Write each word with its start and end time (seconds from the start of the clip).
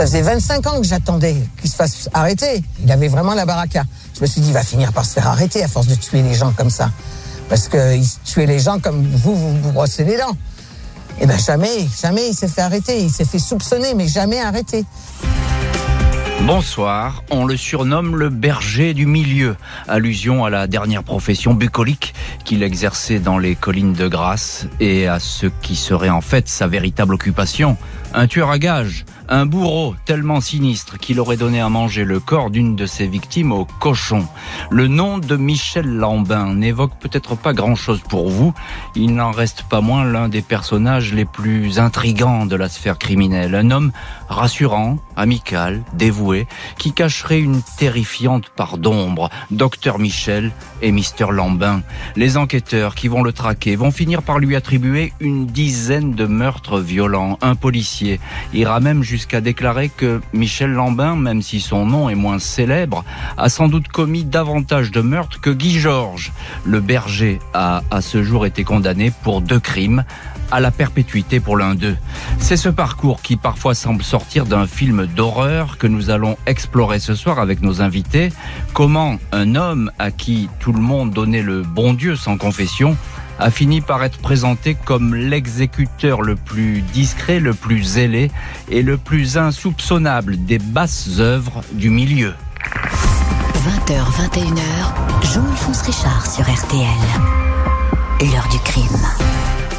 Ça 0.00 0.06
faisait 0.06 0.22
25 0.22 0.66
ans 0.66 0.80
que 0.80 0.86
j'attendais 0.86 1.36
qu'il 1.60 1.68
se 1.68 1.76
fasse 1.76 2.08
arrêter. 2.14 2.62
Il 2.82 2.90
avait 2.90 3.08
vraiment 3.08 3.34
la 3.34 3.44
baraka. 3.44 3.84
Je 4.16 4.22
me 4.22 4.26
suis 4.26 4.40
dit, 4.40 4.48
il 4.48 4.54
va 4.54 4.62
finir 4.62 4.94
par 4.94 5.04
se 5.04 5.12
faire 5.12 5.26
arrêter 5.26 5.62
à 5.62 5.68
force 5.68 5.88
de 5.88 5.94
tuer 5.94 6.22
les 6.22 6.32
gens 6.32 6.52
comme 6.52 6.70
ça. 6.70 6.90
Parce 7.50 7.68
qu'il 7.68 8.02
tuait 8.24 8.46
les 8.46 8.60
gens 8.60 8.78
comme 8.78 9.06
vous, 9.06 9.36
vous 9.36 9.60
vous 9.60 9.72
brossez 9.72 10.04
les 10.04 10.16
dents. 10.16 10.34
Eh 11.20 11.26
ben 11.26 11.38
jamais, 11.38 11.86
jamais 12.00 12.28
il 12.30 12.34
s'est 12.34 12.48
fait 12.48 12.62
arrêter. 12.62 12.98
Il 12.98 13.10
s'est 13.10 13.26
fait 13.26 13.38
soupçonner, 13.38 13.92
mais 13.94 14.08
jamais 14.08 14.40
arrêté. 14.40 14.86
Bonsoir, 16.46 17.22
on 17.30 17.44
le 17.44 17.58
surnomme 17.58 18.16
le 18.16 18.30
berger 18.30 18.94
du 18.94 19.04
milieu, 19.04 19.56
allusion 19.86 20.46
à 20.46 20.50
la 20.50 20.66
dernière 20.66 21.04
profession 21.04 21.52
bucolique 21.52 22.14
qu'il 22.46 22.62
exerçait 22.62 23.18
dans 23.18 23.36
les 23.36 23.54
collines 23.54 23.92
de 23.92 24.08
Grasse 24.08 24.66
et 24.80 25.06
à 25.06 25.20
ce 25.20 25.46
qui 25.60 25.76
serait 25.76 26.08
en 26.08 26.22
fait 26.22 26.48
sa 26.48 26.66
véritable 26.66 27.12
occupation, 27.12 27.76
un 28.12 28.26
tueur 28.26 28.50
à 28.50 28.58
gages, 28.58 29.04
un 29.28 29.46
bourreau 29.46 29.94
tellement 30.04 30.40
sinistre 30.40 30.98
qu'il 30.98 31.20
aurait 31.20 31.36
donné 31.36 31.60
à 31.60 31.68
manger 31.68 32.04
le 32.04 32.18
corps 32.18 32.50
d'une 32.50 32.74
de 32.74 32.86
ses 32.86 33.06
victimes 33.06 33.52
au 33.52 33.64
cochon. 33.64 34.26
Le 34.70 34.88
nom 34.88 35.18
de 35.18 35.36
Michel 35.36 35.86
Lambin 35.86 36.54
n'évoque 36.54 36.98
peut-être 36.98 37.36
pas 37.36 37.52
grand-chose 37.52 38.00
pour 38.08 38.28
vous. 38.28 38.52
Il 38.96 39.14
n'en 39.14 39.30
reste 39.30 39.62
pas 39.64 39.80
moins 39.80 40.04
l'un 40.04 40.28
des 40.28 40.42
personnages 40.42 41.14
les 41.14 41.24
plus 41.24 41.78
intrigants 41.78 42.46
de 42.46 42.56
la 42.56 42.68
sphère 42.68 42.98
criminelle. 42.98 43.54
Un 43.54 43.70
homme 43.70 43.92
rassurant, 44.28 44.98
amical, 45.16 45.82
dévoué, 45.94 46.48
qui 46.78 46.92
cacherait 46.92 47.40
une 47.40 47.62
terrifiante 47.78 48.48
part 48.50 48.78
d'ombre. 48.78 49.30
Docteur 49.52 49.98
Michel 49.98 50.50
et 50.82 50.90
Mister 50.90 51.26
Lambin. 51.30 51.82
Les 52.16 52.36
enquêteurs 52.36 52.94
qui 52.96 53.06
vont 53.06 53.22
le 53.22 53.32
traquer 53.32 53.76
vont 53.76 53.92
finir 53.92 54.22
par 54.22 54.40
lui 54.40 54.56
attribuer 54.56 55.12
une 55.20 55.46
dizaine 55.46 56.14
de 56.14 56.26
meurtres 56.26 56.80
violents. 56.80 57.38
Un 57.42 57.54
policier 57.54 57.99
ira 58.52 58.80
même 58.80 59.02
jusqu'à 59.02 59.40
déclarer 59.40 59.88
que 59.88 60.20
Michel 60.32 60.72
Lambin, 60.72 61.16
même 61.16 61.42
si 61.42 61.60
son 61.60 61.86
nom 61.86 62.08
est 62.08 62.14
moins 62.14 62.38
célèbre, 62.38 63.04
a 63.36 63.48
sans 63.48 63.68
doute 63.68 63.88
commis 63.88 64.24
davantage 64.24 64.90
de 64.90 65.00
meurtres 65.00 65.40
que 65.40 65.50
Guy 65.50 65.78
Georges. 65.78 66.32
Le 66.64 66.80
berger 66.80 67.38
a 67.54 67.82
à 67.90 68.00
ce 68.00 68.22
jour 68.22 68.46
été 68.46 68.64
condamné 68.64 69.12
pour 69.22 69.40
deux 69.40 69.60
crimes 69.60 70.04
à 70.50 70.60
la 70.60 70.70
perpétuité 70.70 71.40
pour 71.40 71.56
l'un 71.56 71.74
d'eux. 71.74 71.96
C'est 72.38 72.56
ce 72.56 72.68
parcours 72.68 73.22
qui 73.22 73.36
parfois 73.36 73.74
semble 73.74 74.02
sortir 74.02 74.46
d'un 74.46 74.66
film 74.66 75.06
d'horreur 75.06 75.78
que 75.78 75.86
nous 75.86 76.10
allons 76.10 76.36
explorer 76.46 76.98
ce 76.98 77.14
soir 77.14 77.38
avec 77.38 77.62
nos 77.62 77.82
invités. 77.82 78.30
Comment 78.72 79.18
un 79.32 79.54
homme 79.54 79.90
à 79.98 80.10
qui 80.10 80.48
tout 80.58 80.72
le 80.72 80.80
monde 80.80 81.12
donnait 81.12 81.42
le 81.42 81.62
bon 81.62 81.94
Dieu 81.94 82.16
sans 82.16 82.36
confession 82.36 82.96
a 83.40 83.50
fini 83.50 83.80
par 83.80 84.04
être 84.04 84.18
présenté 84.18 84.76
comme 84.84 85.14
l'exécuteur 85.14 86.20
le 86.20 86.36
plus 86.36 86.82
discret, 86.82 87.40
le 87.40 87.54
plus 87.54 87.82
zélé 87.82 88.30
et 88.70 88.82
le 88.82 88.98
plus 88.98 89.38
insoupçonnable 89.38 90.44
des 90.44 90.58
basses 90.58 91.18
œuvres 91.18 91.62
du 91.72 91.88
milieu. 91.88 92.34
20h, 93.54 93.98
21h, 94.32 95.32
Jean-Alphonse 95.32 95.82
Richard 95.82 96.30
sur 96.30 96.44
RTL. 96.44 96.86
L'heure 98.20 98.48
du 98.50 98.58
crime. 98.58 99.00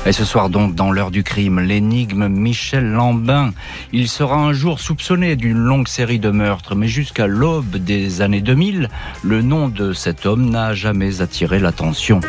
Et 0.08 0.12
ce 0.12 0.26
soir 0.26 0.50
donc, 0.50 0.74
dans 0.74 0.92
l'heure 0.92 1.12
du 1.12 1.24
crime, 1.24 1.60
l'énigme 1.60 2.28
Michel 2.28 2.92
Lambin. 2.92 3.52
Il 3.94 4.08
sera 4.08 4.38
un 4.38 4.52
jour 4.52 4.80
soupçonné 4.80 5.36
d'une 5.36 5.60
longue 5.60 5.88
série 5.88 6.18
de 6.18 6.32
meurtres, 6.32 6.74
mais 6.74 6.88
jusqu'à 6.88 7.28
l'aube 7.28 7.78
des 7.78 8.22
années 8.22 8.42
2000, 8.42 8.90
le 9.24 9.42
nom 9.44 9.68
de 9.68 9.94
cet 9.94 10.26
homme 10.26 10.50
n'a 10.50 10.74
jamais 10.74 11.22
attiré 11.22 11.60
l'attention. 11.60 12.20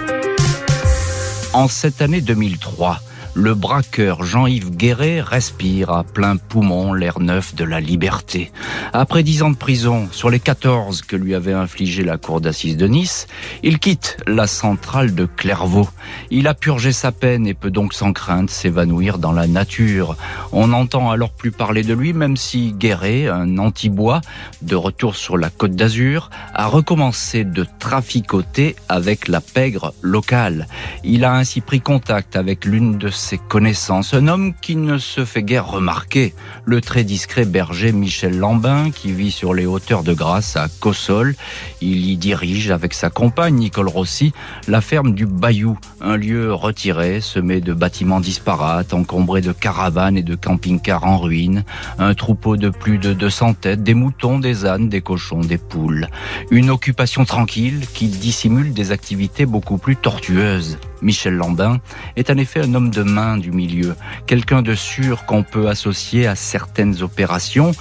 En 1.55 1.69
cette 1.69 2.01
année 2.01 2.23
2003, 2.23 3.01
le 3.35 3.55
braqueur 3.55 4.25
Jean-Yves 4.25 4.71
Guéret 4.71 5.21
respire 5.21 5.91
à 5.91 6.05
plein 6.05 6.37
poumon 6.37 6.93
l'air 6.93 7.21
neuf 7.21 7.55
de 7.55 7.65
la 7.65 7.81
liberté. 7.81 8.53
Après 8.93 9.23
dix 9.23 9.43
ans 9.43 9.51
de 9.51 9.57
prison 9.57 10.09
sur 10.11 10.29
les 10.29 10.41
14 10.41 11.03
que 11.03 11.17
lui 11.17 11.35
avait 11.35 11.53
infligé 11.53 12.05
la 12.05 12.19
cour 12.19 12.41
d'assises 12.41 12.77
de 12.77 12.87
Nice, 12.87 13.27
il 13.63 13.79
quitte 13.79 14.19
la 14.27 14.47
centrale 14.47 15.15
de 15.15 15.25
Clairvaux. 15.25 15.89
Il 16.31 16.47
a 16.47 16.55
purgé 16.55 16.93
sa 16.93 17.11
peine 17.13 17.47
et 17.47 17.55
peut 17.55 17.71
donc 17.71 17.95
sans 17.95 18.13
crainte 18.13 18.51
s'évanouir 18.51 19.19
dans 19.19 19.33
la 19.33 19.47
nature. 19.47 20.17
On 20.53 20.69
n'entend 20.69 21.11
alors 21.11 21.31
plus 21.31 21.53
parler 21.53 21.83
de 21.83 21.95
lui, 21.95 22.13
même 22.13 22.37
si 22.37 22.73
Guéret, 22.73 23.29
un 23.29 23.57
anti-bois, 23.59 24.21
de 24.61 24.77
retour 24.77 25.17
sur 25.17 25.39
la 25.39 25.49
côte 25.49 25.75
d'Azur, 25.75 26.29
a 26.53 26.67
recommencé 26.67 27.45
de 27.45 27.67
traficoter 27.79 28.77
avec 28.89 29.29
la 29.29 29.41
pègre 29.41 29.95
locale. 30.03 30.69
Il 31.03 31.25
a 31.25 31.35
ainsi 31.35 31.61
pris 31.61 31.81
contact 31.81 32.37
avec 32.37 32.65
l'une 32.65 32.99
de 32.99 33.09
ses 33.23 33.39
connaissances. 33.39 34.15
Un 34.15 34.27
homme 34.27 34.53
qui 34.61 34.77
ne 34.77 34.99
se 34.99 35.25
fait 35.25 35.43
guère 35.43 35.67
remarquer. 35.67 36.35
Le 36.65 36.81
très 36.81 37.05
discret 37.05 37.45
berger 37.45 37.93
Michel 37.93 38.37
Lambin, 38.37 38.91
qui 38.91 39.13
vit 39.13 39.31
sur 39.31 39.55
les 39.55 39.65
hauteurs 39.65 40.03
de 40.03 40.13
Grasse 40.13 40.57
à 40.57 40.67
Cossol. 40.81 41.37
Il 41.81 42.11
y 42.11 42.17
dirige 42.17 42.71
avec 42.71 42.95
sa 42.95 43.11
compagne 43.11 43.55
Nicole 43.55 43.89
Rossi 43.89 44.33
la 44.69 44.81
ferme 44.81 45.15
du 45.15 45.27
Bayou, 45.27 45.79
un 46.01 46.17
lieu 46.17 46.53
retiré, 46.53 47.21
semé 47.21 47.61
de 47.61 47.73
bâtiments 47.73 48.21
disparates, 48.21 48.93
encombré 48.93 49.41
de 49.41 49.53
caravanes 49.53 50.17
et 50.17 50.23
de 50.23 50.35
camping-cars 50.35 51.05
en 51.05 51.19
ruine. 51.19 51.65
Un 51.99 52.15
troupeau 52.15 52.57
de 52.57 52.71
plus 52.71 52.99
de 52.99 53.13
200 53.13 53.55
têtes, 53.55 53.83
des 53.83 53.95
moutons, 53.95 54.39
des 54.39 54.67
ânes, 54.67 54.89
des 54.89 55.01
cochons, 55.01 55.41
des 55.41 55.59
poules. 55.59 56.09
Une 56.51 56.71
occupation 56.71 57.25
tranquille 57.25 57.87
qui 57.95 58.09
dissimule 58.09 58.73
des 58.73 58.91
activités 58.91 59.47
beaucoup 59.47 59.79
plus 59.79 59.97
tortueuses. 59.97 60.79
Michel 61.03 61.35
Lambin 61.35 61.81
est 62.17 62.31
en 62.31 62.37
effet 62.37 62.61
un 62.61 62.75
homme 62.75 62.91
de 62.91 63.03
du 63.13 63.51
milieu, 63.51 63.95
quelqu'un 64.27 64.63
de 64.63 64.75
sûr 64.75 65.27
qu'on 65.27 65.43
peut 65.43 65.69
associer 65.69 66.27
à 66.27 66.35
certaines 66.35 67.03
opérations 67.03 67.73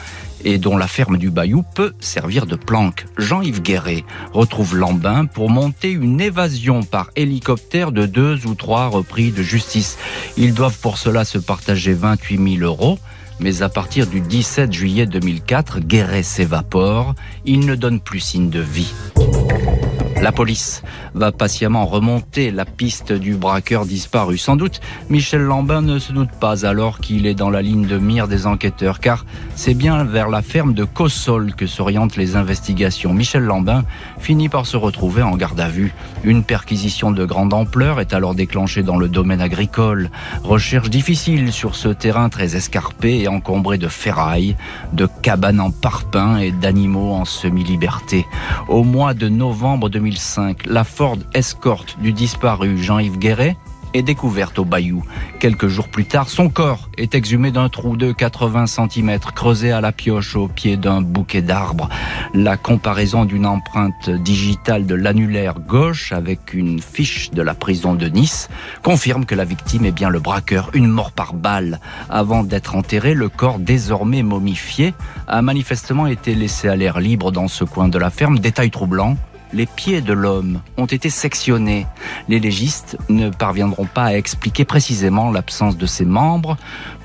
et 0.44 0.58
dont 0.58 0.76
la 0.76 0.88
ferme 0.88 1.18
du 1.18 1.30
Bayou 1.30 1.64
peut 1.64 1.94
servir 2.02 2.46
de 2.46 2.58
planque. 2.58 3.06
Jean-Yves 3.18 3.62
Guéret 3.62 4.04
retrouve 4.34 4.76
Lambin 4.76 5.26
pour 5.26 5.50
monter 5.50 5.92
une 5.92 6.20
évasion 6.20 6.84
par 6.84 7.12
hélicoptère 7.16 7.94
de 7.94 8.06
deux 8.06 8.46
ou 8.46 8.56
trois 8.56 8.88
repris 8.88 9.32
de 9.32 9.42
justice. 9.42 9.98
Ils 10.36 10.54
doivent 10.54 10.80
pour 10.80 10.98
cela 10.98 11.24
se 11.24 11.38
partager 11.38 11.94
28 11.94 12.58
000 12.58 12.66
euros. 12.66 13.00
Mais 13.42 13.64
à 13.64 13.70
partir 13.70 14.06
du 14.06 14.22
17 14.22 14.72
juillet 14.72 15.08
2004, 15.08 15.80
Guéret 15.80 16.22
s'évapore. 16.22 17.16
Il 17.44 17.66
ne 17.66 17.74
donne 17.74 18.00
plus 18.00 18.20
signe 18.20 18.52
de 18.52 18.60
vie. 18.60 18.94
La 20.22 20.32
police 20.32 20.84
va 21.16 21.32
patiemment 21.32 21.88
remonter 21.88 22.52
la 22.52 22.66
piste 22.66 23.12
du 23.12 23.34
braqueur 23.34 23.88
disparu. 23.88 24.38
Sans 24.38 24.56
doute, 24.56 24.80
Michel 25.10 25.42
Lambin 25.42 25.82
ne 25.82 25.98
se 25.98 26.14
doute 26.14 26.30
pas 26.40 26.68
alors 26.68 27.00
qu'il 27.00 27.26
est 27.26 27.34
dans 27.34 27.50
la 27.50 27.64
ligne 27.64 27.88
de 27.88 27.98
mire 27.98 28.28
des 28.28 28.46
enquêteurs, 28.46 29.00
car 29.00 29.26
c'est 29.56 29.74
bien 29.74 30.04
vers 30.04 30.30
la 30.30 30.44
ferme 30.44 30.76
de 30.76 30.84
Cossol 30.84 31.56
que 31.56 31.66
s'orientent 31.66 32.18
les 32.18 32.36
investigations. 32.36 33.16
Michel 33.16 33.42
Lambin 33.42 33.84
finit 34.22 34.50
par 34.50 34.66
se 34.66 34.78
retrouver 34.78 35.24
en 35.24 35.36
garde 35.36 35.60
à 35.60 35.68
vue. 35.68 35.94
Une 36.24 36.44
perquisition 36.44 37.12
de 37.12 37.26
grande 37.26 37.54
ampleur 37.54 38.00
est 38.00 38.14
alors 38.14 38.36
déclenchée 38.36 38.84
dans 38.84 38.98
le 38.98 39.10
domaine 39.10 39.42
agricole. 39.42 40.10
Recherche 40.44 40.90
difficile 40.90 41.52
sur 41.52 41.76
ce 41.76 41.90
terrain 41.90 42.30
très 42.30 42.56
escarpé 42.56 43.20
et 43.20 43.28
encombré 43.28 43.78
de 43.78 43.88
ferrailles, 43.88 44.56
de 44.94 45.08
cabanes 45.22 45.60
en 45.60 45.72
parpaing 45.72 46.38
et 46.38 46.52
d'animaux 46.52 47.14
en 47.14 47.26
semi-liberté. 47.26 48.26
Au 48.68 48.84
mois 48.84 49.14
de 49.14 49.28
novembre 49.28 49.90
2000, 49.90 50.18
la 50.66 50.84
Ford 50.84 51.18
Escort 51.34 51.86
du 52.00 52.14
disparu 52.14 52.78
Jean-Yves 52.78 53.18
Guéret 53.18 53.58
est 53.94 54.02
découverte 54.04 54.60
au 54.60 54.66
Bayou. 54.66 55.04
Quelques 55.40 55.68
jours 55.68 55.88
plus 55.88 56.06
tard, 56.06 56.30
son 56.30 56.50
corps 56.50 56.90
est 56.98 57.16
exhumé 57.16 57.52
d'un 57.52 57.70
trou 57.70 57.98
de 57.98 58.12
80 58.12 58.68
cm 58.68 59.20
creusé 59.36 59.72
à 59.72 59.82
la 59.82 59.92
pioche 59.92 60.36
au 60.36 60.48
pied 60.48 60.78
d'un 60.78 61.02
bouquet 61.02 61.42
d'arbres. 61.42 61.90
La 62.34 62.58
comparaison 62.58 63.26
d'une 63.26 63.46
empreinte 63.46 64.10
digitale 64.10 64.86
de 64.86 64.96
l'annulaire 64.96 65.60
gauche 65.60 66.12
avec 66.12 66.54
une 66.54 66.80
fiche 66.80 67.32
de 67.32 67.42
la 67.42 67.54
prison 67.54 67.96
de 67.96 68.08
Nice 68.08 68.50
confirme 68.84 69.26
que 69.26 69.36
la 69.36 69.46
victime 69.46 69.86
est 69.86 69.92
bien 69.92 70.10
le 70.10 70.20
braqueur, 70.20 70.70
une 70.74 70.88
mort 70.88 71.12
par 71.12 71.34
balle. 71.34 71.80
Avant 72.10 72.44
d'être 72.44 72.76
enterré, 72.76 73.14
le 73.14 73.30
corps 73.30 73.60
désormais 73.60 74.24
momifié 74.24 74.94
a 75.28 75.42
manifestement 75.42 76.08
été 76.08 76.36
laissé 76.36 76.68
à 76.68 76.76
l'air 76.76 77.00
libre 77.00 77.32
dans 77.32 77.48
ce 77.48 77.64
coin 77.64 77.88
de 77.88 77.98
la 77.98 78.10
ferme. 78.10 78.40
Détail 78.40 78.72
troublant, 78.72 79.18
les 79.54 79.66
pieds 79.66 80.02
de 80.02 80.14
l'homme 80.14 80.62
ont 80.78 80.86
été 80.86 81.10
sectionnés. 81.10 81.86
Les 82.28 82.40
légistes 82.40 82.98
ne 83.10 83.30
parviendront 83.30 83.86
pas 83.86 84.06
à 84.06 84.14
expliquer 84.14 84.66
précisément 84.66 85.32
l'absence 85.32 85.78
de 85.78 85.86
ses 85.86 86.06
membres, 86.06 86.58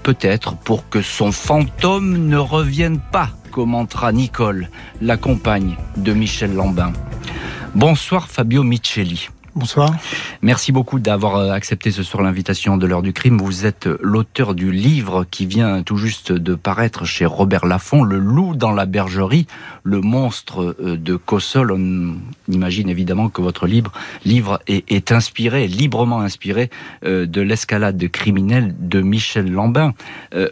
peut-être 0.02 0.56
pour 0.56 0.88
que 0.88 1.02
son 1.02 1.32
fantôme 1.32 2.28
ne 2.28 2.36
revienne 2.36 2.98
pas, 2.98 3.30
commentera 3.50 4.12
Nicole, 4.12 4.70
la 5.00 5.16
compagne 5.16 5.76
de 5.96 6.12
Michel 6.12 6.54
Lambin. 6.54 6.92
Bonsoir 7.74 8.28
Fabio 8.28 8.62
Micheli. 8.62 9.28
Bonsoir. 9.56 9.94
Merci 10.42 10.70
beaucoup 10.70 10.98
d'avoir 10.98 11.36
euh, 11.36 11.50
accepté 11.50 11.90
ce 11.90 12.02
soir 12.02 12.22
l'invitation 12.22 12.76
de 12.76 12.86
l'heure 12.86 13.00
du 13.00 13.14
crime. 13.14 13.38
Vous 13.38 13.64
êtes 13.64 13.88
l'auteur 14.02 14.54
du 14.54 14.70
livre 14.70 15.24
qui 15.30 15.46
vient 15.46 15.82
tout 15.82 15.96
juste 15.96 16.30
de 16.30 16.54
paraître 16.54 17.06
chez 17.06 17.24
Robert 17.24 17.64
Laffont, 17.64 18.04
Le 18.04 18.18
loup 18.18 18.54
dans 18.54 18.72
la 18.72 18.84
bergerie, 18.84 19.46
le 19.82 20.02
monstre 20.02 20.76
euh, 20.78 20.98
de 20.98 21.16
Cossol. 21.16 21.72
On 21.72 22.16
imagine 22.52 22.90
évidemment 22.90 23.30
que 23.30 23.40
votre 23.40 23.66
livre, 23.66 23.92
livre 24.26 24.60
est, 24.66 25.10
inspiré, 25.10 25.68
librement 25.68 26.20
inspiré 26.20 26.68
euh, 27.06 27.24
de 27.24 27.40
l'escalade 27.40 28.10
criminelle 28.10 28.74
de 28.78 29.00
Michel 29.00 29.50
Lambin. 29.50 29.94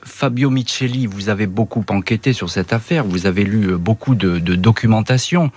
Fabio 0.02 0.48
Micheli, 0.48 1.06
vous 1.06 1.28
avez 1.28 1.46
beaucoup 1.46 1.84
enquêté 1.90 2.32
sur 2.32 2.48
cette 2.48 2.72
affaire, 2.72 3.04
vous 3.04 3.26
avez 3.26 3.44
lu 3.44 3.76
beaucoup 3.76 4.14
de, 4.14 4.38
documentation. 4.38 5.50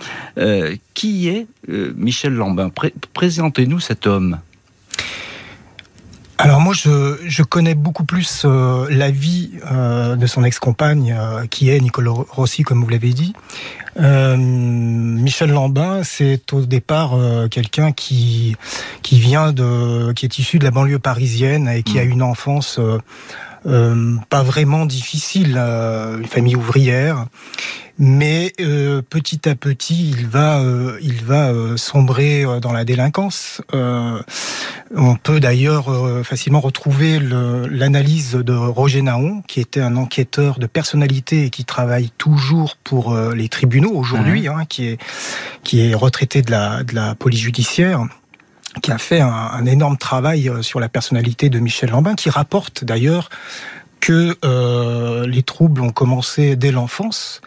qui 0.92 1.28
est 1.28 1.46
Michel 1.68 2.34
Lambin 2.34 2.70
Présentez-nous 3.12 3.80
cet 3.80 4.06
homme. 4.06 4.38
Alors 6.40 6.60
moi, 6.60 6.72
je, 6.72 7.42
connais 7.42 7.74
beaucoup 7.74 8.04
plus 8.04 8.42
euh, 8.44 8.86
la 8.90 9.10
vie 9.10 9.50
euh, 9.72 10.14
de 10.14 10.24
son 10.28 10.44
ex-compagne, 10.44 11.12
euh, 11.18 11.46
qui 11.46 11.68
est 11.68 11.80
Nicole 11.80 12.08
Rossi, 12.08 12.62
comme 12.62 12.82
vous 12.82 12.88
l'avez 12.88 13.12
dit. 13.12 13.34
Michel 13.96 15.50
Lambin, 15.50 16.04
c'est 16.04 16.52
au 16.52 16.60
départ 16.64 17.16
quelqu'un 17.50 17.90
qui 17.90 18.54
qui 19.02 19.18
vient 19.18 19.52
de, 19.52 20.12
qui 20.12 20.24
est 20.24 20.38
issu 20.38 20.60
de 20.60 20.64
la 20.64 20.70
banlieue 20.70 21.00
parisienne 21.00 21.68
et 21.68 21.82
qui 21.82 21.98
a 21.98 22.04
mm. 22.04 22.10
une 22.10 22.22
enfance 22.22 22.78
pas 23.64 24.42
vraiment 24.42 24.86
difficile, 24.86 25.56
une 25.56 26.26
famille 26.26 26.56
ouvrière 26.56 27.26
mais 27.98 28.52
euh, 28.60 29.02
petit 29.02 29.48
à 29.48 29.56
petit, 29.56 30.10
il 30.10 30.28
va, 30.28 30.60
euh, 30.60 30.98
il 31.02 31.24
va 31.24 31.50
euh, 31.50 31.76
sombrer 31.76 32.44
dans 32.62 32.72
la 32.72 32.84
délinquance. 32.84 33.60
on 33.72 35.16
peut 35.16 35.40
d'ailleurs 35.40 35.86
facilement 36.24 36.60
retrouver 36.60 37.18
l'analyse 37.20 38.32
de 38.32 38.54
Roger 38.54 39.02
Naon, 39.02 39.42
qui 39.46 39.60
était 39.60 39.80
un 39.80 39.96
enquêteur 39.96 40.58
de 40.58 40.66
personnalité 40.66 41.44
et 41.44 41.50
qui 41.50 41.64
travaille 41.64 42.10
toujours 42.16 42.76
pour 42.76 43.14
les 43.16 43.48
tribunaux 43.48 43.92
aujourd'hui, 43.92 44.48
hein, 44.48 44.64
qui 44.68 44.86
est 44.86 44.98
qui 45.62 45.80
est 45.80 45.94
retraité 45.94 46.42
de 46.42 46.50
la 46.50 46.84
de 46.84 46.94
la 46.94 47.14
police 47.14 47.40
judiciaire 47.40 48.06
qui 48.78 48.92
a 48.92 48.98
fait 48.98 49.20
un, 49.20 49.28
un 49.30 49.66
énorme 49.66 49.96
travail 49.96 50.50
sur 50.62 50.80
la 50.80 50.88
personnalité 50.88 51.48
de 51.48 51.58
Michel 51.58 51.90
Lambin, 51.90 52.14
qui 52.14 52.30
rapporte 52.30 52.84
d'ailleurs 52.84 53.28
que 54.00 54.36
euh, 54.44 55.26
les 55.26 55.42
troubles 55.42 55.80
ont 55.80 55.90
commencé 55.90 56.56
dès 56.56 56.70
l'enfance 56.70 57.40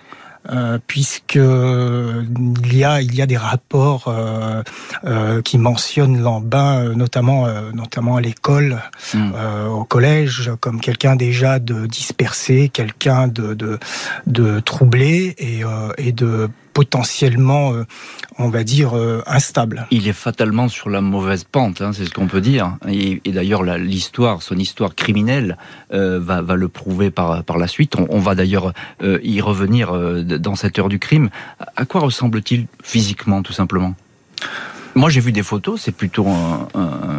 euh, 0.50 0.80
puisque 0.88 1.36
il 1.36 2.76
y 2.76 2.84
a 2.84 3.00
il 3.00 3.14
y 3.14 3.22
a 3.22 3.28
des 3.28 3.38
rapports 3.38 4.06
euh, 4.08 4.64
euh, 5.06 5.42
qui 5.44 5.60
mentionnent 5.60 6.20
Lambin, 6.20 6.96
notamment 6.96 7.48
notamment 7.74 8.16
à 8.16 8.22
l'école, 8.22 8.82
hmm. 9.14 9.34
au 9.70 9.84
collège, 9.84 10.52
comme 10.60 10.82
quelqu'un 10.82 11.16
déjà 11.16 11.60
de 11.60 11.86
dispersé, 11.86 12.70
quelqu'un 12.70 13.28
de, 13.28 13.54
de 13.54 13.78
de 14.26 14.60
troublé 14.60 15.36
et 15.38 15.62
et 16.00 16.12
de 16.12 16.50
potentiellement, 16.74 17.74
euh, 17.74 17.84
on 18.38 18.50
va 18.50 18.64
dire, 18.64 18.98
euh, 18.98 19.22
instable. 19.28 19.88
Il 19.92 20.08
est 20.08 20.14
fatalement 20.14 20.68
sur 20.68 20.90
la 20.90 21.02
mauvaise 21.02 21.44
pente, 21.44 21.82
hein, 21.82 21.92
c'est 21.94 22.06
ce 22.06 22.12
qu'on 22.12 22.28
peut 22.28 22.42
dire. 22.42 22.78
Et, 22.88 23.22
d'ailleurs, 23.26 23.64
l'histoire, 23.64 24.42
son 24.42 24.56
histoire 24.56 24.96
criminelle, 24.96 25.58
euh, 25.94 26.20
va, 26.20 26.42
le 26.56 26.68
prouver 26.68 27.12
par, 27.12 27.44
par 27.44 27.58
la 27.58 27.68
suite. 27.68 27.96
On, 28.10 28.20
va 28.20 28.36
d'ailleurs 28.36 28.74
y 29.02 29.42
revenir 29.42 29.94
dans 30.24 30.56
cette 30.56 30.78
heure 30.78 30.90
du 30.90 31.00
crime. 31.00 31.30
À 31.76 31.86
quoi 31.86 32.02
ressemble-t-il 32.02 32.68
physiquement, 32.84 33.42
tout 33.42 33.54
simplement? 33.54 33.96
Moi, 34.96 35.10
j'ai 35.10 35.22
vu 35.22 35.32
des 35.32 35.44
photos, 35.44 35.82
c'est 35.82 35.92
plutôt 35.92 36.28
un, 36.28 36.68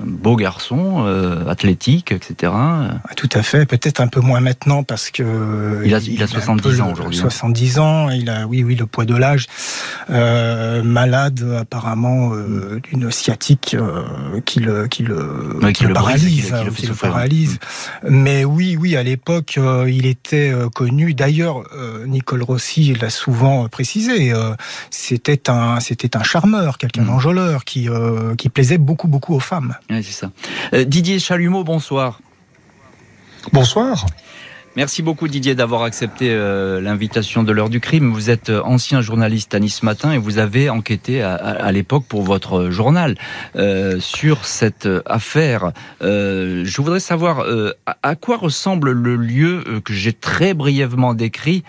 beau 0.04 0.36
garçon, 0.36 1.04
euh, 1.06 1.48
athlétique, 1.48 2.12
etc. 2.12 2.52
Ah, 2.54 3.14
tout 3.16 3.28
à 3.32 3.42
fait, 3.42 3.66
peut-être 3.66 4.00
un 4.00 4.08
peu 4.08 4.20
moins 4.20 4.40
maintenant 4.40 4.82
parce 4.82 5.10
que... 5.10 5.82
Il 5.84 5.94
a, 5.94 5.98
il, 5.98 6.22
a 6.22 6.26
70 6.26 6.80
ans 6.80 6.92
aujourd'hui. 6.92 7.16
70 7.16 7.78
hein. 7.78 7.82
ans, 7.82 8.10
il 8.10 8.28
a, 8.28 8.46
oui, 8.46 8.62
oui, 8.62 8.74
le 8.74 8.86
poids 8.86 9.04
de 9.04 9.16
l'âge. 9.16 9.46
Euh, 10.10 10.82
malade, 10.82 11.56
apparemment, 11.58 12.34
euh, 12.34 12.80
d'une 12.82 13.10
sciatique 13.10 13.76
qui 14.44 14.60
le, 14.60 14.86
qui 14.88 15.02
le, 15.02 15.70
qui, 15.72 15.84
le 15.84 15.92
paralyse. 15.92 16.52
Qui, 16.76 16.86
le, 16.86 16.94
paralyse. 16.94 17.58
Mais 18.08 18.44
oui, 18.44 18.76
oui, 18.78 18.96
à 18.96 19.02
l'époque, 19.02 19.58
il 19.88 20.06
était 20.06 20.52
connu. 20.74 21.14
D'ailleurs, 21.14 21.62
Nicole 22.06 22.42
Rossi 22.42 22.94
l'a 22.94 23.10
souvent 23.10 23.68
précisé. 23.68 24.32
c'était 24.90 25.50
un, 25.50 25.80
c'était 25.80 26.16
un 26.16 26.22
charmeur, 26.22 26.78
quelqu'un 26.78 27.02
mmh. 27.02 27.10
Qui, 27.64 27.88
euh, 27.88 28.34
qui 28.34 28.48
plaisait 28.48 28.78
beaucoup, 28.78 29.08
beaucoup 29.08 29.34
aux 29.34 29.40
femmes. 29.40 29.74
c'est 29.88 30.02
ça. 30.02 30.30
Euh, 30.74 30.84
Didier 30.84 31.18
Chalumeau, 31.18 31.64
bonsoir. 31.64 32.20
Bonsoir. 33.52 34.06
Merci 34.74 35.02
beaucoup 35.02 35.28
Didier 35.28 35.54
d'avoir 35.54 35.82
accepté 35.82 36.30
euh, 36.30 36.80
l'invitation 36.80 37.42
de 37.42 37.52
l'heure 37.52 37.68
du 37.68 37.80
crime. 37.80 38.10
Vous 38.10 38.30
êtes 38.30 38.48
ancien 38.48 39.02
journaliste 39.02 39.54
à 39.54 39.60
Nice 39.60 39.82
Matin 39.82 40.12
et 40.12 40.18
vous 40.18 40.38
avez 40.38 40.70
enquêté 40.70 41.20
à, 41.20 41.70
l'époque 41.72 42.04
pour 42.08 42.22
votre 42.22 42.70
journal 42.70 43.16
sur 43.98 44.46
cette 44.46 44.88
affaire. 45.04 45.72
je 46.00 46.76
voudrais 46.78 47.00
savoir 47.00 47.44
à, 47.84 48.14
quoi 48.14 48.38
ressemble 48.38 48.92
le 48.92 49.16
lieu 49.16 49.82
que 49.84 49.92
j'ai 49.92 50.14
très 50.14 50.54
brièvement 50.54 51.12
décrit, 51.12 51.64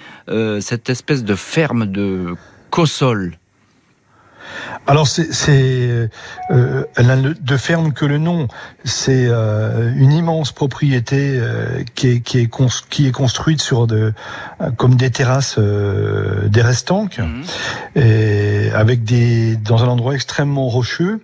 cette 0.61 0.89
espèce 0.89 1.25
de 1.25 1.35
ferme 1.35 1.87
de 1.87 2.35
Cossol? 2.69 3.37
Alors 4.85 5.07
c'est 5.07 5.29
euh, 5.49 6.07
euh, 6.51 6.83
elle 6.95 7.07
n'a 7.07 7.15
de 7.15 7.57
ferme 7.57 7.93
que 7.93 8.05
le 8.05 8.17
nom. 8.17 8.47
C'est 8.83 9.27
euh, 9.27 9.93
une 9.95 10.11
immense 10.11 10.51
propriété 10.51 11.37
euh, 11.39 11.83
qui 11.95 12.07
est 12.09 12.19
qui 12.19 12.39
est, 12.39 12.49
qui 12.89 13.07
est 13.07 13.11
construite 13.11 13.61
sur 13.61 13.87
de 13.87 14.13
comme 14.77 14.95
des 14.95 15.09
terrasses 15.09 15.57
des 15.57 16.61
restanques 16.61 17.19
mhm. 17.19 17.43
et 17.95 18.71
avec 18.73 19.03
des 19.03 19.55
dans 19.55 19.83
un 19.83 19.87
endroit 19.87 20.15
extrêmement 20.15 20.67
rocheux 20.67 21.21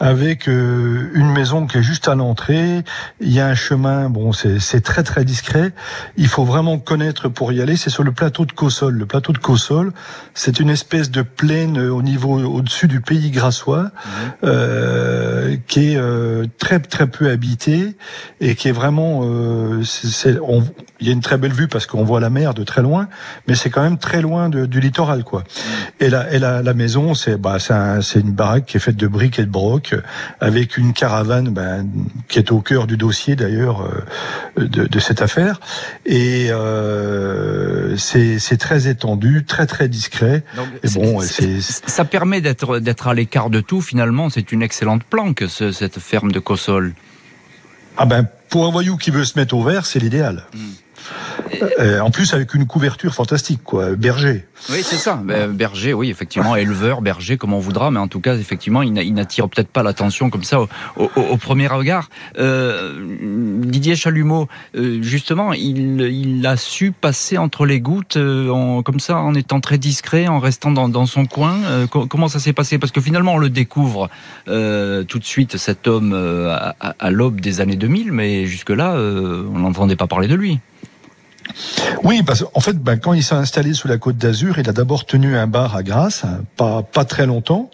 avec 0.00 0.48
euh, 0.48 1.10
une 1.14 1.30
maison 1.32 1.66
qui 1.66 1.78
est 1.78 1.82
juste 1.82 2.08
à 2.08 2.14
l'entrée. 2.14 2.84
Il 3.20 3.32
y 3.32 3.40
a 3.40 3.46
un 3.46 3.54
chemin, 3.54 4.10
bon, 4.10 4.32
c'est 4.32 4.80
très 4.80 5.02
très 5.02 5.24
discret. 5.24 5.72
Il 6.16 6.28
faut 6.28 6.44
vraiment 6.44 6.78
connaître 6.78 7.28
pour 7.28 7.52
y 7.52 7.62
aller. 7.62 7.76
C'est 7.76 7.90
sur 7.90 8.02
le 8.02 8.12
plateau 8.12 8.44
de 8.44 8.52
Cossol. 8.52 8.94
Le 8.94 9.06
plateau 9.06 9.32
de 9.32 9.38
Cossol, 9.38 9.92
c'est 10.34 10.60
une 10.60 10.70
espèce 10.70 11.10
de 11.10 11.22
plaine 11.22 11.78
au 11.78 12.02
niveau 12.02 12.38
au-dessus 12.38 12.88
du 12.88 12.95
pays 13.00 13.30
grassois, 13.30 13.82
mhm. 13.82 13.90
euh, 14.44 15.56
qui 15.66 15.92
est 15.92 15.96
euh, 15.96 16.46
très 16.58 16.80
très 16.80 17.06
peu 17.06 17.30
habité 17.30 17.94
et 18.40 18.54
qui 18.54 18.68
est 18.68 18.72
vraiment. 18.72 19.20
Euh, 19.24 19.82
on, 20.42 20.62
il 21.00 21.06
y 21.06 21.10
a 21.10 21.12
une 21.12 21.20
très 21.20 21.36
belle 21.36 21.52
vue 21.52 21.68
parce 21.68 21.86
qu'on 21.86 22.04
voit 22.04 22.20
la 22.20 22.30
mer 22.30 22.54
de 22.54 22.64
très 22.64 22.82
loin, 22.82 23.08
mais 23.46 23.54
c'est 23.54 23.70
quand 23.70 23.82
même 23.82 23.98
très 23.98 24.22
loin 24.22 24.48
de, 24.48 24.66
du 24.66 24.80
littoral, 24.80 25.24
quoi. 25.24 25.44
Et 26.00 26.08
la, 26.08 26.32
et 26.32 26.38
la, 26.38 26.62
la 26.62 26.74
maison, 26.74 27.14
c'est 27.14 27.36
bah, 27.36 27.58
c'est 27.58 28.20
une 28.20 28.32
baraque 28.32 28.66
qui 28.66 28.76
est 28.76 28.80
faite 28.80 28.96
de 28.96 29.06
briques 29.06 29.38
et 29.38 29.44
de 29.44 29.50
brocs 29.50 29.94
avec 30.40 30.76
une 30.76 30.92
caravane 30.92 31.50
ben, 31.50 31.86
qui 32.28 32.38
est 32.38 32.50
au 32.50 32.60
cœur 32.60 32.86
du 32.86 32.96
dossier 32.96 33.36
d'ailleurs 33.36 33.88
euh, 34.58 34.66
de, 34.66 34.98
cette 34.98 35.22
affaire. 35.22 35.60
Et 36.06 36.48
euh, 36.50 37.96
c'est 37.96 38.58
très 38.58 38.88
étendu, 38.88 39.44
très 39.44 39.66
très 39.66 39.88
discret. 39.88 40.44
bon, 40.94 41.20
ça 41.20 42.04
permet 42.04 42.40
d'être 42.40 42.78
d'être 42.78 43.08
à 43.08 43.14
l'écart 43.14 43.50
de 43.50 43.60
tout. 43.60 43.80
Finalement, 43.80 44.30
c'est 44.30 44.52
une 44.52 44.62
excellente 44.62 45.04
planque 45.04 45.44
cette 45.48 45.98
ferme 45.98 46.32
de 46.32 46.38
Cossol. 46.38 46.94
Ah 47.96 48.06
ben 48.06 48.26
pour 48.48 48.66
un 48.66 48.70
voyou 48.70 48.96
qui 48.96 49.10
veut 49.10 49.24
se 49.24 49.38
mettre 49.38 49.54
au 49.54 49.62
vert, 49.62 49.86
c'est 49.86 49.98
l'idéal. 49.98 50.44
Hmm. 50.54 50.85
Euh, 51.78 52.00
en 52.00 52.10
plus, 52.10 52.34
avec 52.34 52.54
une 52.54 52.66
couverture 52.66 53.14
fantastique, 53.14 53.60
quoi. 53.64 53.94
Berger. 53.94 54.44
Oui, 54.70 54.78
c'est 54.82 54.96
ça. 54.96 55.20
Ben, 55.22 55.50
berger, 55.52 55.92
oui, 55.92 56.10
effectivement, 56.10 56.56
éleveur, 56.56 57.02
berger, 57.02 57.36
comme 57.36 57.52
on 57.52 57.58
voudra, 57.58 57.90
mais 57.90 58.00
en 58.00 58.08
tout 58.08 58.20
cas, 58.20 58.36
effectivement, 58.36 58.82
il 58.82 58.92
n'attire 59.14 59.48
peut-être 59.48 59.68
pas 59.68 59.82
l'attention 59.82 60.30
comme 60.30 60.44
ça 60.44 60.60
au, 60.96 61.36
premier 61.36 61.66
regard. 61.66 62.08
Euh, 62.38 62.94
Didier 63.62 63.96
Chalumeau, 63.96 64.48
euh, 64.76 65.02
justement, 65.02 65.52
il, 65.52 66.44
a 66.46 66.56
su 66.56 66.92
passer 66.92 67.38
entre 67.38 67.66
les 67.66 67.80
gouttes, 67.80 68.14
comme 68.16 69.00
ça, 69.00 69.18
en 69.18 69.34
étant 69.34 69.60
très 69.60 69.78
discret, 69.78 70.26
en 70.28 70.38
restant 70.38 70.70
dans, 70.70 71.06
son 71.06 71.26
coin. 71.26 71.56
comment 71.90 72.28
ça 72.28 72.38
s'est 72.38 72.52
passé? 72.52 72.78
Parce 72.78 72.92
que 72.92 73.00
finalement, 73.00 73.34
on 73.34 73.38
le 73.38 73.50
découvre 73.50 74.08
tout 74.46 75.18
de 75.18 75.24
suite, 75.24 75.56
cet 75.56 75.86
homme, 75.86 76.14
à, 76.14 76.74
à 76.98 77.10
l'aube 77.10 77.40
des 77.40 77.60
années 77.60 77.76
2000, 77.76 78.12
mais 78.12 78.46
jusque-là, 78.46 78.94
on 78.94 79.58
n'entendait 79.58 79.96
pas 79.96 80.06
parler 80.06 80.28
de 80.28 80.34
lui. 80.34 80.60
Oui, 82.02 82.22
parce 82.22 82.42
qu'en 82.42 82.60
fait, 82.60 82.76
ben, 82.78 82.98
quand 82.98 83.12
il 83.12 83.22
s'est 83.22 83.34
installé 83.34 83.74
sous 83.74 83.88
la 83.88 83.98
côte 83.98 84.16
d'Azur, 84.16 84.58
il 84.58 84.68
a 84.68 84.72
d'abord 84.72 85.04
tenu 85.06 85.36
un 85.36 85.46
bar 85.46 85.76
à 85.76 85.82
Grasse, 85.82 86.24
pas 86.56 86.82
pas 86.82 87.04
très 87.04 87.26
longtemps, 87.26 87.70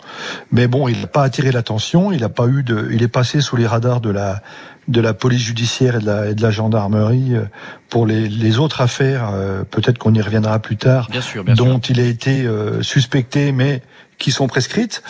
mais 0.50 0.66
bon, 0.66 0.88
il 0.88 1.00
n'a 1.00 1.06
pas 1.06 1.22
attiré 1.22 1.52
l'attention. 1.52 2.12
Il 2.12 2.24
a 2.24 2.28
pas 2.28 2.46
eu 2.46 2.62
de, 2.62 2.88
il 2.92 3.02
est 3.02 3.08
passé 3.08 3.40
sous 3.40 3.56
les 3.56 3.66
radars 3.66 4.00
de 4.00 4.10
la 4.10 4.42
de 4.88 5.00
la 5.00 5.14
police 5.14 5.42
judiciaire 5.42 5.96
et 5.96 6.00
de 6.00 6.06
la, 6.06 6.34
de 6.34 6.42
la 6.42 6.50
gendarmerie 6.50 7.36
euh, 7.36 7.44
pour 7.88 8.06
les, 8.06 8.28
les 8.28 8.58
autres 8.58 8.80
affaires. 8.80 9.30
Euh, 9.32 9.62
peut-être 9.62 9.98
qu'on 9.98 10.12
y 10.14 10.20
reviendra 10.20 10.58
plus 10.58 10.76
tard, 10.76 11.08
bien 11.10 11.20
sûr, 11.20 11.44
dont 11.44 11.78
il 11.78 12.00
a 12.00 12.04
été 12.04 12.44
euh, 12.44 12.82
suspecté, 12.82 13.52
mais 13.52 13.82
qui 14.22 14.30
sont 14.30 14.46
prescrites. 14.46 15.02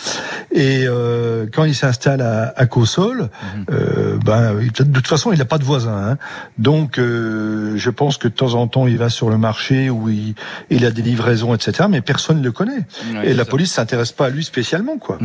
Et 0.51 0.85
euh, 0.87 1.45
quand 1.53 1.63
il 1.63 1.75
s'installe 1.75 2.21
à, 2.21 2.51
à 2.57 2.65
Cossol, 2.65 3.17
mhm. 3.17 3.65
euh, 3.71 4.17
ben, 4.25 4.55
de 4.55 4.83
toute 4.83 5.07
façon, 5.07 5.31
il 5.31 5.37
n'a 5.37 5.45
pas 5.45 5.59
de 5.59 5.63
voisin. 5.63 6.11
Hein. 6.11 6.17
Donc, 6.57 6.97
euh, 6.97 7.77
je 7.77 7.89
pense 7.91 8.17
que 8.17 8.27
de 8.27 8.33
temps 8.33 8.55
en 8.55 8.67
temps, 8.67 8.87
il 8.87 8.97
va 8.97 9.09
sur 9.09 9.29
le 9.29 9.37
marché 9.37 9.89
où 9.89 10.09
il, 10.09 10.33
il 10.71 10.85
a 10.85 10.91
des 10.91 11.03
livraisons, 11.03 11.53
etc. 11.53 11.87
Mais 11.89 12.01
personne 12.01 12.39
ne 12.39 12.43
le 12.43 12.51
connaît. 12.51 12.85
et 13.23 13.33
la 13.33 13.45
police 13.45 13.71
s'intéresse 13.73 14.11
pas 14.11 14.25
à 14.25 14.29
lui 14.29 14.43
spécialement. 14.43 14.97
quoi. 14.97 15.19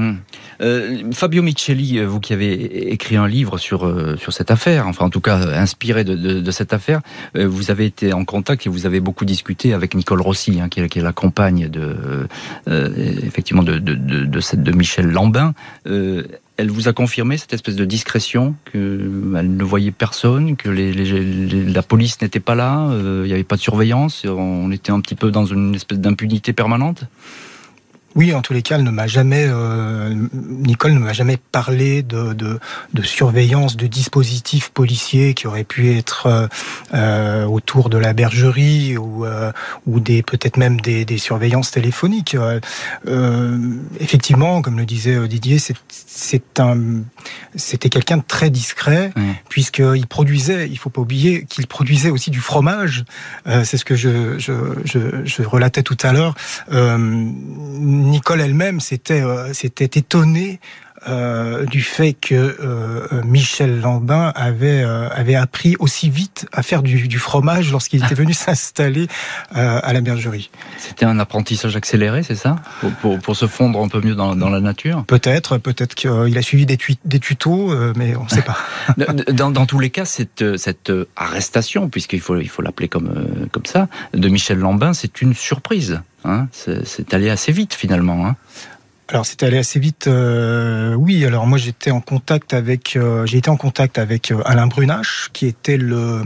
Euh, 0.60 1.10
Fabio 1.12 1.42
Micheli, 1.42 2.04
vous 2.04 2.20
qui 2.20 2.34
avez 2.34 2.92
écrit 2.92 3.16
un 3.16 3.26
livre 3.26 3.56
sur, 3.56 3.90
sur 4.18 4.32
cette 4.34 4.50
affaire, 4.50 4.86
enfin 4.86 5.06
en 5.06 5.10
tout 5.10 5.20
cas 5.20 5.38
inspiré 5.54 6.04
de, 6.04 6.14
de, 6.14 6.40
de 6.40 6.50
cette 6.50 6.74
affaire, 6.74 7.00
vous 7.34 7.70
avez 7.70 7.86
été 7.86 8.12
en 8.12 8.24
contact 8.24 8.66
et 8.66 8.68
vous 8.68 8.84
avez 8.84 9.00
beaucoup 9.00 9.24
discuté 9.24 9.72
avec 9.72 9.94
Nicole 9.94 10.20
Rossi, 10.20 10.60
hein, 10.60 10.68
qui, 10.68 10.80
est, 10.80 10.88
qui, 10.88 10.98
est, 10.98 11.02
la 11.02 11.12
compagne 11.12 11.68
de, 11.68 12.26
effectivement 12.66 13.62
de, 13.62 13.77
de, 13.80 13.94
de, 13.94 14.40
cette, 14.40 14.62
de 14.62 14.72
Michel 14.72 15.06
Lambin. 15.06 15.54
Euh, 15.86 16.24
elle 16.56 16.70
vous 16.70 16.88
a 16.88 16.92
confirmé 16.92 17.36
cette 17.36 17.52
espèce 17.52 17.76
de 17.76 17.84
discrétion, 17.84 18.56
qu'elle 18.72 19.56
ne 19.56 19.64
voyait 19.64 19.92
personne, 19.92 20.56
que 20.56 20.68
les, 20.68 20.92
la 20.92 21.82
police 21.82 22.20
n'était 22.20 22.40
pas 22.40 22.56
là, 22.56 22.88
euh, 22.90 23.22
il 23.24 23.28
n'y 23.28 23.32
avait 23.32 23.44
pas 23.44 23.54
de 23.56 23.60
surveillance, 23.60 24.24
on 24.26 24.70
était 24.72 24.90
un 24.90 25.00
petit 25.00 25.14
peu 25.14 25.30
dans 25.30 25.46
une 25.46 25.76
espèce 25.76 26.00
d'impunité 26.00 26.52
permanente? 26.52 27.04
Oui, 28.18 28.34
en 28.34 28.42
tous 28.42 28.52
les 28.52 28.62
cas, 28.62 28.74
elle 28.74 28.82
ne 28.82 28.90
m'a 28.90 29.06
jamais, 29.06 29.46
euh, 29.46 30.12
Nicole 30.32 30.90
ne 30.90 30.98
m'a 30.98 31.12
jamais 31.12 31.36
parlé 31.36 32.02
de, 32.02 32.32
de, 32.32 32.58
de, 32.92 33.02
surveillance, 33.04 33.76
de 33.76 33.86
dispositifs 33.86 34.70
policiers 34.70 35.34
qui 35.34 35.46
auraient 35.46 35.62
pu 35.62 35.96
être 35.96 36.26
euh, 36.26 36.48
euh 36.94 37.44
autour 37.44 37.90
de 37.90 37.96
la 37.96 38.14
bergerie 38.14 38.96
ou, 38.96 39.24
euh, 39.24 39.52
ou 39.86 40.00
des 40.00 40.24
peut-être 40.24 40.56
même 40.56 40.80
des, 40.80 41.04
des, 41.04 41.16
surveillances 41.18 41.70
téléphoniques. 41.70 42.36
Effectivement, 44.00 44.62
comme 44.62 44.78
le 44.78 44.84
disait 44.84 45.28
Didier, 45.28 45.58
c'est 45.88 46.58
un, 46.58 46.76
c'était 47.54 47.88
quelqu'un 47.88 48.16
de 48.16 48.24
très 48.26 48.50
discret 48.50 49.12
puisqu'il 49.48 50.08
produisait, 50.08 50.68
il 50.68 50.76
faut 50.76 50.90
pas 50.90 51.02
oublier 51.02 51.44
qu'il 51.44 51.68
produisait 51.68 52.10
aussi 52.10 52.32
du 52.32 52.40
fromage. 52.40 53.04
c'est 53.46 53.76
ce 53.76 53.84
que 53.84 53.94
je, 53.94 54.40
je, 54.40 54.52
je, 54.84 54.98
je, 55.24 55.42
relatais 55.42 55.84
tout 55.84 55.96
à 56.02 56.12
l'heure 56.12 56.34
Nicole 58.08 58.40
elle-même 58.40 58.80
s'était 58.80 59.22
euh, 59.22 59.52
étonnée 59.52 60.60
euh, 61.08 61.64
du 61.66 61.82
fait 61.82 62.12
que 62.12 62.34
euh, 62.34 63.22
Michel 63.24 63.80
Lambin 63.80 64.32
avait 64.34 64.82
avait 64.82 65.34
appris 65.34 65.76
aussi 65.78 66.10
vite 66.10 66.46
à 66.52 66.62
faire 66.62 66.82
du, 66.82 67.18
fromage 67.18 67.72
lorsqu'il 67.72 68.04
était 68.04 68.14
venu 68.14 68.32
s'installer 68.34 69.08
à 69.52 69.92
la 69.92 70.00
bergerie. 70.00 70.50
C'était 70.78 71.04
un 71.04 71.18
apprentissage 71.18 71.76
accéléré, 71.76 72.22
c'est 72.22 72.34
ça? 72.34 72.56
Pour, 73.00 73.18
pour, 73.18 73.36
se 73.36 73.46
fondre 73.46 73.82
un 73.82 73.88
peu 73.88 74.00
mieux 74.00 74.14
dans, 74.14 74.36
dans 74.36 74.50
la 74.50 74.60
nature? 74.60 75.04
Peut-être, 75.04 75.58
peut-être 75.58 75.94
qu'il 75.94 76.38
a 76.38 76.42
suivi 76.42 76.66
des, 76.66 76.78
des 77.04 77.18
tutos, 77.18 77.74
mais 77.96 78.16
on 78.16 78.24
ne 78.24 78.28
sait 78.28 78.42
pas. 78.42 78.58
dans, 79.32 79.50
dans, 79.50 79.66
tous 79.66 79.78
les 79.78 79.90
cas, 79.90 80.04
cette, 80.04 80.56
cette 80.56 80.92
arrestation, 81.16 81.88
puisqu'il 81.88 82.20
faut 82.20 82.36
il 82.36 82.48
faut 82.48 82.62
l'appeler 82.62 82.88
comme 82.88 83.48
comme 83.50 83.66
ça, 83.66 83.88
de 84.14 84.28
Michel 84.28 84.58
Lambin, 84.58 84.92
c'est 84.92 85.22
une 85.22 85.34
surprise. 85.34 86.00
Hein, 86.24 86.48
c'est 86.52 87.14
allé 87.14 87.30
assez 87.30 87.52
vite 87.52 87.74
finalement. 87.74 88.26
Hein. 88.26 88.36
Alors 89.10 89.24
c'est 89.24 89.42
allé 89.42 89.56
assez 89.56 89.80
vite, 89.80 90.06
euh, 90.06 90.92
oui. 90.92 91.24
Alors 91.24 91.46
moi 91.46 91.56
j'étais 91.56 91.90
en 91.90 92.02
contact 92.02 92.52
avec, 92.52 92.94
euh, 92.94 93.24
j'ai 93.24 93.38
été 93.38 93.48
en 93.48 93.56
contact 93.56 93.96
avec 93.96 94.30
euh, 94.30 94.42
Alain 94.44 94.66
Brunache, 94.66 95.30
qui 95.32 95.46
était 95.46 95.78
le 95.78 96.24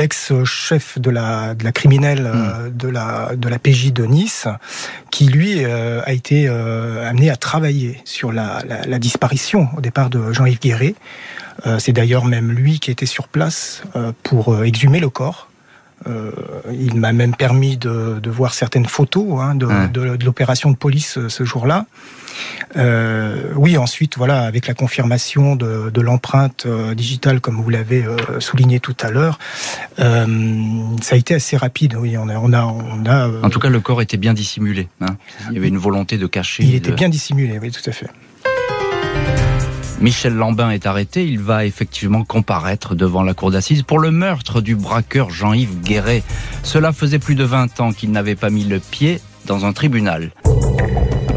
l'ex-chef 0.00 0.98
de 0.98 1.10
la 1.10 1.54
de 1.54 1.64
la 1.64 1.72
criminelle 1.72 2.32
hmm. 2.32 2.70
de 2.74 2.88
la 2.88 3.36
de 3.36 3.46
la 3.46 3.58
PJ 3.58 3.92
de 3.92 4.06
Nice, 4.06 4.48
qui 5.10 5.26
lui 5.26 5.62
a 5.66 6.12
été 6.12 6.48
amené 6.48 7.28
à 7.28 7.36
travailler 7.36 8.00
sur 8.06 8.32
la, 8.32 8.62
la, 8.66 8.86
la 8.86 8.98
disparition 8.98 9.68
au 9.76 9.82
départ 9.82 10.08
de 10.08 10.32
Jean-Yves 10.32 10.60
Guéret. 10.60 10.94
c'est 11.78 11.92
d'ailleurs 11.92 12.24
même 12.24 12.52
lui 12.52 12.80
qui 12.80 12.90
était 12.90 13.06
sur 13.06 13.28
place 13.28 13.82
pour 14.22 14.64
exhumer 14.64 15.00
le 15.00 15.10
corps. 15.10 15.48
Euh, 16.06 16.30
il 16.72 16.96
m'a 16.96 17.12
même 17.12 17.34
permis 17.34 17.76
de, 17.76 18.20
de, 18.20 18.30
voir 18.30 18.52
certaines 18.52 18.86
photos 18.86 19.40
hein, 19.40 19.54
de, 19.54 19.66
de, 19.92 20.16
de 20.16 20.24
l'opération 20.24 20.70
de 20.70 20.76
police 20.76 21.16
euh, 21.16 21.28
ce 21.28 21.44
jour-là. 21.44 21.86
Euh, 22.76 23.52
oui, 23.54 23.78
ensuite, 23.78 24.18
voilà, 24.18 24.42
avec 24.42 24.66
la 24.66 24.74
confirmation 24.74 25.56
de, 25.56 26.00
l'empreinte 26.00 26.66
digitale, 26.94 27.40
comme 27.40 27.62
vous 27.62 27.70
l'avez 27.70 28.04
souligné 28.40 28.80
tout 28.80 28.96
à 29.00 29.10
l'heure, 29.10 29.38
euh, 30.00 30.26
ça 31.00 31.14
a 31.14 31.18
été 31.18 31.34
assez 31.34 31.56
rapide. 31.56 31.96
Oui, 31.98 32.16
on 32.18 32.28
a, 32.28 32.36
on 32.36 32.52
a, 32.52 32.64
on 32.64 33.06
a. 33.06 33.28
en 33.42 33.50
tout 33.50 33.60
cas, 33.60 33.68
le 33.68 33.80
corps 33.80 34.02
était 34.02 34.16
bien 34.16 34.34
dissimulé. 34.34 34.88
Hein. 35.00 35.16
Il 35.48 35.54
y 35.54 35.58
avait 35.58 35.68
une 35.68 35.78
volonté 35.78 36.18
de 36.18 36.26
cacher. 36.26 36.64
Il 36.64 36.74
était 36.74 36.92
bien 36.92 37.08
dissimulé, 37.08 37.58
oui, 37.62 37.70
tout 37.70 37.88
à 37.88 37.92
fait. 37.92 38.08
Michel 40.00 40.34
Lambin 40.34 40.70
est 40.70 40.86
arrêté, 40.86 41.26
il 41.26 41.38
va 41.38 41.64
effectivement 41.64 42.24
comparaître 42.24 42.94
devant 42.94 43.22
la 43.22 43.32
cour 43.32 43.50
d'assises 43.50 43.82
pour 43.82 43.98
le 43.98 44.10
meurtre 44.10 44.60
du 44.60 44.74
braqueur 44.74 45.30
Jean-Yves 45.30 45.80
Guéret. 45.82 46.22
Cela 46.62 46.92
faisait 46.92 47.18
plus 47.18 47.34
de 47.34 47.44
20 47.44 47.80
ans 47.80 47.92
qu'il 47.92 48.10
n'avait 48.10 48.34
pas 48.34 48.50
mis 48.50 48.64
le 48.64 48.80
pied 48.80 49.20
dans 49.46 49.64
un 49.64 49.72
tribunal. 49.72 50.32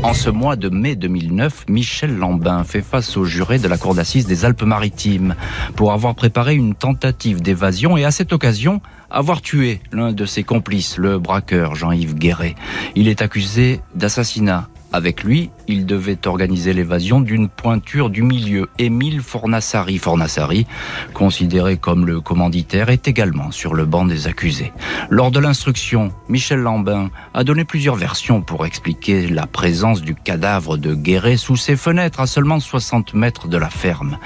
En 0.03 0.13
ce 0.13 0.29
mois 0.29 0.55
de 0.55 0.69
mai 0.69 0.95
2009, 0.95 1.65
Michel 1.69 2.15
Lambin 2.17 2.63
fait 2.63 2.81
face 2.81 3.17
au 3.17 3.25
juré 3.25 3.59
de 3.59 3.67
la 3.67 3.77
cour 3.77 3.95
d'assises 3.95 4.27
des 4.27 4.45
Alpes-Maritimes 4.45 5.35
pour 5.75 5.91
avoir 5.91 6.15
préparé 6.15 6.55
une 6.55 6.75
tentative 6.75 7.41
d'évasion 7.41 7.97
et 7.97 8.05
à 8.05 8.11
cette 8.11 8.31
occasion 8.31 8.81
avoir 9.09 9.41
tué 9.41 9.81
l'un 9.91 10.13
de 10.13 10.25
ses 10.25 10.43
complices, 10.43 10.97
le 10.97 11.19
braqueur 11.19 11.75
Jean-Yves 11.75 12.15
Guéret. 12.15 12.55
Il 12.95 13.07
est 13.07 13.21
accusé 13.21 13.81
d'assassinat 13.95 14.67
avec 14.93 15.23
lui, 15.23 15.49
il 15.67 15.85
devait 15.85 16.27
organiser 16.27 16.73
l'évasion 16.73 17.19
d'une 17.19 17.49
pointure 17.49 18.09
du 18.09 18.23
milieu. 18.23 18.69
Émile 18.79 19.21
Fornassari, 19.21 19.97
Fornassari, 19.97 20.65
considéré 21.13 21.77
comme 21.77 22.05
le 22.05 22.21
commanditaire, 22.21 22.89
est 22.89 23.07
également 23.07 23.51
sur 23.51 23.73
le 23.73 23.85
banc 23.85 24.05
des 24.05 24.27
accusés. 24.27 24.71
Lors 25.09 25.31
de 25.31 25.39
l'instruction, 25.39 26.11
Michel 26.29 26.59
Lambin 26.59 27.09
a 27.33 27.43
donné 27.43 27.65
plusieurs 27.65 27.95
versions 27.95 28.41
pour 28.41 28.65
expliquer 28.65 29.27
la 29.27 29.45
présence 29.45 30.01
du 30.01 30.15
cadavre 30.15 30.77
de 30.77 30.93
Guéret 30.93 31.37
sous 31.37 31.57
ses 31.57 31.75
fenêtres 31.75 32.21
à 32.21 32.27
seulement 32.27 32.59
60 32.59 33.13
mètres 33.13 33.47
de 33.47 33.57
la 33.57 33.69
ferme. 33.69 34.17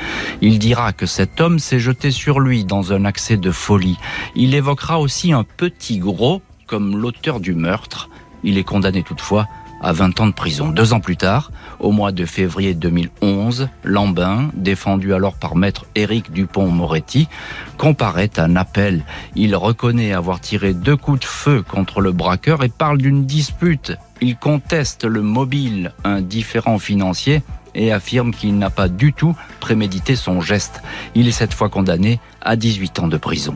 Il 0.42 0.60
dira 0.60 0.94
que 0.94 1.06
cet 1.06 1.42
homme 1.42 1.60
s'est 1.60 1.80
jeté 1.80 2.12
sur 2.12 2.40
lui 2.40 2.66
dans 2.66 2.94
un 2.94 3.06
accès 3.06 3.38
de 3.38 3.52
folie. 3.52 3.98
Il 4.36 4.54
évoquera 4.54 5.00
aussi 5.00 5.34
un 5.34 5.44
petit 5.44 5.98
gros 5.98 6.42
comme 6.68 6.98
l'auteur 6.98 7.40
du 7.40 7.54
meurtre. 7.54 8.10
Il 8.44 8.58
est 8.58 8.64
condamné 8.64 9.04
toutefois 9.04 9.48
à 9.82 9.92
20 9.94 10.20
ans 10.22 10.28
de 10.28 10.34
prison. 10.34 10.70
Deux 10.70 10.94
ans 10.94 11.00
plus 11.00 11.18
tard, 11.18 11.52
au 11.80 11.92
mois 11.92 12.12
de 12.12 12.26
février 12.26 12.74
2011, 12.74 13.70
Lambin, 13.84 14.50
défendu 14.54 15.14
alors 15.14 15.36
par 15.36 15.56
maître 15.56 15.86
Éric 15.96 16.32
Dupont-Moretti, 16.32 17.28
comparaît 17.78 18.32
à 18.38 18.44
appel. 18.44 19.04
Il 19.36 19.56
reconnaît 19.56 20.14
avoir 20.14 20.40
tiré 20.40 20.74
deux 20.74 20.98
coups 20.98 21.22
de 21.22 21.26
feu 21.26 21.64
contre 21.68 22.02
le 22.02 22.12
braqueur 22.12 22.64
et 22.64 22.70
parle 22.70 22.98
d'une 22.98 23.26
dispute. 23.26 23.94
Il 24.22 24.38
conteste 24.38 25.04
le 25.04 25.22
mobile, 25.22 25.94
un 26.04 26.22
différent 26.22 26.78
financier, 26.78 27.42
et 27.74 27.92
affirme 27.92 28.34
qu'il 28.34 28.58
n'a 28.58 28.70
pas 28.70 28.88
du 28.88 29.14
tout 29.14 29.36
prémédité 29.60 30.16
son 30.16 30.42
geste. 30.42 30.82
Il 31.16 31.28
est 31.28 31.32
cette 31.32 31.54
fois 31.54 31.70
condamné 31.70 32.20
à 32.42 32.56
18 32.56 33.00
ans 33.00 33.08
de 33.08 33.18
prison. 33.18 33.56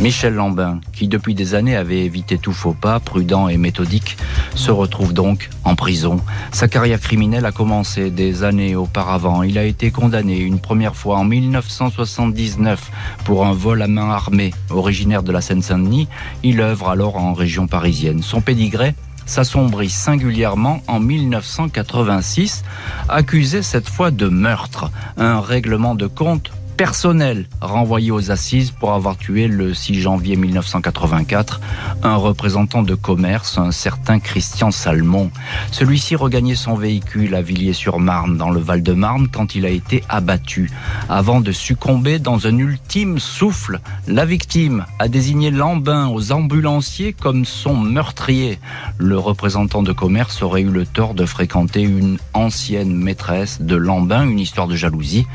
Michel 0.00 0.32
Lambin, 0.32 0.80
qui 0.94 1.08
depuis 1.08 1.34
des 1.34 1.54
années 1.54 1.76
avait 1.76 2.06
évité 2.06 2.38
tout 2.38 2.54
faux 2.54 2.72
pas, 2.72 3.00
prudent 3.00 3.48
et 3.48 3.58
méthodique, 3.58 4.16
se 4.54 4.70
retrouve 4.70 5.12
donc 5.12 5.50
en 5.64 5.74
prison. 5.74 6.20
Sa 6.52 6.68
carrière 6.68 7.00
criminelle 7.00 7.44
a 7.44 7.52
commencé 7.52 8.10
des 8.10 8.42
années 8.42 8.74
auparavant. 8.74 9.42
Il 9.42 9.58
a 9.58 9.64
été 9.64 9.90
condamné 9.90 10.38
une 10.38 10.58
première 10.58 10.96
fois 10.96 11.18
en 11.18 11.24
1979 11.24 12.90
pour 13.24 13.44
un 13.44 13.52
vol 13.52 13.82
à 13.82 13.88
main 13.88 14.08
armée. 14.08 14.54
Originaire 14.70 15.22
de 15.22 15.32
la 15.32 15.42
Seine-Saint-Denis, 15.42 16.08
il 16.42 16.62
œuvre 16.62 16.88
alors 16.88 17.16
en 17.16 17.34
région 17.34 17.66
parisienne. 17.66 18.22
Son 18.22 18.40
pédigré 18.40 18.94
s'assombrit 19.26 19.90
singulièrement 19.90 20.82
en 20.88 20.98
1986, 20.98 22.64
accusé 23.10 23.60
cette 23.62 23.88
fois 23.88 24.10
de 24.10 24.28
meurtre. 24.28 24.90
Un 25.18 25.40
règlement 25.40 25.94
de 25.94 26.06
compte 26.06 26.50
personnel 26.80 27.44
renvoyé 27.60 28.10
aux 28.10 28.30
assises 28.30 28.70
pour 28.70 28.94
avoir 28.94 29.18
tué 29.18 29.48
le 29.48 29.74
6 29.74 30.00
janvier 30.00 30.36
1984 30.36 31.60
un 32.02 32.16
représentant 32.16 32.82
de 32.82 32.94
commerce, 32.94 33.58
un 33.58 33.70
certain 33.70 34.18
Christian 34.18 34.70
Salmon. 34.70 35.30
Celui-ci 35.72 36.16
regagnait 36.16 36.54
son 36.54 36.76
véhicule 36.76 37.34
à 37.34 37.42
Villiers-sur-Marne 37.42 38.38
dans 38.38 38.48
le 38.48 38.60
Val-de-Marne 38.60 39.28
quand 39.28 39.54
il 39.54 39.66
a 39.66 39.68
été 39.68 40.02
abattu. 40.08 40.70
Avant 41.12 41.40
de 41.40 41.50
succomber 41.50 42.20
dans 42.20 42.46
un 42.46 42.56
ultime 42.56 43.18
souffle, 43.18 43.80
la 44.06 44.24
victime 44.24 44.86
a 45.00 45.08
désigné 45.08 45.50
Lambin 45.50 46.06
aux 46.06 46.30
ambulanciers 46.30 47.14
comme 47.14 47.44
son 47.44 47.74
meurtrier. 47.76 48.60
Le 48.96 49.18
représentant 49.18 49.82
de 49.82 49.90
commerce 49.90 50.40
aurait 50.40 50.62
eu 50.62 50.70
le 50.70 50.86
tort 50.86 51.14
de 51.14 51.26
fréquenter 51.26 51.82
une 51.82 52.18
ancienne 52.32 52.94
maîtresse 52.94 53.60
de 53.60 53.74
Lambin, 53.74 54.24
une 54.24 54.38
histoire 54.38 54.68
de 54.68 54.76
jalousie, 54.76 55.26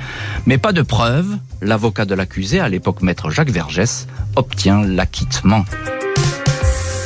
mais 0.45 0.57
pas 0.57 0.71
de 0.71 0.81
preuves 0.81 1.37
l'avocat 1.61 2.05
de 2.05 2.15
l'accusé, 2.15 2.61
à 2.61 2.69
l'époque 2.69 3.01
maître 3.01 3.29
Jacques 3.29 3.51
Vergès, 3.51 4.07
obtient 4.37 4.81
l'acquittement. 4.81 5.65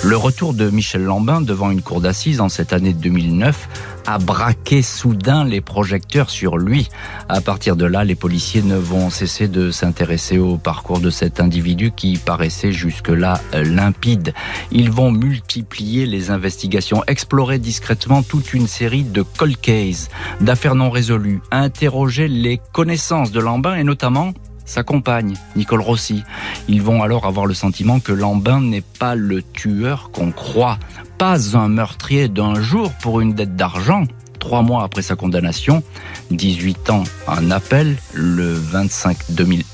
Le 0.02 0.16
retour 0.16 0.54
de 0.54 0.70
Michel 0.70 1.04
Lambin 1.04 1.42
devant 1.42 1.72
une 1.72 1.82
cour 1.82 2.00
d'assises 2.00 2.40
en 2.40 2.48
cette 2.48 2.72
année 2.72 2.94
2009 2.94 4.02
a 4.08 4.18
braqué 4.18 4.82
soudain 4.82 5.44
les 5.44 5.60
projecteurs 5.60 6.30
sur 6.30 6.58
lui. 6.58 6.88
À 7.28 7.42
partir 7.42 7.76
de 7.76 7.86
là, 7.86 8.06
les 8.06 8.16
policiers 8.16 8.62
ne 8.62 8.78
vont 8.78 9.10
cesser 9.10 9.50
de 9.50 9.72
s'intéresser 9.72 10.38
au 10.38 10.56
parcours 10.56 11.02
de 11.02 11.10
cet 11.10 11.42
individu 11.42 11.92
qui 11.92 12.18
paraissait 12.18 12.72
jusque-là 12.72 13.42
euh, 13.54 13.64
limpide. 13.64 14.34
Ils 14.72 14.90
vont 14.90 15.12
multiplier 15.12 16.06
les 16.06 16.32
investigations, 16.32 17.04
explorer 17.08 17.60
discrètement 17.60 18.24
toute 18.24 18.54
une 18.54 18.68
série 18.68 19.04
de 19.04 19.22
cold 19.22 19.60
cases, 19.60 20.10
d'affaires 20.40 20.76
non 20.76 20.92
résolues, 20.92 21.42
interroger 21.52 22.30
les 22.30 22.62
connaissances 22.72 23.32
de 23.32 23.42
Lambin 23.42 23.76
et 23.76 23.84
notamment 23.84 24.34
sa 24.70 24.84
compagne, 24.84 25.34
Nicole 25.56 25.82
Rossi. 25.82 26.24
Ils 26.68 26.84
vont 26.84 27.02
alors 27.02 27.26
avoir 27.26 27.48
le 27.48 27.56
sentiment 27.56 28.00
que 28.00 28.12
Lambin 28.12 28.62
n'est 28.62 28.84
pas 29.00 29.16
le 29.16 29.42
tueur 29.42 30.12
qu'on 30.12 30.32
croit, 30.32 30.78
pas 31.18 31.58
un 31.58 31.68
meurtrier 31.68 32.30
d'un 32.30 32.62
jour 32.62 32.92
pour 33.02 33.20
une 33.20 33.34
dette 33.34 33.56
d'argent. 33.56 34.04
Trois 34.38 34.62
mois 34.62 34.84
après 34.84 35.02
sa 35.02 35.16
condamnation, 35.16 35.84
18 36.32 36.92
ans, 36.92 37.04
un 37.28 37.52
appel, 37.52 37.98
le 38.14 38.54
25 38.54 39.18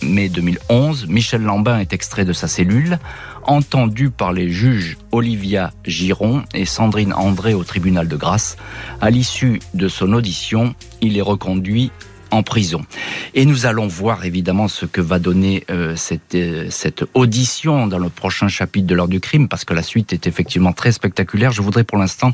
mai 0.02 0.30
2011, 0.30 1.08
Michel 1.08 1.44
Lambin 1.44 1.78
est 1.78 1.94
extrait 1.94 2.26
de 2.26 2.34
sa 2.34 2.48
cellule, 2.48 2.98
entendu 3.44 4.10
par 4.10 4.34
les 4.34 4.50
juges 4.50 4.98
Olivia 5.12 5.72
Giron 5.86 6.42
et 6.56 6.66
Sandrine 6.66 7.14
André 7.14 7.54
au 7.54 7.64
tribunal 7.64 8.08
de 8.08 8.16
grâce. 8.16 8.58
À 9.02 9.12
l'issue 9.12 9.60
de 9.76 9.88
son 9.88 10.14
audition, 10.14 10.74
il 11.02 11.16
est 11.18 11.22
reconduit 11.22 11.92
en 12.32 12.44
prison. 12.44 12.86
Et 13.34 13.46
nous 13.46 13.66
allons 13.66 13.88
voir 13.88 14.26
évidemment 14.26 14.68
ce 14.68 14.86
que 14.86 15.02
va 15.02 15.20
donner 15.20 15.64
euh, 15.70 15.96
cette, 15.96 16.36
euh, 16.36 16.68
cette 16.70 17.04
audition 17.14 17.88
dans 17.88 18.00
le 18.00 18.10
prochain 18.10 18.48
chapitre 18.48 18.88
de 18.88 18.96
l'heure 18.96 19.08
du 19.08 19.20
crime, 19.20 19.48
parce 19.48 19.66
que 19.66 19.74
la 19.74 19.84
suite 19.84 20.14
est 20.14 20.28
effectivement 20.28 20.74
très 20.74 20.92
spectaculaire. 20.92 21.52
Je 21.52 21.62
voudrais 21.62 21.84
pour 21.84 21.98
l'instant 21.98 22.34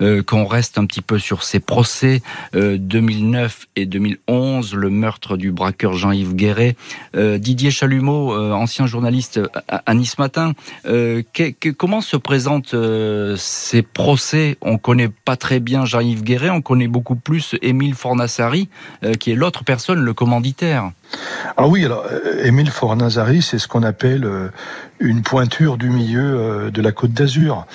euh, 0.00 0.22
qu'on 0.22 0.46
reste 0.46 0.78
un 0.78 0.86
petit 0.86 1.02
peu 1.02 1.18
sur 1.18 1.42
ces 1.42 1.60
procès 1.60 2.22
2009 2.54 3.66
et 3.76 3.86
2011, 3.86 4.74
le 4.74 4.90
meurtre 4.90 5.36
du 5.36 5.52
braqueur 5.52 5.94
Jean-Yves 5.94 6.34
Guéret. 6.34 6.76
Didier 7.14 7.70
Chalumeau, 7.70 8.34
ancien 8.52 8.86
journaliste 8.86 9.40
à, 9.68 9.94
Nice 9.94 10.18
Matin, 10.18 10.52
comment 11.76 12.00
se 12.00 12.16
présentent 12.16 12.74
ces 13.36 13.82
procès? 13.82 14.56
On 14.60 14.78
connaît 14.78 15.08
pas 15.08 15.36
très 15.36 15.60
bien 15.60 15.84
Jean-Yves 15.84 16.22
Guéret, 16.22 16.50
on 16.50 16.62
connaît 16.62 16.88
beaucoup 16.88 17.16
plus 17.16 17.54
Émile 17.62 17.94
Fornassari, 17.94 18.68
qui 19.20 19.27
est 19.30 19.34
l'autre 19.34 19.64
personne, 19.64 20.00
le 20.00 20.14
commanditaire. 20.14 20.90
Ah 21.56 21.66
oui, 21.66 21.84
alors 21.84 22.04
euh, 22.10 22.44
Émile 22.44 22.70
Fornazari, 22.70 23.42
c'est 23.42 23.58
ce 23.58 23.66
qu'on 23.66 23.82
appelle 23.82 24.24
euh, 24.24 24.48
une 25.00 25.22
pointure 25.22 25.76
du 25.76 25.88
milieu 25.88 26.20
euh, 26.22 26.70
de 26.70 26.82
la 26.82 26.92
Côte 26.92 27.12
d'Azur. 27.12 27.66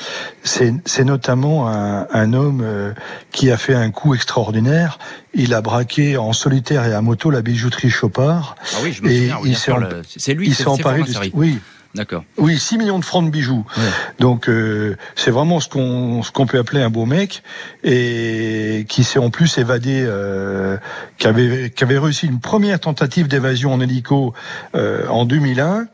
C'est 0.43 1.03
notamment 1.03 1.67
un, 1.67 2.33
homme 2.33 2.65
qui 3.31 3.51
a 3.51 3.57
fait 3.57 3.75
un 3.75 3.91
coup 3.91 4.15
extraordinaire. 4.15 4.99
Il 5.33 5.53
a 5.53 5.61
braqué 5.61 6.17
en 6.17 6.33
solitaire 6.33 6.85
et 6.85 6.93
à 6.93 7.01
moto 7.01 7.29
la 7.29 7.41
bijouterie 7.41 7.89
Chopard. 7.89 8.55
Ah 8.73 8.77
oui, 8.83 8.93
je 8.93 9.03
me 9.03 9.09
souviens. 9.09 9.89
C'est 10.05 10.33
lui, 10.33 10.53
c'est 10.53 10.67
emparé 10.67 11.01
Oui, 11.33 11.59
D'accord. 11.95 12.23
Oui, 12.37 12.57
6 12.57 12.79
millions 12.79 12.97
de 12.97 13.05
francs 13.05 13.23
de 13.23 13.29
bijoux. 13.29 13.65
Donc 14.17 14.49
euh, 14.49 14.97
c'est 15.15 15.29
vraiment 15.29 15.59
ce 15.59 15.69
qu'on 15.69 16.23
ce 16.23 16.31
qu'on 16.31 16.47
peut 16.47 16.57
appeler 16.57 16.81
un 16.81 16.89
beau 16.89 17.05
mec 17.05 17.43
et 17.83 18.85
qui 18.89 19.03
s'est 19.03 19.19
en 19.19 19.29
plus 19.29 19.59
évadé, 19.59 20.03
euh, 20.07 20.77
qui 21.19 21.27
avait 21.27 21.69
qui 21.69 21.83
avait 21.83 21.99
réussi 21.99 22.25
une 22.25 22.39
première 22.39 22.79
tentative 22.79 23.27
d'évasion 23.27 23.73
en 23.73 23.79
hélico 23.79 24.33
euh, 24.73 25.07
en 25.07 25.25
2001. 25.25 25.85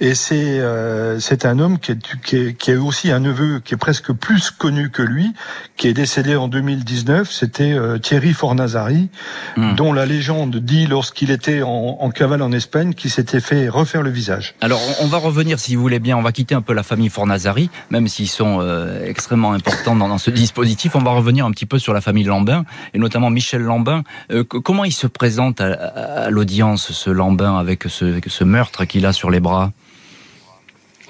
Et 0.00 0.16
c'est 0.16 0.58
euh, 0.58 1.20
c'est 1.20 1.46
un 1.46 1.60
homme 1.60 1.78
qui 1.78 1.92
est, 1.92 1.98
qui 2.24 2.36
est 2.36 2.54
qui 2.54 2.72
a 2.72 2.80
aussi 2.80 3.12
un 3.12 3.20
neveu 3.20 3.60
qui 3.60 3.74
est 3.74 3.78
presque 3.78 4.12
plus 4.12 4.50
connu 4.50 4.90
que 4.90 5.02
lui, 5.02 5.34
qui 5.76 5.86
est 5.86 5.94
décédé 5.94 6.34
en 6.34 6.48
2019. 6.48 7.30
C'était 7.30 7.74
euh, 7.74 7.98
Thierry 7.98 8.32
Fornazari, 8.32 9.08
hmm. 9.56 9.76
dont 9.76 9.92
la 9.92 10.04
légende 10.04 10.56
dit 10.56 10.88
lorsqu'il 10.88 11.30
était 11.30 11.62
en, 11.62 11.98
en 12.00 12.10
cavale 12.10 12.42
en 12.42 12.50
Espagne, 12.50 12.92
qu'il 12.92 13.12
s'était 13.12 13.40
fait 13.40 13.68
refaire 13.68 14.02
le 14.02 14.10
visage. 14.10 14.56
Alors 14.60 14.80
on 15.00 15.06
va 15.06 15.18
revenir 15.18 15.43
si 15.56 15.76
vous 15.76 15.82
voulez 15.82 15.98
bien. 15.98 16.16
On 16.16 16.22
va 16.22 16.32
quitter 16.32 16.54
un 16.54 16.62
peu 16.62 16.72
la 16.72 16.82
famille 16.82 17.08
Fornazari, 17.08 17.70
même 17.90 18.08
s'ils 18.08 18.28
sont 18.28 18.58
euh, 18.60 19.06
extrêmement 19.06 19.52
importants 19.52 19.96
dans, 19.96 20.18
ce 20.18 20.30
dispositif. 20.30 20.96
On 20.96 21.02
va 21.02 21.12
revenir 21.12 21.44
un 21.46 21.50
petit 21.50 21.66
peu 21.66 21.78
sur 21.78 21.92
la 21.92 22.00
famille 22.00 22.24
Lambin, 22.24 22.64
et 22.94 22.98
notamment 22.98 23.30
Michel 23.30 23.62
Lambin. 23.62 24.02
Euh, 24.30 24.44
comment 24.44 24.84
il 24.84 24.92
se 24.92 25.06
présente 25.06 25.60
à, 25.60 26.30
l'audience, 26.30 26.92
ce 26.92 27.10
Lambin, 27.10 27.58
avec 27.58 27.84
ce 27.88 28.44
meurtre 28.44 28.84
qu'il 28.84 29.06
a 29.06 29.12
sur 29.12 29.30
les 29.30 29.40
bras? 29.40 29.72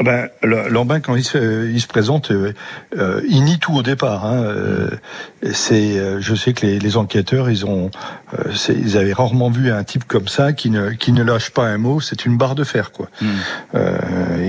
Ben, 0.00 0.28
Lambin, 0.42 0.98
quand 0.98 1.14
il 1.14 1.22
se, 1.22 1.70
il 1.70 1.80
se 1.80 1.86
présente, 1.86 2.32
euh, 2.32 2.52
euh, 2.98 3.20
il 3.28 3.44
nie 3.44 3.58
tout 3.58 3.74
au 3.74 3.82
départ. 3.82 4.26
Hein. 4.26 4.42
Euh, 4.42 4.90
c'est, 5.52 6.20
je 6.20 6.34
sais 6.34 6.52
que 6.52 6.66
les, 6.66 6.78
les, 6.78 6.96
enquêteurs, 6.96 7.50
ils 7.50 7.64
ont, 7.66 7.90
ils 8.68 8.96
avaient 8.96 9.12
rarement 9.12 9.50
vu 9.50 9.70
un 9.70 9.84
type 9.84 10.04
comme 10.04 10.26
ça 10.26 10.52
qui 10.52 10.70
ne, 10.70 10.90
qui 10.90 11.12
ne 11.12 11.22
lâche 11.22 11.50
pas 11.50 11.66
un 11.66 11.78
mot. 11.78 12.00
C'est 12.00 12.24
une 12.24 12.36
barre 12.36 12.54
de 12.54 12.64
fer, 12.64 12.92
quoi. 12.92 13.08
Mm. 13.20 13.26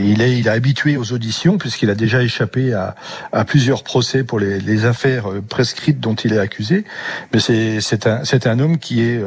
il 0.05 0.21
est, 0.21 0.39
il 0.39 0.47
est 0.47 0.51
habitué 0.51 0.97
aux 0.97 1.12
auditions 1.12 1.58
puisqu'il 1.58 1.89
a 1.89 1.95
déjà 1.95 2.23
échappé 2.23 2.73
à, 2.73 2.95
à 3.34 3.43
plusieurs 3.43 3.84
procès 3.84 4.23
pour 4.23 4.39
les, 4.39 4.60
les, 4.60 4.86
affaires 4.86 5.25
prescrites 5.49 5.99
dont 5.99 6.15
il 6.15 6.34
est 6.34 6.39
accusé. 6.39 6.86
Mais 7.34 7.39
c'est, 7.39 7.81
c'est 7.81 8.08
un, 8.08 8.23
c'est 8.23 8.47
un 8.47 8.60
homme 8.60 8.77
qui 8.77 9.01
est, 9.01 9.21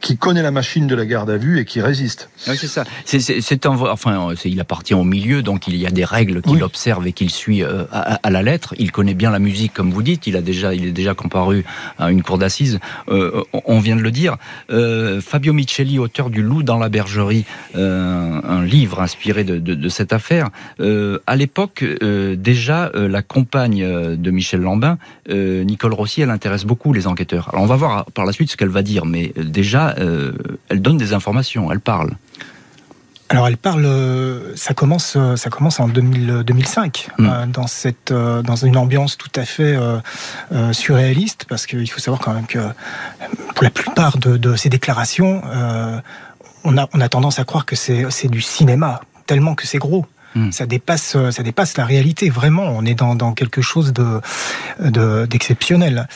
qui 0.00 0.18
connaît 0.18 0.42
la 0.42 0.50
machine 0.50 0.86
de 0.86 0.94
la 0.94 1.06
garde 1.06 1.30
à 1.30 1.38
vue 1.38 1.58
et 1.58 1.64
qui 1.64 1.80
résiste. 1.80 2.28
Oui, 2.46 2.56
c'est 2.58 2.68
ça. 2.68 2.84
C'est, 3.06 3.20
c'est, 3.20 3.66
un, 3.66 3.70
enfin, 3.70 4.34
il 4.44 4.60
appartient 4.60 4.94
au 4.94 5.04
milieu 5.04 5.42
donc 5.48 5.66
il 5.66 5.76
y 5.76 5.86
a 5.86 5.90
des 5.90 6.04
règles 6.04 6.42
qu'il 6.42 6.62
observe 6.62 7.06
et 7.06 7.14
qu'il 7.14 7.30
suit 7.30 7.62
euh, 7.62 7.84
à, 7.90 8.28
la 8.28 8.42
lettre. 8.42 8.74
Il 8.78 8.92
connaît 8.92 9.14
bien 9.14 9.30
la 9.30 9.38
musique, 9.38 9.72
comme 9.72 9.90
vous 9.90 10.02
dites. 10.02 10.26
Il 10.26 10.36
a 10.36 10.42
déjà, 10.42 10.74
il 10.74 10.84
est 10.84 10.92
déjà 10.92 11.14
comparu 11.14 11.64
à 11.98 12.10
une 12.10 12.22
cour 12.22 12.36
d'assises. 12.36 12.80
Euh, 13.08 13.42
on 13.64 13.78
vient 13.80 13.96
de 13.96 14.02
le 14.02 14.10
dire. 14.10 14.36
Euh, 14.70 15.22
Fabio 15.22 15.54
Micheli, 15.54 15.98
auteur 15.98 16.28
du 16.28 16.42
Loup 16.42 16.62
dans 16.62 16.78
la 16.78 16.90
bergerie, 16.90 17.46
un 17.74 18.62
livre 18.62 19.00
inspiré 19.00 19.42
de, 19.42 19.88
cette 19.88 20.12
affaire. 20.12 20.50
à 20.78 21.36
l'époque, 21.36 21.82
déjà, 22.36 22.90
la 22.94 23.22
compagne 23.22 23.82
de 24.16 24.30
Michel 24.30 24.60
Lambin, 24.60 24.98
Nicole 25.30 25.94
Rossi, 25.94 26.20
elle 26.20 26.30
intéresse 26.30 26.66
beaucoup 26.66 26.92
les 26.92 27.06
enquêteurs. 27.06 27.48
Alors 27.52 27.62
on 27.62 27.66
va 27.66 27.76
voir 27.76 28.04
par 28.12 28.26
la 28.26 28.32
suite 28.32 28.50
ce 28.50 28.56
qu'elle 28.58 28.68
va 28.68 28.82
dire, 28.82 29.06
mais 29.06 29.32
déjà, 29.36 29.94
elle 30.68 30.82
donne 30.82 30.98
des 30.98 31.14
informations, 31.14 31.72
elle 31.72 31.80
parle. 31.80 32.10
Alors 33.30 33.46
elle 33.46 33.58
parle, 33.58 33.84
euh, 33.84 34.56
ça 34.56 34.72
commence, 34.72 35.14
euh, 35.16 35.36
ça 35.36 35.50
commence 35.50 35.80
en 35.80 35.88
2000, 35.88 36.44
2005 36.46 37.08
mm. 37.18 37.26
euh, 37.26 37.46
dans 37.46 37.66
cette, 37.66 38.12
dans 38.12 38.56
une 38.56 38.76
ambiance 38.76 39.16
tout 39.18 39.30
à 39.34 39.44
fait 39.44 39.76
surréaliste 40.72 41.44
parce 41.48 41.66
qu'il 41.66 41.88
faut 41.90 42.00
savoir 42.00 42.20
quand 42.20 42.32
même 42.32 42.46
que 42.46 42.58
pour 43.54 43.64
la 43.64 43.70
plupart 43.70 44.18
de, 44.18 44.56
ces 44.56 44.68
déclarations, 44.68 45.42
on 46.64 46.78
a, 46.78 46.88
on 46.92 47.00
a 47.00 47.08
tendance 47.08 47.38
à 47.38 47.44
croire 47.44 47.66
que 47.66 47.76
c'est, 47.76 48.06
c'est 48.10 48.28
du 48.28 48.40
cinéma 48.40 49.00
tellement 49.26 49.54
que 49.54 49.66
c'est 49.66 49.78
gros. 49.78 50.06
Mm. 50.34 50.52
Ça 50.52 50.66
dépasse, 50.66 51.16
ça 51.30 51.42
dépasse 51.42 51.76
la 51.76 51.84
réalité. 51.84 52.30
Vraiment, 52.30 52.64
on 52.64 52.84
est 52.84 52.94
dans, 52.94 53.14
dans 53.14 53.32
quelque 53.32 53.62
chose 53.62 53.92
de, 53.92 54.20
de 54.80 55.26
d'exceptionnel. 55.26 56.08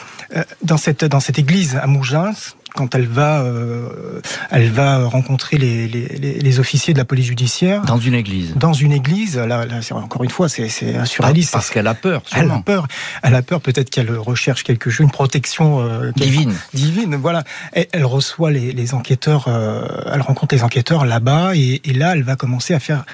Dans 0.63 0.77
cette, 0.77 1.05
dans 1.05 1.21
cette 1.21 1.39
église 1.39 1.77
à 1.77 1.87
Mougins, 1.87 2.33
quand 2.75 2.95
elle 2.95 3.07
va, 3.07 3.43
euh, 3.43 4.21
elle 4.51 4.71
va 4.71 5.05
rencontrer 5.05 5.59
les, 5.59 5.89
les, 5.89 6.07
les, 6.09 6.61
officiers 6.61 6.93
de 6.93 6.99
la 6.99 7.05
police 7.05 7.27
judiciaire. 7.27 7.83
Dans 7.83 7.99
une 7.99 8.15
église. 8.15 8.55
Dans 8.57 8.73
une 8.73 8.93
église. 8.93 9.37
Là, 9.37 9.67
là 9.67 9.81
encore 9.93 10.25
une 10.25 10.31
fois, 10.31 10.49
c'est 10.49 10.69
surréaliste. 11.05 11.53
Parce 11.53 11.71
qu'elle 11.71 11.87
a 11.87 11.95
peur. 11.95 12.23
Elle 12.35 12.51
a 12.51 12.59
peur. 12.59 12.87
Elle 13.23 13.35
a 13.35 13.43
peur. 13.43 13.61
Peut-être 13.61 13.91
qu'elle 13.91 14.11
recherche 14.17 14.65
quelque 14.65 14.91
chose, 14.91 15.05
une 15.05 15.11
protection 15.11 15.81
euh, 15.81 16.13
divine. 16.17 16.55
Divine. 16.75 17.17
Voilà. 17.17 17.45
elle 17.73 18.05
reçoit 18.05 18.51
les, 18.51 18.73
les 18.73 18.95
enquêteurs. 18.95 19.47
Euh, 19.49 19.87
elle 20.13 20.23
rencontre 20.23 20.55
les 20.55 20.63
enquêteurs 20.63 21.05
là-bas 21.05 21.55
et, 21.55 21.81
et 21.85 21.93
là, 21.93 22.13
elle 22.15 22.23
va 22.23 22.37
commencer 22.37 22.75
à 22.75 22.81
faire 22.81 23.05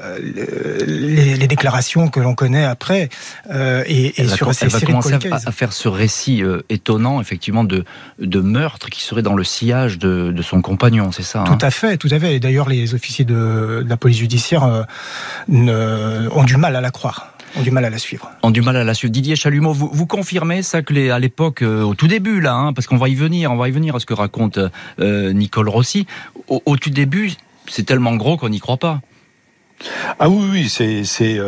euh, 0.00 0.18
les, 0.86 1.36
les, 1.36 1.46
déclarations 1.48 2.08
que 2.08 2.20
l'on 2.20 2.34
connaît 2.34 2.64
après 2.64 3.08
euh, 3.50 3.82
et, 3.86 4.20
et 4.20 4.28
sur 4.28 4.54
ces 4.54 4.68
va 4.68 4.80
commencer 4.80 5.18
à, 5.32 5.50
faire 5.50 5.72
ce 5.72 5.88
récit 5.88 6.42
euh, 6.42 6.62
étonnant 6.68 7.20
effectivement 7.20 7.64
de, 7.64 7.84
de 8.20 8.40
meurtre 8.40 8.90
qui 8.90 9.02
serait 9.02 9.22
dans 9.22 9.34
le 9.34 9.42
sillage 9.42 9.98
de, 9.98 10.30
de 10.30 10.42
son 10.42 10.62
compagnon, 10.62 11.10
c'est 11.10 11.24
ça 11.24 11.42
Tout 11.44 11.52
hein 11.52 11.58
à 11.60 11.70
fait, 11.70 11.96
tout 11.96 12.08
à 12.12 12.20
fait. 12.20 12.36
Et 12.36 12.40
d'ailleurs, 12.40 12.68
les 12.68 12.94
officiers 12.94 13.24
de, 13.24 13.82
de, 13.82 13.88
la 13.88 13.96
police 13.96 14.18
judiciaire 14.18 14.64
euh, 14.64 14.82
ne, 15.48 16.28
ont 16.30 16.44
du 16.44 16.56
mal 16.56 16.76
à 16.76 16.80
la 16.80 16.90
croire 16.90 17.32
ont 17.56 17.62
du 17.62 17.70
mal 17.70 17.84
à 17.84 17.90
la 17.90 17.98
suivre. 17.98 18.30
Ont 18.42 18.50
du 18.50 18.60
mal 18.60 18.76
à 18.76 18.84
la 18.84 18.92
suivre. 18.92 19.10
Didier 19.10 19.34
Chalumeau, 19.34 19.72
vous, 19.72 19.88
vous 19.90 20.06
confirmez 20.06 20.62
ça 20.62 20.82
que 20.82 20.92
les, 20.92 21.10
à 21.10 21.18
l'époque, 21.18 21.62
au 21.62 21.94
tout 21.94 22.06
début 22.06 22.40
là, 22.42 22.52
hein, 22.52 22.72
parce 22.74 22.86
qu'on 22.86 22.98
va 22.98 23.08
y 23.08 23.14
venir, 23.14 23.50
on 23.50 23.56
va 23.56 23.68
y 23.68 23.72
venir 23.72 23.96
à 23.96 24.00
ce 24.00 24.06
que 24.06 24.12
raconte 24.12 24.60
euh, 25.00 25.32
Nicole 25.32 25.68
Rossi. 25.68 26.06
Au, 26.48 26.62
au 26.66 26.76
tout 26.76 26.90
début, 26.90 27.32
c'est 27.66 27.84
tellement 27.84 28.14
gros 28.16 28.36
qu'on 28.36 28.50
n'y 28.50 28.60
croit 28.60 28.76
pas. 28.76 29.00
Ah 30.18 30.28
oui, 30.28 30.48
oui, 30.50 30.68
c'est 30.68 31.04
c'est 31.04 31.38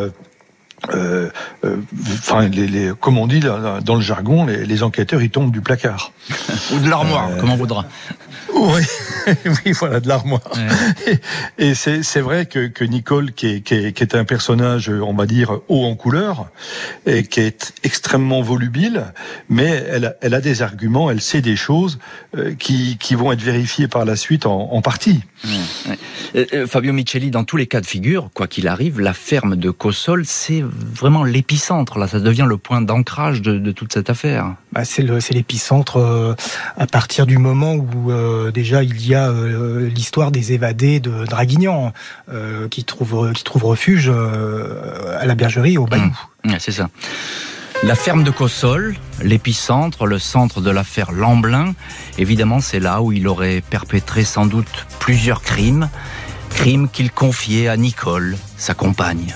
euh, 0.95 1.31
enfin, 2.05 2.49
les, 2.49 2.67
les, 2.67 2.93
comme 2.99 3.19
on 3.19 3.27
dit 3.27 3.41
dans 3.41 3.95
le 3.95 4.01
jargon, 4.01 4.47
les, 4.47 4.65
les 4.65 4.83
enquêteurs 4.83 5.23
ils 5.23 5.31
tombent 5.31 5.53
du 5.53 5.61
placard 5.61 6.13
ou 6.73 6.79
de 6.79 6.89
l'armoire, 6.89 7.37
comme 7.39 7.51
on 7.51 7.57
voudra. 7.57 7.87
Oui, 8.55 8.83
oui, 9.45 9.73
voilà, 9.73 10.01
de 10.01 10.09
l'armoire. 10.09 10.51
Et, 11.59 11.75
c'est 11.75 12.21
vrai 12.21 12.47
que, 12.47 12.67
que 12.67 12.85
Nicole, 12.85 13.33
qui 13.33 13.47
est, 13.47 13.61
qui, 13.61 13.75
est, 13.75 13.93
qui 13.93 14.03
est, 14.03 14.15
un 14.15 14.25
personnage, 14.25 14.89
on 14.89 15.15
va 15.15 15.27
dire, 15.27 15.61
haut 15.69 15.85
en 15.85 15.95
couleur, 15.95 16.49
et 17.07 17.23
qui 17.23 17.41
est 17.41 17.73
extrêmement 17.85 18.43
volubile, 18.43 19.13
mais 19.49 19.85
elle 19.91 20.07
a, 20.07 20.15
elle 20.21 20.35
a 20.35 20.41
des 20.41 20.63
arguments, 20.63 21.11
elle 21.11 21.21
sait 21.21 21.43
des 21.43 21.57
choses 21.57 21.99
euh, 22.37 22.55
qui, 22.55 22.97
qui 22.99 23.15
vont 23.15 23.33
être 23.33 23.43
vérifiées 23.43 23.89
par 23.89 24.05
la 24.05 24.17
suite 24.17 24.47
en, 24.47 24.73
en 24.73 24.83
partie. 24.83 25.23
Euh, 25.47 26.45
euh, 26.53 26.67
Fabio 26.67 26.93
Micheli, 26.93 27.31
dans 27.31 27.45
tous 27.45 27.57
les 27.57 27.67
cas 27.67 27.81
de 27.81 27.87
figure, 27.87 28.31
quoi 28.35 28.47
qu'il 28.47 28.69
arrive, 28.69 29.01
la 29.01 29.13
ferme 29.13 29.57
de 29.57 29.71
Cossol, 29.71 30.25
c'est 30.27 30.63
vraiment 30.63 31.25
l'épicentre. 31.25 31.99
Là, 31.99 32.09
ça 32.09 32.21
devient 32.21 32.47
le 32.49 32.57
point 32.57 32.81
d'ancrage 32.81 33.43
de, 33.43 33.59
de, 33.59 33.73
toute 33.73 33.93
cette 33.93 34.11
affaire. 34.11 34.55
Bah, 34.73 34.85
c'est 34.85 35.03
l'épicentre 35.31 35.97
euh, 35.97 36.35
à 36.77 36.87
partir 36.87 37.27
du 37.27 37.39
moment 37.39 37.75
où 37.75 38.13
déjà 38.53 38.83
il 38.83 39.07
y 39.07 39.15
a 39.15 39.33
l'histoire 39.33 40.31
des 40.31 40.53
évadés 40.53 41.01
de 41.01 41.25
Draguignan 41.25 41.93
qui 42.71 42.85
trouvent 42.85 43.33
qui 43.33 43.45
trouvent 43.45 43.65
refuge 43.65 44.11
à 44.11 45.27
la 45.27 45.35
bergerie 45.35 45.79
au 45.79 45.87
Bayou. 45.87 46.17
Mmh. 46.45 46.53
c'est 46.59 46.73
ça. 46.73 46.89
La 47.83 47.95
ferme 47.95 48.25
de 48.25 48.31
Cossol, 48.31 48.95
l'épicentre, 49.23 50.07
le 50.07 50.19
centre 50.19 50.61
de 50.61 50.71
l'affaire 50.71 51.13
Lamblin, 51.13 51.75
évidemment 52.19 52.61
c'est 52.61 52.79
là 52.79 53.01
où 53.01 53.11
il 53.11 53.27
aurait 53.27 53.63
perpétré 53.63 54.23
sans 54.25 54.45
doute 54.45 54.87
plusieurs 54.99 55.41
crimes, 55.41 55.89
crimes 56.51 56.91
qu'il 56.91 57.11
confiait 57.11 57.69
à 57.69 57.79
Nicole, 57.79 58.37
sa 58.59 58.75
compagne. 58.75 59.35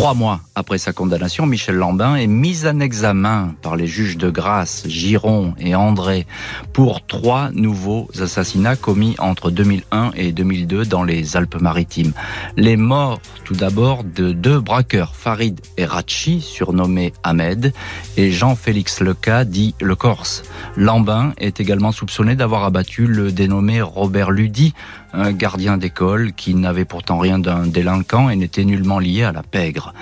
Trois 0.00 0.14
mois 0.14 0.40
après 0.54 0.78
sa 0.78 0.94
condamnation, 0.94 1.44
Michel 1.44 1.74
Lambin 1.74 2.16
est 2.16 2.26
mis 2.26 2.66
en 2.66 2.80
examen 2.80 3.54
par 3.60 3.76
les 3.76 3.86
juges 3.86 4.16
de 4.16 4.30
grâce 4.30 4.84
Giron 4.88 5.52
et 5.58 5.74
André 5.74 6.26
pour 6.72 7.04
trois 7.06 7.50
nouveaux 7.50 8.08
assassinats 8.18 8.76
commis 8.76 9.14
entre 9.18 9.50
2001 9.50 10.12
et 10.16 10.32
2002 10.32 10.86
dans 10.86 11.02
les 11.04 11.36
Alpes-Maritimes. 11.36 12.14
Les 12.56 12.78
morts, 12.78 13.20
tout 13.44 13.52
d'abord, 13.52 14.02
de 14.02 14.32
deux 14.32 14.58
braqueurs, 14.58 15.14
Farid 15.14 15.60
et 15.76 15.84
Rachi, 15.84 16.40
surnommés 16.40 17.12
Ahmed, 17.22 17.74
et 18.16 18.32
Jean-Félix 18.32 19.00
Leca, 19.00 19.44
dit 19.44 19.74
Le 19.82 19.96
Corse. 19.96 20.44
Lambin 20.76 21.34
est 21.36 21.60
également 21.60 21.92
soupçonné 21.92 22.36
d'avoir 22.36 22.64
abattu 22.64 23.06
le 23.06 23.32
dénommé 23.32 23.82
Robert 23.82 24.30
Ludy, 24.30 24.72
un 25.12 25.32
gardien 25.32 25.76
d'école 25.76 26.32
qui 26.32 26.54
n'avait 26.54 26.84
pourtant 26.84 27.18
rien 27.18 27.38
d'un 27.38 27.66
délinquant 27.66 28.30
et 28.30 28.36
n'était 28.36 28.64
nullement 28.64 28.98
lié 28.98 29.24
à 29.24 29.32
la 29.32 29.42
pègre. 29.42 29.92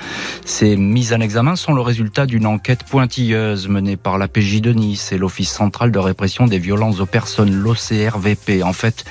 Ces 0.45 0.77
mises 0.77 1.13
en 1.13 1.21
examen 1.21 1.57
sont 1.57 1.73
le 1.73 1.81
résultat 1.81 2.27
d'une 2.27 2.47
enquête 2.47 2.85
pointilleuse 2.85 3.69
menée 3.69 3.97
par 3.97 4.19
la 4.19 4.29
PJ 4.29 4.61
de 4.61 4.73
Nice 4.73 5.13
et 5.13 5.19
l'Office 5.19 5.51
central 5.51 5.91
de 5.91 5.99
répression 5.99 6.47
des 6.47 6.59
violences 6.59 7.01
aux 7.01 7.07
personnes, 7.07 7.55
l'OCRVP. 7.55 8.63
En 8.63 8.73
fait, 8.73 9.05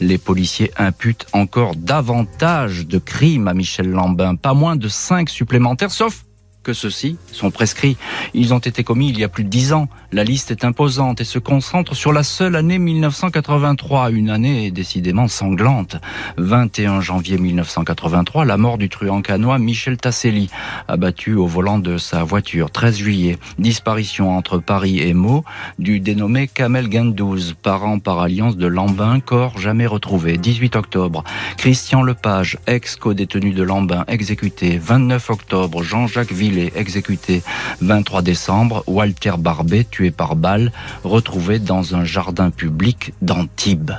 les 0.00 0.18
policiers 0.18 0.70
imputent 0.76 1.26
encore 1.32 1.76
davantage 1.76 2.86
de 2.86 2.98
crimes 2.98 3.48
à 3.48 3.54
Michel 3.54 3.90
Lambin, 3.90 4.34
pas 4.34 4.54
moins 4.54 4.76
de 4.76 4.88
cinq 4.88 5.28
supplémentaires, 5.28 5.90
sauf 5.90 6.23
que 6.64 6.72
ceux-ci 6.72 7.16
sont 7.30 7.52
prescrits. 7.52 7.96
Ils 8.32 8.52
ont 8.52 8.58
été 8.58 8.82
commis 8.82 9.10
il 9.10 9.18
y 9.18 9.22
a 9.22 9.28
plus 9.28 9.44
de 9.44 9.48
dix 9.48 9.72
ans. 9.72 9.88
La 10.10 10.24
liste 10.24 10.50
est 10.50 10.64
imposante 10.64 11.20
et 11.20 11.24
se 11.24 11.38
concentre 11.38 11.94
sur 11.94 12.12
la 12.12 12.24
seule 12.24 12.56
année 12.56 12.78
1983, 12.78 14.10
une 14.10 14.30
année 14.30 14.70
décidément 14.72 15.28
sanglante. 15.28 15.96
21 16.38 17.00
janvier 17.00 17.38
1983, 17.38 18.44
la 18.44 18.56
mort 18.56 18.78
du 18.78 18.88
truand 18.88 19.22
canois 19.22 19.58
Michel 19.58 19.98
Tasselli, 19.98 20.50
abattu 20.88 21.34
au 21.34 21.46
volant 21.46 21.78
de 21.78 21.98
sa 21.98 22.24
voiture. 22.24 22.70
13 22.70 22.96
juillet, 22.96 23.38
disparition 23.58 24.36
entre 24.36 24.58
Paris 24.58 25.00
et 25.00 25.14
Meaux 25.14 25.44
du 25.78 26.00
dénommé 26.00 26.48
Kamel 26.48 26.90
Gendouze, 26.90 27.54
parent 27.62 27.98
par 27.98 28.20
alliance 28.20 28.56
de 28.56 28.66
Lambin, 28.66 29.20
corps 29.20 29.58
jamais 29.58 29.86
retrouvé. 29.86 30.38
18 30.38 30.76
octobre, 30.76 31.24
Christian 31.58 32.02
Lepage, 32.02 32.58
ex-co-détenu 32.66 33.52
de 33.52 33.62
Lambin, 33.62 34.04
exécuté. 34.08 34.78
29 34.78 35.30
octobre, 35.30 35.82
Jean-Jacques 35.82 36.32
Ville 36.32 36.53
exécuté 36.74 37.42
23 37.80 38.22
décembre, 38.22 38.84
Walter 38.86 39.32
Barbet, 39.38 39.84
tué 39.84 40.10
par 40.10 40.36
balle, 40.36 40.72
retrouvé 41.02 41.58
dans 41.58 41.94
un 41.94 42.04
jardin 42.04 42.50
public 42.50 43.12
d'Antibes. 43.22 43.92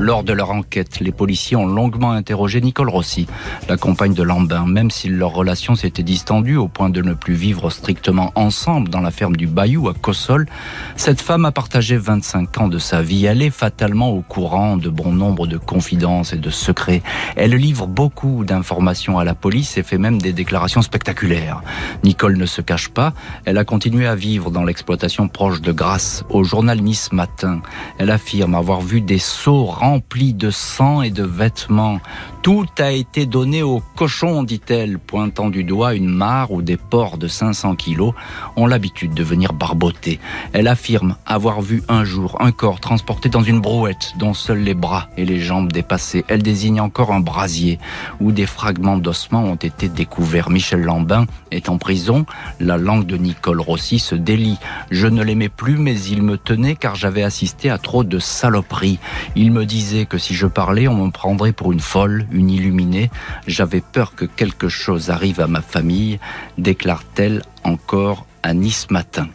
Lors 0.00 0.24
de 0.24 0.32
leur 0.32 0.50
enquête, 0.50 0.98
les 1.00 1.12
policiers 1.12 1.58
ont 1.58 1.66
longuement 1.66 2.12
interrogé 2.12 2.62
Nicole 2.62 2.88
Rossi, 2.88 3.26
la 3.68 3.76
compagne 3.76 4.14
de 4.14 4.22
Lambin, 4.22 4.66
même 4.66 4.90
si 4.90 5.08
leur 5.08 5.32
relation 5.32 5.74
s'était 5.74 6.02
distendue 6.02 6.56
au 6.56 6.68
point 6.68 6.88
de 6.88 7.02
ne 7.02 7.12
plus 7.12 7.34
vivre 7.34 7.68
strictement 7.68 8.32
ensemble 8.34 8.88
dans 8.88 9.02
la 9.02 9.10
ferme 9.10 9.36
du 9.36 9.46
Bayou 9.46 9.90
à 9.90 9.94
Cossol. 9.94 10.48
Cette 10.96 11.20
femme 11.20 11.44
a 11.44 11.52
partagé 11.52 11.98
25 11.98 12.62
ans 12.62 12.66
de 12.68 12.78
sa 12.78 13.02
vie. 13.02 13.26
Elle 13.26 13.40
est 13.40 13.50
fatalement 13.50 14.08
au 14.10 14.22
courant 14.22 14.78
de 14.78 14.88
bon 14.88 15.12
nombre 15.12 15.46
de 15.46 15.58
confidences 15.58 16.32
et 16.32 16.38
de 16.38 16.50
secrets. 16.50 17.02
Elle 17.36 17.54
livre 17.54 17.86
beaucoup 17.86 18.44
d'informations 18.44 19.18
à 19.18 19.24
la 19.24 19.34
police 19.34 19.76
et 19.76 19.82
fait 19.82 19.98
même 19.98 20.18
des 20.18 20.32
déclarations 20.32 20.82
spectaculaires. 20.82 21.62
Nicole 22.04 22.36
ne 22.36 22.46
se 22.46 22.62
cache 22.62 22.88
pas. 22.88 23.12
Elle 23.44 23.58
a 23.58 23.64
continué 23.64 24.06
à 24.08 24.14
vivre 24.14 24.50
dans 24.50 24.64
l'exploitation 24.64 25.28
proche 25.28 25.60
de 25.60 25.70
Grasse. 25.70 26.24
Au 26.30 26.42
journal 26.42 26.80
Nice 26.80 27.12
Matin, 27.12 27.60
elle 27.98 28.10
affirme 28.10 28.56
avoir 28.56 28.80
vu 28.80 29.02
des 29.02 29.19
seaux 29.20 29.64
remplis 29.64 30.34
de 30.34 30.50
sang 30.50 31.02
et 31.02 31.10
de 31.10 31.22
vêtements. 31.22 32.00
Tout 32.42 32.64
a 32.78 32.90
été 32.90 33.26
donné 33.26 33.62
aux 33.62 33.82
cochons, 33.96 34.42
dit-elle, 34.42 34.98
pointant 34.98 35.50
du 35.50 35.62
doigt 35.62 35.94
une 35.94 36.08
mare 36.08 36.50
où 36.50 36.62
des 36.62 36.78
porcs 36.78 37.18
de 37.18 37.28
500 37.28 37.76
kilos 37.76 38.14
ont 38.56 38.66
l'habitude 38.66 39.12
de 39.12 39.22
venir 39.22 39.52
barboter. 39.52 40.18
Elle 40.54 40.66
affirme 40.66 41.16
avoir 41.26 41.60
vu 41.60 41.82
un 41.90 42.02
jour 42.04 42.38
un 42.40 42.50
corps 42.50 42.80
transporté 42.80 43.28
dans 43.28 43.42
une 43.42 43.60
brouette 43.60 44.14
dont 44.18 44.32
seuls 44.32 44.62
les 44.62 44.72
bras 44.72 45.08
et 45.18 45.26
les 45.26 45.38
jambes 45.38 45.70
dépassaient. 45.70 46.24
Elle 46.28 46.42
désigne 46.42 46.80
encore 46.80 47.12
un 47.12 47.20
brasier 47.20 47.78
où 48.20 48.32
des 48.32 48.46
fragments 48.46 48.96
d'ossements 48.96 49.44
ont 49.44 49.56
été 49.56 49.90
découverts. 49.90 50.48
Michel 50.48 50.80
Lambin 50.80 51.26
est 51.50 51.68
en 51.68 51.76
prison. 51.76 52.24
La 52.58 52.78
langue 52.78 53.04
de 53.04 53.18
Nicole 53.18 53.60
Rossi 53.60 53.98
se 53.98 54.14
délie. 54.14 54.56
Je 54.90 55.06
ne 55.06 55.22
l'aimais 55.22 55.50
plus, 55.50 55.76
mais 55.76 56.00
il 56.00 56.22
me 56.22 56.38
tenait 56.38 56.74
car 56.74 56.94
j'avais 56.94 57.22
assisté 57.22 57.68
à 57.68 57.76
trop 57.76 58.02
de 58.02 58.18
saloperies. 58.18 58.98
Il 59.36 59.52
me 59.52 59.66
disait 59.66 60.06
que 60.06 60.16
si 60.16 60.32
je 60.32 60.46
parlais, 60.46 60.88
on 60.88 61.04
me 61.04 61.10
prendrait 61.10 61.52
pour 61.52 61.72
une 61.72 61.80
folle, 61.80 62.26
une 62.30 62.50
illuminée. 62.50 63.10
J'avais 63.46 63.80
peur 63.80 64.14
que 64.14 64.24
quelque 64.24 64.68
chose 64.68 65.10
arrive 65.10 65.40
à 65.40 65.46
ma 65.46 65.60
famille, 65.62 66.18
déclare-t-elle 66.58 67.42
encore 67.64 68.26
à 68.42 68.54
Nice 68.54 68.90
matin. 68.90 69.28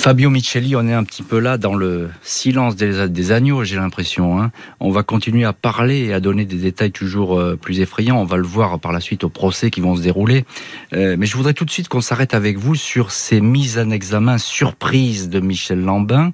Fabio 0.00 0.30
Micheli, 0.30 0.76
on 0.76 0.88
est 0.88 0.94
un 0.94 1.04
petit 1.04 1.22
peu 1.22 1.38
là 1.38 1.58
dans 1.58 1.74
le 1.74 2.08
silence 2.22 2.74
des, 2.74 3.32
agneaux, 3.32 3.64
j'ai 3.64 3.76
l'impression. 3.76 4.40
Hein. 4.40 4.50
On 4.80 4.90
va 4.90 5.02
continuer 5.02 5.44
à 5.44 5.52
parler 5.52 6.06
et 6.06 6.14
à 6.14 6.20
donner 6.20 6.46
des 6.46 6.56
détails 6.56 6.90
toujours 6.90 7.38
euh, 7.38 7.54
plus 7.54 7.80
effrayants. 7.80 8.18
On 8.18 8.24
va 8.24 8.38
le 8.38 8.46
voir 8.46 8.80
par 8.80 8.92
la 8.92 9.00
suite 9.00 9.24
au 9.24 9.28
procès 9.28 9.70
qui 9.70 9.82
vont 9.82 9.94
se 9.94 10.00
dérouler. 10.00 10.46
Euh, 10.94 11.16
mais 11.18 11.26
je 11.26 11.36
voudrais 11.36 11.52
tout 11.52 11.66
de 11.66 11.70
suite 11.70 11.88
qu'on 11.88 12.00
s'arrête 12.00 12.32
avec 12.32 12.56
vous 12.56 12.76
sur 12.76 13.10
ces 13.12 13.42
mises 13.42 13.78
en 13.78 13.90
examen 13.90 14.38
surprises 14.38 15.28
de 15.28 15.38
Michel 15.38 15.82
Lambin. 15.82 16.32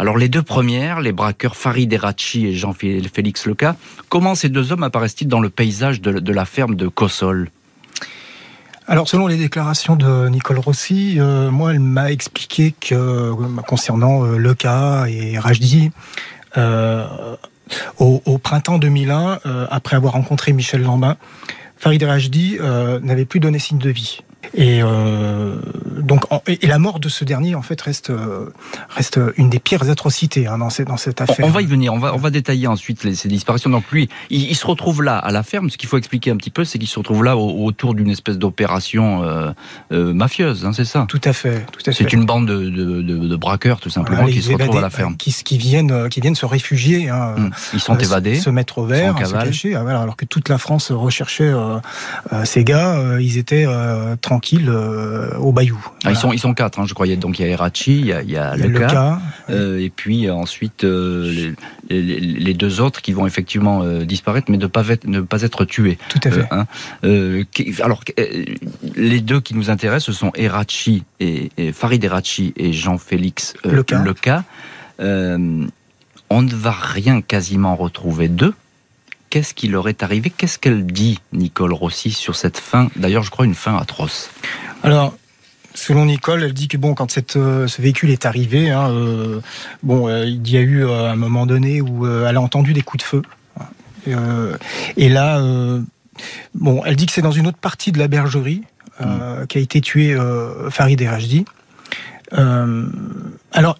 Alors 0.00 0.18
les 0.18 0.28
deux 0.28 0.42
premières, 0.42 1.00
les 1.00 1.12
braqueurs 1.12 1.54
Farid 1.54 1.92
Erachi 1.92 2.48
et 2.48 2.52
Jean-Félix 2.52 3.46
Leca, 3.46 3.76
comment 4.08 4.34
ces 4.34 4.48
deux 4.48 4.72
hommes 4.72 4.82
apparaissent-ils 4.82 5.28
dans 5.28 5.40
le 5.40 5.50
paysage 5.50 6.00
de, 6.00 6.32
la 6.32 6.44
ferme 6.44 6.74
de 6.74 6.88
Cossol? 6.88 7.48
Alors, 8.86 9.08
selon 9.08 9.26
les 9.26 9.38
déclarations 9.38 9.96
de 9.96 10.28
Nicole 10.28 10.58
Rossi, 10.58 11.16
euh, 11.18 11.50
moi, 11.50 11.72
elle 11.72 11.80
m'a 11.80 12.12
expliqué 12.12 12.74
que 12.78 12.94
euh, 12.94 13.34
concernant 13.66 14.26
euh, 14.26 14.36
Leca 14.36 15.06
et 15.08 15.38
Rajdi, 15.38 15.90
au, 17.98 18.38
printemps 18.38 18.78
2001, 18.78 19.40
après 19.70 19.96
avoir 19.96 20.12
rencontré 20.12 20.52
Michel 20.52 20.82
Lambin, 20.82 21.16
Farid 21.76 22.02
Rajdi 22.02 22.58
n'avait 23.02 23.24
plus 23.24 23.40
donné 23.40 23.58
signe 23.58 23.78
de 23.78 23.90
vie. 23.90 24.20
Et 24.52 24.80
euh, 24.82 25.56
donc, 25.98 26.24
et 26.46 26.66
la 26.66 26.78
mort 26.78 27.00
de 27.00 27.08
ce 27.08 27.24
dernier, 27.24 27.54
en 27.54 27.62
fait, 27.62 27.80
reste 27.80 28.10
euh, 28.10 28.50
reste 28.90 29.18
une 29.36 29.50
des 29.50 29.58
pires 29.58 29.88
atrocités 29.88 30.46
hein, 30.46 30.58
dans, 30.58 30.70
cette, 30.70 30.88
dans 30.88 30.96
cette 30.96 31.20
affaire. 31.20 31.46
On, 31.46 31.50
va 31.50 31.62
y 31.62 31.66
venir. 31.66 31.92
On 31.92 31.98
va 31.98 32.14
on 32.14 32.18
va 32.18 32.30
détailler 32.30 32.66
ensuite 32.66 33.04
les, 33.04 33.14
ces 33.14 33.28
disparitions. 33.28 33.70
Donc 33.70 33.90
lui, 33.90 34.08
il, 34.30 34.54
se 34.54 34.66
retrouve 34.66 35.02
là 35.02 35.16
à 35.16 35.32
la 35.32 35.42
ferme. 35.42 35.70
Ce 35.70 35.76
qu'il 35.76 35.88
faut 35.88 35.98
expliquer 35.98 36.30
un 36.30 36.36
petit 36.36 36.50
peu, 36.50 36.64
c'est 36.64 36.78
qu'il 36.78 36.88
se 36.88 36.98
retrouve 36.98 37.24
là 37.24 37.36
autour 37.36 37.94
d'une 37.94 38.10
espèce 38.10 38.38
d'opération 38.38 39.24
euh, 39.24 39.50
euh 39.92 40.12
mafieuse. 40.12 40.64
Hein, 40.64 40.72
c'est 40.72 40.84
ça? 40.84 41.06
Tout 41.08 41.20
à 41.24 41.32
fait. 41.32 41.66
Tout 41.72 41.80
à 41.86 41.92
fait. 41.92 42.04
C'est 42.04 42.12
une 42.12 42.24
bande 42.24 42.46
de, 42.46 42.68
de, 42.70 43.02
de, 43.02 43.28
de 43.28 43.36
braqueurs, 43.36 43.80
tout 43.80 43.90
simplement, 43.90 44.26
qui 44.26 44.42
se 44.42 44.52
retrouvent 44.52 44.78
à 44.78 44.82
la 44.82 44.90
ferme. 44.90 45.16
Qui, 45.16 45.32
qui 45.32 45.58
viennent 45.58 46.08
qui 46.08 46.20
viennent 46.20 46.34
se 46.34 46.46
réfugier. 46.46 47.08
Hein, 47.08 47.34
hum. 47.36 47.50
Ils 47.72 47.80
sont 47.80 47.96
évadés. 47.96 48.36
Se 48.36 48.50
mettre 48.50 48.78
au 48.78 48.86
vert, 48.86 49.16
se 49.26 49.32
cacher. 49.32 49.74
Alors 49.74 50.16
que 50.16 50.24
toute 50.24 50.48
la 50.48 50.58
France 50.58 50.92
recherchait 50.92 51.52
ces 52.44 52.64
gars. 52.64 53.18
ils 53.20 53.38
étaient 53.38 53.66
tranquilles 54.20 54.43
euh, 54.68 55.36
au 55.38 55.52
Bayou. 55.52 55.78
Ah, 56.04 56.10
ils 56.10 56.16
sont 56.16 56.32
ils 56.32 56.38
sont 56.38 56.54
quatre, 56.54 56.78
hein, 56.78 56.84
je 56.86 56.94
croyais. 56.94 57.16
Donc 57.16 57.38
il 57.38 57.42
y 57.42 57.44
a 57.46 57.48
Erachi, 57.48 57.98
il 58.00 58.06
y 58.06 58.12
a, 58.12 58.22
il 58.22 58.30
y 58.30 58.36
a, 58.36 58.54
Il 58.54 58.60
y 58.60 58.62
a 58.64 58.66
le 58.66 58.72
le 58.72 58.78
cas, 58.80 58.86
cas. 58.88 59.18
euh, 59.50 59.78
et 59.80 59.90
puis 59.90 60.26
euh, 60.26 60.34
ensuite 60.34 60.82
les, 60.84 61.54
les- 61.88 62.20
les 62.20 62.54
deux 62.54 62.80
autres 62.80 63.00
qui 63.02 63.12
vont 63.12 63.26
effectivement 63.26 63.84
disparaître, 64.04 64.50
mais 64.50 64.56
ne 64.58 64.66
pas 64.66 64.88
être, 64.88 65.06
ne 65.06 65.20
pas 65.20 65.42
être 65.42 65.64
tués. 65.64 65.98
Tout 66.08 66.20
à 66.24 66.30
fait. 66.30 66.46
Hein. 66.50 66.66
Qui- 67.52 67.74
alors, 67.82 68.02
les 68.96 69.20
deux 69.20 69.40
qui 69.40 69.54
nous 69.54 69.70
intéressent, 69.70 70.06
ce 70.06 70.12
sont 70.12 70.32
Erachi 70.34 71.04
et, 71.20 71.50
et 71.56 71.72
Farid 71.72 72.02
Erachi 72.04 72.52
et 72.56 72.72
Jean-Félix 72.72 73.54
Leca. 73.64 74.02
Leca. 74.02 74.44
Euh, 75.00 75.66
on 76.30 76.42
ne 76.42 76.54
va 76.54 76.70
rien 76.70 77.20
quasiment 77.20 77.76
retrouver 77.76 78.28
d'eux. 78.28 78.54
Qu'est-ce 79.34 79.52
qui 79.52 79.66
leur 79.66 79.88
est 79.88 80.04
arrivé? 80.04 80.30
Qu'est-ce 80.30 80.60
qu'elle 80.60 80.86
dit, 80.86 81.18
Nicole 81.32 81.72
Rossi, 81.72 82.12
sur 82.12 82.36
cette 82.36 82.56
fin? 82.56 82.88
D'ailleurs, 82.94 83.24
je 83.24 83.32
crois 83.32 83.44
une 83.44 83.56
fin 83.56 83.76
atroce. 83.76 84.30
Alors, 84.84 85.12
selon 85.74 86.04
Nicole, 86.04 86.44
elle 86.44 86.52
dit 86.52 86.68
que 86.68 86.76
bon, 86.76 86.94
quand 86.94 87.10
cette, 87.10 87.34
euh, 87.34 87.66
ce 87.66 87.82
véhicule 87.82 88.10
est 88.10 88.26
arrivé, 88.26 88.70
hein, 88.70 88.90
euh, 88.90 89.40
bon, 89.82 90.06
euh, 90.06 90.24
il 90.24 90.48
y 90.48 90.56
a 90.56 90.60
eu 90.60 90.88
un 90.88 91.16
moment 91.16 91.46
donné 91.46 91.80
où 91.80 92.06
elle 92.06 92.36
a 92.36 92.40
entendu 92.40 92.74
des 92.74 92.82
coups 92.82 93.02
de 93.02 93.08
feu. 93.08 93.22
Et 94.96 95.08
là, 95.08 95.42
bon, 96.54 96.84
elle 96.84 96.94
dit 96.94 97.06
que 97.06 97.12
c'est 97.12 97.20
dans 97.20 97.32
une 97.32 97.48
autre 97.48 97.58
partie 97.58 97.90
de 97.90 97.98
la 97.98 98.06
bergerie 98.06 98.62
euh, 99.00 99.46
qu'a 99.46 99.58
été 99.58 99.80
tué 99.80 100.16
Farid 100.70 101.00
Erajdi. 101.00 101.44
Alors, 102.30 103.78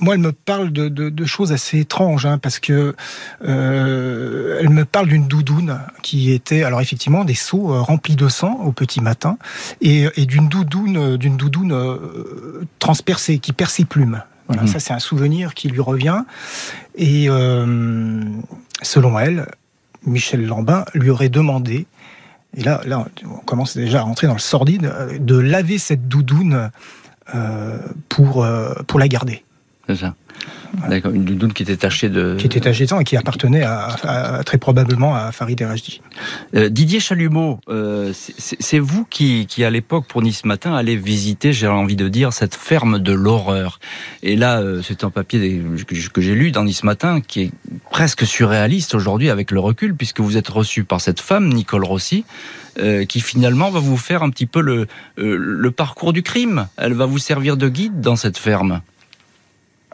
moi, 0.00 0.14
elle 0.14 0.20
me 0.20 0.32
parle 0.32 0.72
de, 0.72 0.88
de- 0.88 1.08
de 1.08 1.24
choses 1.24 1.52
assez 1.52 1.78
étranges, 1.80 2.26
hein, 2.26 2.38
parce 2.38 2.58
que 2.58 2.94
euh, 3.44 4.58
elle 4.60 4.70
me 4.70 4.84
parle 4.84 5.08
d'une 5.08 5.26
doudoune 5.28 5.78
qui 6.02 6.32
était, 6.32 6.64
alors 6.64 6.80
effectivement, 6.80 7.24
des 7.24 7.34
seaux 7.34 7.72
euh, 7.72 7.80
remplis 7.80 8.16
de 8.16 8.28
sang 8.28 8.54
au 8.64 8.72
petit 8.72 9.00
matin, 9.00 9.38
et, 9.80 10.06
et 10.16 10.26
d'une 10.26 10.48
doudoune, 10.48 10.96
euh, 10.96 11.16
d'une 11.16 11.36
doudoune 11.36 11.72
euh, 11.72 12.62
transpercée, 12.78 13.38
qui 13.38 13.52
perd 13.52 13.70
ses 13.70 13.84
plumes. 13.84 14.22
Voilà, 14.48 14.62
Mhm. 14.62 14.68
ça 14.68 14.80
c'est 14.80 14.92
un 14.92 14.98
souvenir 14.98 15.54
qui 15.54 15.68
lui 15.68 15.80
revient. 15.80 16.22
Et 16.96 17.26
euh, 17.28 18.20
selon 18.82 19.18
elle, 19.18 19.46
Michel 20.06 20.44
Lambin 20.44 20.84
lui 20.94 21.10
aurait 21.10 21.28
demandé, 21.30 21.86
et 22.56 22.62
là, 22.62 22.80
là, 22.84 23.06
on 23.24 23.38
commence 23.38 23.76
déjà 23.76 24.00
à 24.00 24.02
rentrer 24.02 24.26
dans 24.26 24.34
le 24.34 24.38
sordide, 24.38 24.92
de 25.18 25.36
laver 25.38 25.78
cette 25.78 26.08
doudoune 26.08 26.70
euh, 27.34 27.78
pour, 28.08 28.44
euh, 28.44 28.74
pour 28.86 28.98
la 29.00 29.08
garder. 29.08 29.43
C'est 29.88 29.96
ça. 29.96 30.14
D'accord, 30.88 31.12
une 31.12 31.24
doudoune 31.24 31.52
qui 31.52 31.62
était 31.62 31.76
tachée 31.76 32.08
de. 32.08 32.34
qui 32.38 32.46
était 32.46 32.66
âgé 32.66 32.84
de 32.84 32.90
sang 32.90 32.98
et 33.00 33.04
qui 33.04 33.16
appartenait 33.16 33.62
à, 33.62 33.86
à- 34.02 34.42
très 34.44 34.58
probablement 34.58 35.14
à 35.14 35.30
Farid 35.30 35.60
Erajdi. 35.60 36.00
Euh, 36.56 36.68
Didier 36.68 36.98
Chalumeau, 37.00 37.60
euh, 37.68 38.12
c'est- 38.14 38.78
vous 38.80 39.04
qui, 39.04 39.46
qui 39.46 39.62
à 39.62 39.70
l'époque 39.70 40.06
pour 40.08 40.20
Nice 40.22 40.44
Matin 40.44 40.74
allez 40.74 40.96
visiter, 40.96 41.52
j'ai 41.52 41.68
envie 41.68 41.94
de 41.96 42.08
dire, 42.08 42.32
cette 42.32 42.56
ferme 42.56 42.98
de 42.98 43.12
l'horreur. 43.12 43.78
Et 44.22 44.34
là, 44.36 44.60
euh, 44.60 44.82
c'est 44.82 45.04
un 45.04 45.10
papier 45.10 45.62
que, 45.86 46.20
j'ai 46.20 46.34
lu 46.34 46.50
dans 46.50 46.64
Nice 46.64 46.82
Matin 46.82 47.20
qui 47.20 47.42
est 47.42 47.50
presque 47.90 48.26
surréaliste 48.26 48.94
aujourd'hui 48.94 49.30
avec 49.30 49.50
le 49.52 49.60
recul, 49.60 49.94
puisque 49.94 50.20
vous 50.20 50.36
êtes 50.36 50.48
reçu 50.48 50.82
par 50.84 51.00
cette 51.00 51.20
femme, 51.20 51.48
Nicole 51.52 51.84
Rossi, 51.84 52.24
qui 53.08 53.20
finalement 53.20 53.70
va 53.70 53.78
vous 53.78 53.96
faire 53.96 54.24
un 54.24 54.30
petit 54.30 54.46
peu 54.46 54.60
le, 54.60 54.88
le 55.16 55.70
parcours 55.70 56.12
du 56.12 56.24
crime. 56.24 56.66
Elle 56.76 56.94
va 56.94 57.06
vous 57.06 57.18
servir 57.18 57.56
de 57.56 57.68
guide 57.68 58.00
dans 58.00 58.16
cette 58.16 58.36
ferme. 58.38 58.80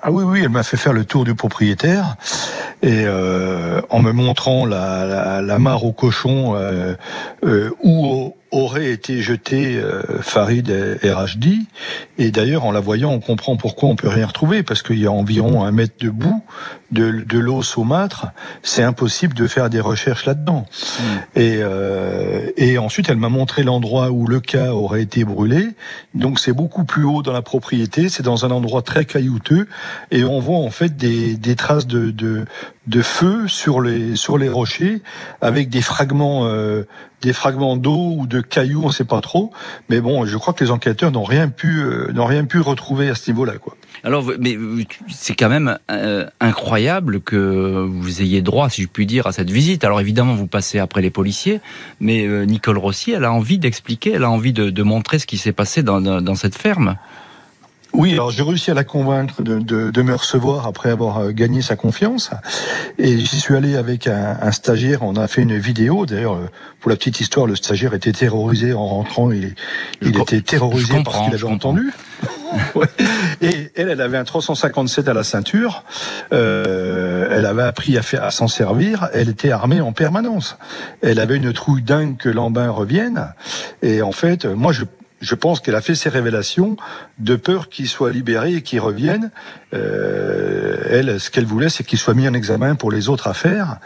Ah 0.02 0.10
oui, 0.10 0.24
oui, 0.24 0.40
elle 0.42 0.48
m'a 0.48 0.62
fait 0.62 0.78
faire 0.78 0.94
le 0.94 1.04
tour 1.04 1.24
du 1.24 1.34
propriétaire. 1.34 2.16
Et 2.82 3.04
euh, 3.04 3.82
en 3.90 4.00
me 4.00 4.12
montrant 4.12 4.64
la, 4.64 5.58
mare 5.58 5.84
au 5.84 5.92
cochon 5.92 6.54
euh, 6.54 6.94
euh, 7.44 7.70
où 7.82 8.34
aurait 8.50 8.90
été 8.90 9.22
jeté 9.22 9.76
euh, 9.76 10.02
Farid 10.22 10.70
et. 11.02 11.66
Et 12.18 12.30
d'ailleurs, 12.30 12.64
en 12.64 12.72
la 12.72 12.80
voyant, 12.80 13.12
on 13.12 13.20
comprend 13.20 13.56
pourquoi 13.56 13.88
on 13.88 13.96
peut 13.96 14.08
rien 14.08 14.26
retrouver 14.26 14.62
parce 14.62 14.82
qu'il 14.82 14.98
y 14.98 15.06
a 15.06 15.12
environ 15.12 15.64
un 15.64 15.70
mètre 15.70 15.94
de 16.00 16.10
boue, 16.10 16.42
de, 16.90 17.10
de 17.10 17.38
l'eau 17.38 17.62
saumâtre. 17.62 18.28
C'est 18.62 18.82
impossible 18.82 19.34
de 19.34 19.46
faire 19.46 19.70
des 19.70 19.80
recherches 19.80 20.26
là-dedans. 20.26 20.66
Et, 21.34 21.58
euh, 21.60 22.50
et 22.56 22.78
ensuite, 22.78 23.08
elle 23.08 23.16
m'a 23.16 23.28
montré 23.28 23.62
l'endroit 23.62 24.10
où 24.10 24.26
le 24.26 24.40
cas 24.40 24.72
aurait 24.72 25.02
été 25.02 25.24
brûlé. 25.24 25.68
Donc, 26.14 26.40
c'est 26.40 26.52
beaucoup 26.52 26.84
plus 26.84 27.04
haut 27.04 27.22
dans 27.22 27.32
la 27.32 27.42
propriété. 27.42 28.08
C'est 28.08 28.22
dans 28.22 28.44
un 28.44 28.50
endroit 28.50 28.82
très 28.82 29.04
caillouteux 29.04 29.68
et 30.10 30.24
on 30.24 30.40
voit 30.40 30.58
en 30.58 30.70
fait 30.70 30.96
des, 30.96 31.36
des 31.36 31.56
traces 31.56 31.86
de, 31.86 32.10
de, 32.10 32.44
de 32.90 33.03
feu 33.03 33.46
sur 33.46 33.81
les 33.81 34.16
sur 34.16 34.37
les 34.37 34.48
rochers 34.48 35.00
avec 35.40 35.70
des 35.70 35.81
fragments 35.81 36.46
euh, 36.46 36.83
des 37.22 37.33
fragments 37.33 37.76
d'eau 37.76 38.14
ou 38.16 38.26
de 38.26 38.40
cailloux, 38.40 38.83
on 38.83 38.88
ne 38.88 38.92
sait 38.92 39.05
pas 39.05 39.20
trop. 39.20 39.53
Mais 39.88 40.00
bon, 40.00 40.24
je 40.24 40.37
crois 40.37 40.55
que 40.55 40.64
les 40.64 40.70
enquêteurs 40.70 41.12
n'ont 41.12 41.24
rien 41.24 41.48
pu 41.48 41.81
euh, 41.81 42.11
n'ont 42.12 42.24
rien 42.26 42.44
pu 42.44 42.59
retrouver 42.61 43.09
à 43.09 43.14
ce 43.14 43.31
niveau-là, 43.31 43.59
quoi. 43.59 43.76
Alors, 44.03 44.24
mais 44.40 44.57
c'est 45.09 45.35
quand 45.35 45.50
même 45.50 45.79
euh, 45.90 46.26
incroyable 46.40 47.20
que 47.20 47.87
vous 47.87 48.22
ayez 48.22 48.42
droit, 48.42 48.70
si 48.70 48.83
je 48.83 48.88
puis 48.88 49.07
dire, 49.07 49.26
à 49.26 49.33
cette 49.33 49.50
visite. 49.50 49.85
Alors 49.85 50.00
évidemment, 50.00 50.35
vous 50.35 50.46
passez 50.46 50.79
après 50.79 51.03
les 51.03 51.11
policiers, 51.11 51.61
mais 52.00 52.26
euh, 52.26 52.44
Nicole 52.44 52.79
Rossi, 52.79 53.12
elle 53.12 53.24
a 53.24 53.33
envie 53.33 53.59
d'expliquer, 53.59 54.12
elle 54.12 54.24
a 54.24 54.31
envie 54.31 54.53
de, 54.53 54.70
de 54.70 54.83
montrer 54.83 55.18
ce 55.18 55.26
qui 55.26 55.38
s'est 55.38 55.53
passé 55.53 55.83
dans, 55.83 56.00
dans, 56.00 56.20
dans 56.22 56.35
cette 56.35 56.57
ferme. 56.57 56.96
Oui, 57.92 58.12
alors 58.12 58.31
j'ai 58.31 58.42
réussi 58.42 58.70
à 58.70 58.74
la 58.74 58.85
convaincre 58.85 59.42
de, 59.42 59.59
de, 59.59 59.90
de 59.90 60.03
me 60.03 60.14
recevoir 60.14 60.66
après 60.66 60.90
avoir 60.90 61.18
euh, 61.18 61.31
gagné 61.33 61.61
sa 61.61 61.76
confiance. 61.76 62.31
Et 62.98 63.18
j'y 63.18 63.40
suis 63.40 63.57
allé 63.57 63.76
avec 63.76 64.07
un, 64.07 64.38
un 64.40 64.53
stagiaire, 64.53 65.03
on 65.03 65.16
a 65.16 65.26
fait 65.26 65.42
une 65.42 65.59
vidéo. 65.59 66.07
D'ailleurs, 66.07 66.35
euh, 66.35 66.48
pour 66.81 66.90
la 66.90 66.96
petite 66.96 67.20
histoire, 67.20 67.46
le 67.46 67.57
stagiaire 67.57 67.92
était 67.94 68.12
terrorisé 68.12 68.72
en 68.72 68.87
rentrant, 68.87 69.33
il, 69.33 69.55
était 70.03 70.40
terrorisé 70.40 71.03
par 71.03 71.14
ce 71.14 71.24
qu'il 71.24 71.35
avait 71.35 71.53
entendu. 71.53 71.92
Ouais. 72.74 72.88
Et 73.40 73.70
elle, 73.76 73.90
elle 73.90 74.00
avait 74.00 74.18
un 74.18 74.24
357 74.24 75.07
à 75.07 75.14
la 75.14 75.22
ceinture, 75.22 75.85
euh, 76.33 77.29
elle 77.31 77.46
avait 77.46 77.62
appris 77.62 77.96
à, 77.96 78.03
faire, 78.03 78.24
à 78.24 78.33
s'en 78.33 78.48
servir, 78.48 79.09
elle 79.14 79.29
était 79.29 79.53
armée 79.53 79.81
en 79.81 79.92
permanence. 79.92 80.59
Elle 81.00 81.20
avait 81.20 81.37
une 81.37 81.53
trouille 81.53 81.83
dingue 81.83 82.16
que 82.16 82.29
Lambin 82.29 82.68
revienne. 82.68 83.33
Et 83.83 84.03
en 84.03 84.11
fait, 84.11 84.46
moi, 84.46 84.72
je 84.72 84.85
je 85.20 85.35
pense 85.35 85.61
qu'elle 85.61 85.74
a 85.74 85.80
fait 85.80 85.94
ces 85.94 86.09
révélations 86.09 86.76
de 87.18 87.37
peur 87.37 87.68
qu'il 87.68 87.88
soit 87.88 88.11
libéré 88.11 88.54
et 88.54 88.62
qu'il 88.62 88.80
revienne. 88.80 89.30
Euh, 89.72 90.78
elle, 90.88 91.20
ce 91.20 91.30
qu'elle 91.30 91.44
voulait, 91.44 91.68
c'est 91.68 91.85
qu'il 91.85 91.98
soit 91.98 92.14
mis 92.14 92.26
en 92.26 92.35
examen 92.35 92.74
pour 92.74 92.90
les 92.90 93.09
autres 93.09 93.28
affaires 93.28 93.78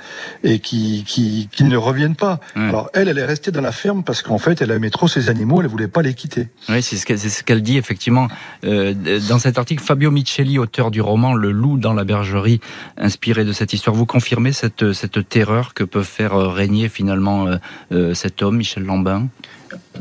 et 0.43 0.59
qu'il 0.61 1.47
ne 1.61 1.77
revienne 1.77 2.17
pas. 2.17 2.41
Alors 2.55 2.91
elle, 2.95 3.09
elle 3.09 3.19
est 3.19 3.25
restée 3.25 3.51
dans 3.51 3.61
la 3.61 3.73
ferme 3.73 4.03
parce 4.03 4.23
qu'en 4.23 4.39
fait, 4.39 4.63
elle 4.63 4.71
aimait 4.71 4.91
trop 4.91 5.09
ses 5.09 5.29
animaux, 5.29 5.61
elle 5.61 5.69
voulait 5.69 5.89
pas 5.89 6.03
les 6.03 6.15
quitter. 6.15 6.49
Oui, 6.69 6.83
c'est 6.83 6.97
ce 6.97 7.05
qu'elle 7.07 7.19
ce 7.19 7.53
dit 7.55 7.77
effectivement 7.77 8.29
euh, 8.65 8.95
dans 9.29 9.39
cet 9.39 9.59
article. 9.59 9.83
Fabio 9.83 10.11
Micheli, 10.11 10.59
auteur 10.59 10.91
du 10.91 11.01
roman 11.01 11.35
Le 11.35 11.51
loup 11.51 11.79
dans 11.79 11.93
la 11.93 12.05
bergerie, 12.05 12.61
inspiré 12.97 13.45
de 13.45 13.53
cette 13.53 13.73
histoire, 13.73 13.95
vous 13.95 14.07
confirmez 14.07 14.53
cette, 14.53 14.93
cette 14.93 15.29
terreur 15.29 15.75
que 15.75 15.85
peut 15.85 16.03
faire 16.03 16.35
euh, 16.35 16.49
régner 16.49 16.89
finalement 16.89 17.47
euh, 17.47 17.57
euh, 17.93 18.15
cet 18.15 18.43
homme, 18.43 18.57
Michel 18.57 18.85
Lambin? 18.85 19.29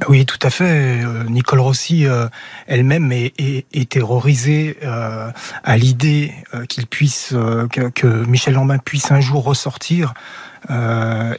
Oui, 0.09 0.25
tout 0.25 0.39
à 0.41 0.49
fait. 0.49 1.03
Euh, 1.03 1.23
Nicole 1.25 1.59
Rossi 1.59 2.05
euh, 2.05 2.27
elle-même 2.67 3.11
est, 3.11 3.33
est- 3.39 3.65
est 3.73 3.89
terrorisée 3.89 4.77
euh, 4.83 5.29
à 5.63 5.77
l'idée 5.77 6.33
qu'il 6.69 6.87
puisse, 6.87 7.33
que, 7.71 7.89
que 7.89 8.07
Michel 8.25 8.53
Lambin 8.55 8.77
puisse 8.79 9.11
un 9.11 9.21
jour 9.21 9.43
ressortir. 9.43 10.13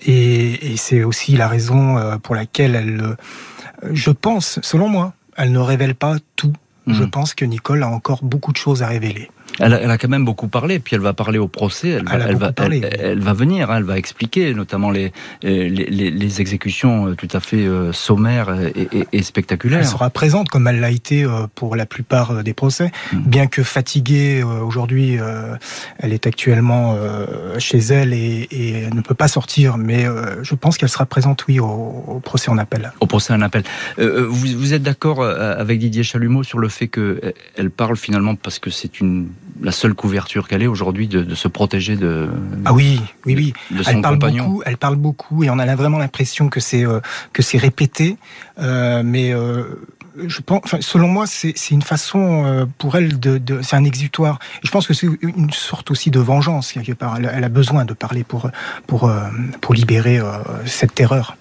Et 0.07 0.73
et 0.73 0.77
c'est 0.77 1.03
aussi 1.05 1.37
la 1.37 1.49
raison 1.49 2.19
pour 2.23 2.35
laquelle 2.35 2.75
elle, 2.77 3.17
je 3.93 4.11
pense, 4.11 4.59
selon 4.63 4.89
moi, 4.89 5.15
elle 5.37 5.53
ne 5.53 5.59
révèle 5.59 5.95
pas 5.95 6.17
tout. 6.37 6.53
Je 6.87 7.03
Mhm. 7.05 7.11
pense 7.11 7.33
que 7.35 7.45
Nicole 7.47 7.83
a 7.83 7.89
encore 7.89 8.23
beaucoup 8.23 8.53
de 8.53 8.59
choses 8.59 8.83
à 8.83 8.87
révéler. 8.89 9.31
Elle 9.61 9.73
a, 9.75 9.81
elle 9.83 9.91
a 9.91 9.99
quand 9.99 10.09
même 10.09 10.25
beaucoup 10.25 10.49
parlé, 10.49 10.79
puis 10.79 10.97
elle 10.97 11.03
va 11.03 11.13
parler 11.13 11.39
au 11.39 11.49
procès. 11.49 11.91
Elle 11.91 12.05
va, 12.37 12.53
Elle 12.57 12.91
elle 13.01 13.21
venir, 13.21 13.71
hein, 13.71 13.77
elle 13.79 13.85
va 13.85 13.99
expliquer 13.99 14.55
notamment 14.55 14.91
les, 14.91 15.07
euh, 15.45 15.69
les, 15.69 15.87
les- 15.87 16.11
les 16.11 16.41
exécutions 16.41 17.09
euh, 17.09 17.15
tout 17.15 17.29
à 17.33 17.41
fait 17.41 17.67
euh, 17.67 17.93
sommaires 17.93 18.49
et, 18.75 18.89
et- 18.93 19.07
et 19.13 19.23
spectaculaires. 19.23 19.81
Elle 19.81 19.87
sera 19.87 20.11
présente 20.11 20.49
comme 20.49 20.67
elle 20.69 20.81
l'a 20.81 20.91
été 20.91 21.27
pour 21.55 21.77
la 21.77 21.87
plupart 21.87 22.43
des 22.43 22.55
procès. 22.55 22.91
Mhm. 23.13 23.23
Bien 23.23 23.47
que 23.47 23.63
fatiguée 23.63 24.43
aujourd'hui, 24.43 25.19
elle 25.99 26.13
est 26.13 26.27
actuellement 26.27 26.97
chez 27.59 27.79
elle 27.79 28.13
et, 28.13 28.49
et 28.51 28.71
elle 28.83 28.95
ne 28.95 29.01
peut 29.01 29.15
pas 29.15 29.29
sortir. 29.29 29.77
Mais 29.79 30.07
je 30.43 30.55
pense 30.55 30.79
qu'elle 30.79 30.89
sera 30.89 31.07
présente, 31.07 31.47
oui, 31.49 31.61
au, 31.61 31.67
au 31.67 32.21
procès 32.21 32.51
en 32.51 32.59
appel. 32.59 32.93
Au 33.01 33.07
procès, 33.07 33.33
un 33.33 33.43
appel. 33.43 33.63
Euh, 33.99 34.27
vous, 34.29 34.47
vous 34.59 34.73
êtes 34.75 34.83
d'accord 34.83 35.25
avec 35.25 35.79
Didier 35.79 36.03
Chalumeau 36.03 36.43
sur 36.43 36.59
le 36.59 36.69
fait 36.69 36.89
qu'elle 36.89 37.71
parle 37.71 37.97
finalement 37.97 38.35
parce 38.35 38.59
que 38.59 38.71
c'est 38.71 39.01
une 39.01 39.29
la 39.63 39.73
seule 39.73 39.95
couverture 39.95 40.49
qu'elle 40.49 40.63
ait 40.63 40.67
aujourd'hui 40.67 41.09
de, 41.09 41.23
de 41.23 41.35
se 41.35 41.49
protéger 41.49 41.97
de, 41.97 42.29
Ah 42.65 42.73
oui, 42.73 43.01
oui, 43.27 43.35
oui. 43.37 43.53
de 43.71 43.83
Elle 43.87 44.01
parle 44.01 44.15
compagnon. 44.15 44.45
beaucoup. 44.49 44.63
Elle 44.67 44.77
parle 44.77 44.97
beaucoup 44.97 45.45
et 45.45 45.51
on 45.51 45.59
a 45.59 45.75
vraiment 45.77 45.99
l'impression 45.99 46.49
que 46.49 46.61
c'est 46.61 46.85
euh, 46.85 47.01
que 47.33 47.43
c'est 47.43 47.59
répété. 47.59 48.17
Euh, 48.59 49.03
mais 49.05 49.33
euh, 49.33 49.65
je 50.27 50.41
pense, 50.41 50.61
enfin, 50.65 50.79
selon 50.81 51.09
moi, 51.09 51.27
c'est 51.27 51.53
c'est 51.57 51.75
une 51.75 51.83
façon 51.83 52.67
pour 52.79 52.97
elle 52.97 53.19
de, 53.19 53.39
de 53.39 53.63
c'est 53.63 53.77
un 53.77 53.85
exutoire. 53.85 54.39
Et 54.63 54.67
je 54.67 54.71
pense 54.71 54.87
que 54.87 54.95
c'est 54.95 55.09
une 55.23 55.53
sorte 55.53 55.91
aussi 55.91 56.11
de 56.11 56.21
vengeance 56.21 56.73
quelque 56.73 56.93
part. 56.93 57.17
Elle, 57.17 57.31
elle 57.35 57.45
a 57.45 57.49
besoin 57.49 57.85
de 57.85 57.95
parler 57.95 58.25
pour 58.25 58.51
pour 58.87 59.11
pour 59.61 59.75
libérer 59.75 60.21
cette 60.67 60.95
terreur. 60.95 61.37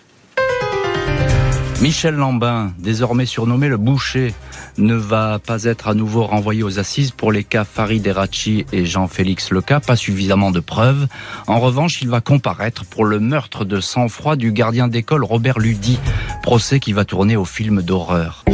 Michel 1.83 2.15
Lambin, 2.15 2.71
désormais 2.79 3.25
surnommé 3.25 3.67
le 3.67 3.75
boucher, 3.75 4.33
ne 4.77 4.93
va 4.93 5.39
pas 5.45 5.65
être 5.65 5.89
à 5.89 5.93
nouveau 5.93 6.23
renvoyé 6.23 6.63
aux 6.63 6.79
assises 6.79 7.11
pour 7.11 7.33
les 7.33 7.43
cas 7.43 7.65
Farid 7.65 8.07
Erachi 8.07 8.65
et 8.71 8.85
Jean-Félix 8.85 9.51
Leca, 9.51 9.81
pas 9.81 9.97
suffisamment 9.97 10.51
de 10.51 10.61
preuves. 10.61 11.07
En 11.45 11.59
revanche, 11.59 12.01
il 12.01 12.07
va 12.07 12.21
comparaître 12.21 12.85
pour 12.85 13.03
le 13.03 13.19
meurtre 13.19 13.65
de 13.65 13.81
sang-froid 13.81 14.37
du 14.37 14.53
gardien 14.53 14.87
d'école 14.87 15.25
Robert 15.25 15.59
Ludy, 15.59 15.99
procès 16.41 16.79
qui 16.79 16.93
va 16.93 17.03
tourner 17.03 17.35
au 17.35 17.43
film 17.43 17.81
d'horreur. 17.81 18.45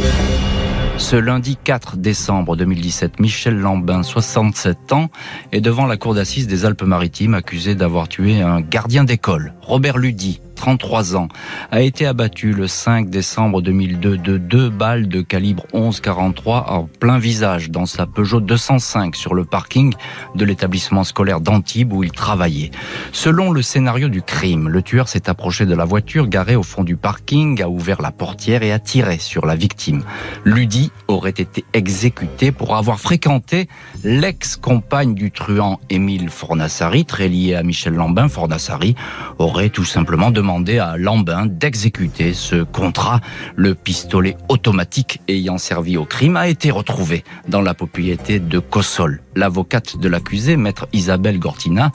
Ce 0.96 1.14
lundi 1.14 1.56
4 1.62 1.98
décembre 1.98 2.56
2017, 2.56 3.20
Michel 3.20 3.56
Lambin, 3.56 4.02
67 4.02 4.92
ans, 4.92 5.08
est 5.52 5.60
devant 5.60 5.86
la 5.86 5.96
cour 5.96 6.14
d'assises 6.14 6.48
des 6.48 6.64
Alpes-Maritimes 6.64 7.34
accusé 7.34 7.76
d'avoir 7.76 8.08
tué 8.08 8.42
un 8.42 8.60
gardien 8.60 9.04
d'école, 9.04 9.54
Robert 9.62 9.98
Ludy, 9.98 10.40
33 10.60 11.16
ans, 11.16 11.28
a 11.70 11.80
été 11.80 12.04
abattu 12.04 12.52
le 12.52 12.68
5 12.68 13.08
décembre 13.08 13.62
2002 13.62 14.18
de 14.18 14.36
deux 14.36 14.68
balles 14.68 15.08
de 15.08 15.22
calibre 15.22 15.64
11-43 15.72 16.70
en 16.70 16.84
plein 16.84 17.18
visage 17.18 17.70
dans 17.70 17.86
sa 17.86 18.04
Peugeot 18.04 18.40
205 18.40 19.16
sur 19.16 19.32
le 19.32 19.46
parking 19.46 19.94
de 20.34 20.44
l'établissement 20.44 21.02
scolaire 21.02 21.40
d'Antibes 21.40 21.94
où 21.94 22.04
il 22.04 22.12
travaillait. 22.12 22.72
Selon 23.10 23.52
le 23.52 23.62
scénario 23.62 24.10
du 24.10 24.20
crime, 24.20 24.68
le 24.68 24.82
tueur 24.82 25.08
s'est 25.08 25.30
approché 25.30 25.64
de 25.64 25.74
la 25.74 25.86
voiture 25.86 26.28
garée 26.28 26.56
au 26.56 26.62
fond 26.62 26.84
du 26.84 26.96
parking, 26.96 27.62
a 27.62 27.70
ouvert 27.70 28.02
la 28.02 28.10
portière 28.10 28.62
et 28.62 28.70
a 28.70 28.78
tiré 28.78 29.16
sur 29.16 29.46
la 29.46 29.56
victime. 29.56 30.02
Ludi 30.44 30.92
aurait 31.08 31.30
été 31.30 31.64
exécuté 31.72 32.52
pour 32.52 32.76
avoir 32.76 33.00
fréquenté 33.00 33.66
l'ex-compagne 34.04 35.14
du 35.14 35.30
truand 35.30 35.80
Émile 35.88 36.28
Fornassari, 36.28 37.06
très 37.06 37.28
lié 37.28 37.54
à 37.54 37.62
Michel 37.62 37.94
Lambin. 37.94 38.28
Fornassari 38.28 38.94
aurait 39.38 39.70
tout 39.70 39.86
simplement 39.86 40.30
demandé 40.30 40.49
à 40.50 40.96
Lambin 40.96 41.46
d'exécuter 41.46 42.34
ce 42.34 42.64
contrat. 42.64 43.20
Le 43.54 43.76
pistolet 43.76 44.36
automatique 44.48 45.20
ayant 45.28 45.58
servi 45.58 45.96
au 45.96 46.04
crime 46.04 46.36
a 46.36 46.48
été 46.48 46.72
retrouvé 46.72 47.22
dans 47.48 47.60
la 47.60 47.72
propriété 47.72 48.40
de 48.40 48.58
Cossol. 48.58 49.22
L'avocate 49.36 49.96
de 49.96 50.08
l'accusé, 50.08 50.56
maître 50.56 50.88
Isabelle 50.92 51.38
Gortina, 51.38 51.92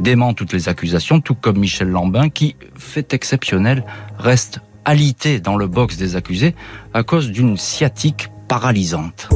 dément 0.00 0.34
toutes 0.34 0.52
les 0.52 0.68
accusations, 0.68 1.20
tout 1.20 1.34
comme 1.34 1.58
Michel 1.58 1.88
Lambin, 1.88 2.28
qui, 2.28 2.56
fait 2.76 3.14
exceptionnel, 3.14 3.84
reste 4.18 4.60
alité 4.84 5.40
dans 5.40 5.56
le 5.56 5.66
box 5.66 5.96
des 5.96 6.14
accusés 6.14 6.54
à 6.92 7.04
cause 7.04 7.30
d'une 7.30 7.56
sciatique 7.56 8.28
paralysante. 8.48 9.30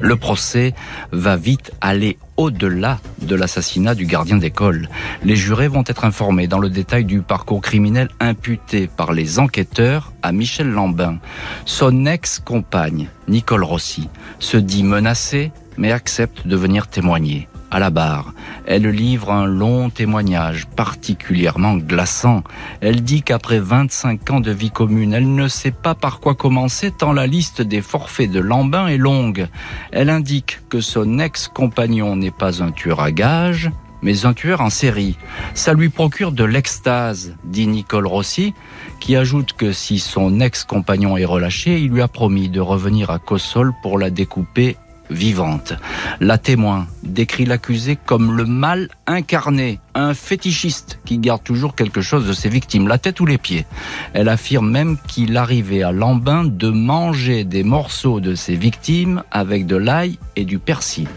Le 0.00 0.16
procès 0.16 0.74
va 1.12 1.36
vite 1.36 1.72
aller 1.80 2.18
au-delà 2.36 3.00
de 3.22 3.34
l'assassinat 3.34 3.94
du 3.94 4.06
gardien 4.06 4.36
d'école. 4.36 4.88
Les 5.24 5.36
jurés 5.36 5.68
vont 5.68 5.84
être 5.86 6.04
informés 6.04 6.46
dans 6.46 6.60
le 6.60 6.70
détail 6.70 7.04
du 7.04 7.20
parcours 7.20 7.60
criminel 7.60 8.08
imputé 8.20 8.88
par 8.88 9.12
les 9.12 9.38
enquêteurs 9.38 10.12
à 10.22 10.32
Michel 10.32 10.70
Lambin. 10.70 11.18
Son 11.64 12.06
ex-compagne, 12.06 13.08
Nicole 13.26 13.64
Rossi, 13.64 14.08
se 14.38 14.56
dit 14.56 14.84
menacée 14.84 15.50
mais 15.76 15.92
accepte 15.92 16.46
de 16.46 16.56
venir 16.56 16.88
témoigner 16.88 17.48
à 17.70 17.78
la 17.78 17.90
barre. 17.90 18.32
Elle 18.66 18.88
livre 18.88 19.30
un 19.30 19.46
long 19.46 19.90
témoignage 19.90 20.66
particulièrement 20.66 21.76
glaçant. 21.76 22.42
Elle 22.80 23.02
dit 23.02 23.22
qu'après 23.22 23.58
25 23.58 24.30
ans 24.30 24.40
de 24.40 24.50
vie 24.50 24.70
commune, 24.70 25.12
elle 25.12 25.34
ne 25.34 25.48
sait 25.48 25.70
pas 25.70 25.94
par 25.94 26.20
quoi 26.20 26.34
commencer 26.34 26.90
tant 26.90 27.12
la 27.12 27.26
liste 27.26 27.62
des 27.62 27.82
forfaits 27.82 28.30
de 28.30 28.40
Lambin 28.40 28.88
est 28.88 28.98
longue. 28.98 29.48
Elle 29.92 30.10
indique 30.10 30.60
que 30.68 30.80
son 30.80 31.18
ex-compagnon 31.18 32.16
n'est 32.16 32.30
pas 32.30 32.62
un 32.62 32.70
tueur 32.70 33.00
à 33.00 33.12
gages, 33.12 33.70
mais 34.02 34.26
un 34.26 34.34
tueur 34.34 34.60
en 34.60 34.70
série. 34.70 35.16
Ça 35.54 35.72
lui 35.72 35.88
procure 35.88 36.32
de 36.32 36.44
l'extase, 36.44 37.34
dit 37.44 37.66
Nicole 37.66 38.06
Rossi, 38.06 38.54
qui 39.00 39.16
ajoute 39.16 39.52
que 39.54 39.72
si 39.72 39.98
son 39.98 40.40
ex-compagnon 40.40 41.16
est 41.16 41.24
relâché, 41.24 41.78
il 41.78 41.90
lui 41.90 42.02
a 42.02 42.08
promis 42.08 42.48
de 42.48 42.60
revenir 42.60 43.10
à 43.10 43.18
Cossol 43.18 43.72
pour 43.82 43.98
la 43.98 44.10
découper 44.10 44.76
vivante. 45.10 45.74
La 46.20 46.38
témoin 46.38 46.86
décrit 47.02 47.46
l'accusé 47.46 47.96
comme 47.96 48.36
le 48.36 48.44
mal 48.44 48.88
incarné, 49.06 49.80
un 49.94 50.14
fétichiste 50.14 51.00
qui 51.04 51.18
garde 51.18 51.42
toujours 51.42 51.74
quelque 51.74 52.00
chose 52.00 52.26
de 52.26 52.32
ses 52.32 52.48
victimes, 52.48 52.88
la 52.88 52.98
tête 52.98 53.20
ou 53.20 53.26
les 53.26 53.38
pieds. 53.38 53.66
Elle 54.12 54.28
affirme 54.28 54.70
même 54.70 54.98
qu'il 55.06 55.36
arrivait 55.36 55.82
à 55.82 55.92
Lambin 55.92 56.44
de 56.44 56.68
manger 56.68 57.44
des 57.44 57.64
morceaux 57.64 58.20
de 58.20 58.34
ses 58.34 58.54
victimes 58.54 59.22
avec 59.30 59.66
de 59.66 59.76
l'ail 59.76 60.18
et 60.36 60.44
du 60.44 60.58
persil. 60.58 61.08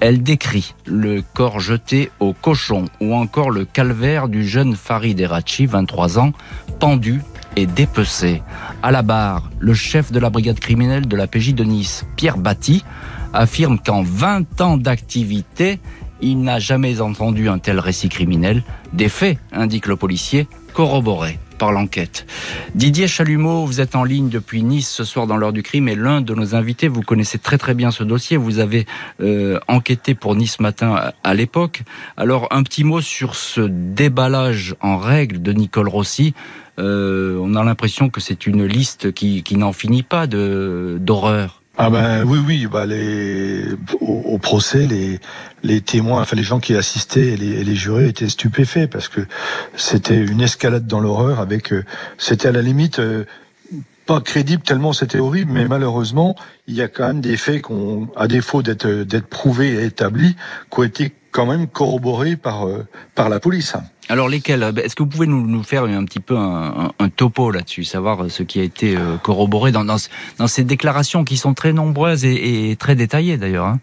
Elle 0.00 0.22
décrit 0.22 0.74
le 0.84 1.22
corps 1.34 1.60
jeté 1.60 2.10
au 2.20 2.32
cochon 2.32 2.86
ou 3.00 3.14
encore 3.14 3.50
le 3.50 3.64
calvaire 3.64 4.28
du 4.28 4.46
jeune 4.46 4.76
Farid 4.76 5.18
Erachi, 5.18 5.66
23 5.66 6.18
ans, 6.18 6.32
pendu 6.78 7.22
et 7.56 7.66
dépecé. 7.66 8.42
À 8.82 8.92
la 8.92 9.02
barre, 9.02 9.50
le 9.58 9.74
chef 9.74 10.12
de 10.12 10.20
la 10.20 10.30
brigade 10.30 10.60
criminelle 10.60 11.08
de 11.08 11.16
la 11.16 11.26
PJ 11.26 11.54
de 11.54 11.64
Nice, 11.64 12.04
Pierre 12.16 12.38
Batty, 12.38 12.84
affirme 13.32 13.78
qu'en 13.78 14.02
20 14.02 14.60
ans 14.60 14.76
d'activité, 14.76 15.80
il 16.20 16.40
n'a 16.42 16.58
jamais 16.58 17.00
entendu 17.00 17.48
un 17.48 17.58
tel 17.58 17.78
récit 17.78 18.08
criminel. 18.08 18.62
Des 18.92 19.08
faits, 19.08 19.38
indique 19.52 19.86
le 19.86 19.96
policier, 19.96 20.46
corroborés 20.74 21.38
par 21.58 21.72
l'enquête. 21.72 22.24
Didier 22.74 23.08
Chalumeau, 23.08 23.66
vous 23.66 23.80
êtes 23.80 23.96
en 23.96 24.04
ligne 24.04 24.28
depuis 24.28 24.62
Nice 24.62 24.88
ce 24.88 25.04
soir 25.04 25.26
dans 25.26 25.36
l'heure 25.36 25.52
du 25.52 25.62
crime 25.62 25.88
et 25.88 25.96
l'un 25.96 26.20
de 26.20 26.32
nos 26.34 26.54
invités, 26.54 26.88
vous 26.88 27.02
connaissez 27.02 27.38
très 27.38 27.58
très 27.58 27.74
bien 27.74 27.90
ce 27.90 28.04
dossier, 28.04 28.36
vous 28.36 28.60
avez 28.60 28.86
euh, 29.20 29.58
enquêté 29.66 30.14
pour 30.14 30.36
Nice 30.36 30.60
Matin 30.60 31.12
à, 31.22 31.34
l'époque. 31.34 31.82
Alors 32.16 32.46
un 32.52 32.62
petit 32.62 32.84
mot 32.84 33.00
sur 33.00 33.34
ce 33.34 33.60
déballage 33.60 34.76
en 34.80 34.98
règle 34.98 35.42
de 35.42 35.52
Nicole 35.52 35.88
Rossi. 35.88 36.32
Euh, 36.78 37.36
on 37.42 37.56
a 37.56 37.64
l'impression 37.64 38.08
que 38.08 38.20
c'est 38.20 38.46
une 38.46 38.64
liste 38.64 39.12
qui, 39.12 39.42
qui 39.42 39.56
n'en 39.56 39.72
finit 39.72 40.04
pas 40.04 40.28
d'horreur. 40.28 41.57
Ah 41.80 41.90
ben 41.90 42.24
oui 42.24 42.40
oui 42.44 42.66
bah 42.66 42.86
les 42.86 43.62
au, 44.00 44.36
procès 44.38 44.88
les 44.88 45.20
les 45.62 45.80
témoins 45.80 46.20
enfin 46.20 46.34
les 46.34 46.42
gens 46.42 46.58
qui 46.58 46.74
assistaient 46.74 47.28
et 47.28 47.36
les, 47.36 47.62
les 47.62 47.74
jurés 47.76 48.08
étaient 48.08 48.28
stupéfaits 48.28 48.88
parce 48.90 49.06
que 49.06 49.20
c'était 49.76 50.18
une 50.18 50.40
escalade 50.40 50.88
dans 50.88 50.98
l'horreur 50.98 51.38
avec 51.38 51.72
euh, 51.72 51.84
c'était 52.16 52.48
à 52.48 52.52
la 52.52 52.62
limite 52.62 52.98
euh, 52.98 53.26
pas 54.06 54.20
crédible 54.20 54.64
tellement 54.64 54.92
c'était 54.92 55.20
horrible 55.20 55.52
mais 55.52 55.68
malheureusement 55.68 56.34
il 56.66 56.74
y 56.74 56.82
a 56.82 56.88
quand 56.88 57.06
même 57.06 57.20
des 57.20 57.36
faits 57.36 57.62
qu'on 57.62 58.08
à 58.16 58.26
défaut 58.26 58.62
d'être 58.62 58.88
d'être 58.88 59.28
prouvés 59.28 59.74
et 59.74 59.84
établis 59.84 60.34
qui 60.72 60.80
ont 60.80 60.82
été 60.82 61.12
quand 61.30 61.46
même 61.46 61.68
corroborés 61.68 62.34
par 62.34 62.66
euh, 62.66 62.88
par 63.14 63.28
la 63.28 63.38
police. 63.38 63.74
Alors 64.08 64.28
lesquels 64.28 64.62
Est-ce 64.82 64.96
que 64.96 65.02
vous 65.02 65.08
pouvez 65.08 65.26
nous, 65.26 65.46
nous 65.46 65.62
faire 65.62 65.84
un 65.84 66.04
petit 66.04 66.20
peu 66.20 66.36
un, 66.36 66.92
un, 66.98 67.08
topo 67.08 67.50
là-dessus, 67.50 67.84
savoir 67.84 68.30
ce 68.30 68.42
qui 68.42 68.60
a 68.60 68.62
été 68.62 68.96
euh, 68.96 69.16
corroboré 69.22 69.72
dans, 69.72 69.84
dans, 69.84 69.96
dans, 70.38 70.46
ces 70.46 70.64
déclarations 70.64 71.24
qui 71.24 71.36
sont 71.36 71.54
très 71.54 71.72
nombreuses 71.72 72.24
et, 72.24 72.70
et 72.70 72.76
très 72.76 72.94
détaillées 72.94 73.36
d'ailleurs 73.36 73.66
hein 73.66 73.80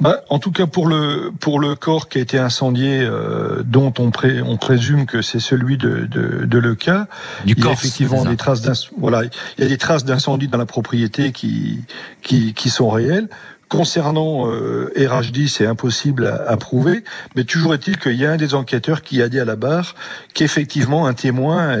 bah, 0.00 0.22
en 0.30 0.38
tout 0.38 0.50
cas 0.50 0.66
pour 0.66 0.86
le 0.86 1.30
pour 1.40 1.60
le 1.60 1.74
corps 1.74 2.08
qui 2.08 2.18
a 2.18 2.20
été 2.22 2.38
incendié, 2.38 3.00
euh, 3.02 3.62
dont 3.64 3.92
on, 3.98 4.10
pré, 4.10 4.40
on 4.40 4.56
présume 4.56 5.04
que 5.04 5.20
c'est 5.20 5.40
celui 5.40 5.76
de 5.76 6.06
de, 6.10 6.46
de 6.46 6.58
le 6.58 6.74
cas. 6.74 7.06
Du 7.44 7.54
il 7.56 7.64
y 7.64 7.68
a 7.68 7.72
effectivement 7.72 8.24
des 8.24 8.36
traces 8.36 8.62
voilà, 8.98 9.24
il 9.24 9.62
y 9.62 9.66
a 9.66 9.68
des 9.68 9.78
traces 9.78 10.04
d'incendie 10.04 10.48
dans 10.48 10.58
la 10.58 10.66
propriété 10.66 11.32
qui 11.32 11.84
qui 12.22 12.54
qui 12.54 12.70
sont 12.70 12.88
réelles. 12.88 13.28
Concernant 13.70 14.50
euh, 14.50 14.92
RH10, 14.96 15.48
c'est 15.48 15.66
impossible 15.66 16.26
à, 16.46 16.56
prouver, 16.56 17.04
mais 17.36 17.44
toujours 17.44 17.72
est-il 17.72 17.98
qu'il 17.98 18.16
y 18.16 18.26
a 18.26 18.32
un 18.32 18.36
des 18.36 18.54
enquêteurs 18.54 19.00
qui 19.00 19.22
a 19.22 19.28
dit 19.28 19.38
à 19.38 19.44
la 19.44 19.54
barre 19.54 19.94
qu'effectivement 20.34 21.06
un 21.06 21.14
témoin 21.14 21.78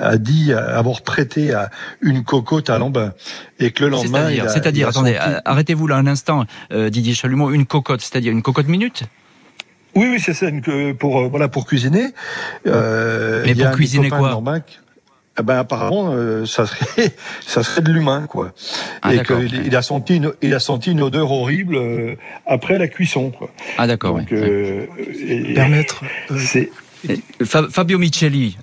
a, 0.00 0.18
dit 0.18 0.52
avoir 0.52 1.00
prêté 1.00 1.54
à 1.54 1.70
une 2.02 2.22
cocotte 2.22 2.68
à 2.68 2.78
Lambin 2.78 3.14
et 3.58 3.70
que 3.70 3.84
le 3.84 3.90
lendemain. 3.90 4.28
C'est-à-dire, 4.48 4.88
attendez, 4.88 5.18
arrêtez-vous 5.44 5.86
là 5.86 5.96
un 5.96 6.06
instant, 6.06 6.44
euh, 6.72 6.90
Didier 6.90 7.14
Chalumeau, 7.14 7.50
une 7.50 7.66
cocotte, 7.66 8.02
c'est-à-dire 8.02 8.32
une 8.32 8.42
cocotte 8.42 8.68
minute? 8.68 9.04
Oui, 9.94 10.08
oui, 10.10 10.20
c'est 10.20 10.34
ça, 10.34 10.46
pour 10.98 11.20
euh, 11.20 11.28
voilà 11.28 11.48
pour 11.48 11.66
cuisiner. 11.66 12.12
Euh, 12.66 13.42
Mais 13.44 13.54
pour 13.54 13.70
cuisiner 13.72 14.08
quoi? 14.08 14.42
Eh 15.38 15.42
ben 15.42 15.58
apparemment 15.58 16.12
euh, 16.12 16.44
ça 16.44 16.66
serait 16.66 17.12
ça 17.46 17.62
serait 17.62 17.80
de 17.80 17.90
l'humain 17.90 18.26
quoi 18.28 18.52
ah, 19.00 19.14
et 19.14 19.22
qu'il 19.22 19.66
il 19.66 19.76
a 19.76 19.82
senti 19.82 20.16
une, 20.16 20.32
il 20.42 20.52
a 20.52 20.60
senti 20.60 20.90
une 20.90 21.02
odeur 21.02 21.30
horrible 21.30 21.76
euh, 21.76 22.16
après 22.46 22.78
la 22.78 22.88
cuisson 22.88 23.30
quoi. 23.30 23.50
Ah 23.78 23.86
d'accord. 23.86 24.18
Donc 24.18 24.32
euh, 24.32 24.86
permettre 25.54 26.04
c'est 26.36 26.70
Fabio 27.44 27.98
Micheli, 27.98 28.56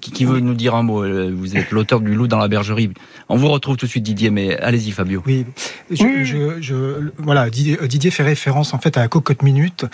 qui 0.00 0.24
veut 0.24 0.40
nous 0.40 0.54
dire 0.54 0.74
un 0.74 0.82
mot. 0.82 1.04
Vous 1.30 1.56
êtes 1.56 1.70
l'auteur 1.70 2.00
du 2.00 2.16
Loup 2.16 2.26
dans 2.26 2.38
la 2.38 2.48
bergerie. 2.48 2.90
On 3.28 3.36
vous 3.36 3.48
retrouve 3.48 3.76
tout 3.76 3.86
de 3.86 3.90
suite, 3.90 4.02
Didier, 4.02 4.30
mais 4.30 4.56
allez-y, 4.56 4.90
Fabio. 4.90 5.22
Oui, 5.24 5.46
je, 5.88 6.24
je, 6.24 6.60
je, 6.60 7.10
voilà, 7.18 7.48
Didier, 7.48 7.78
Didier, 7.86 8.10
fait 8.10 8.24
référence 8.24 8.74
en 8.74 8.78
fait 8.78 8.96
à 8.96 9.00
la 9.02 9.08
cocotte 9.08 9.44
minute 9.44 9.84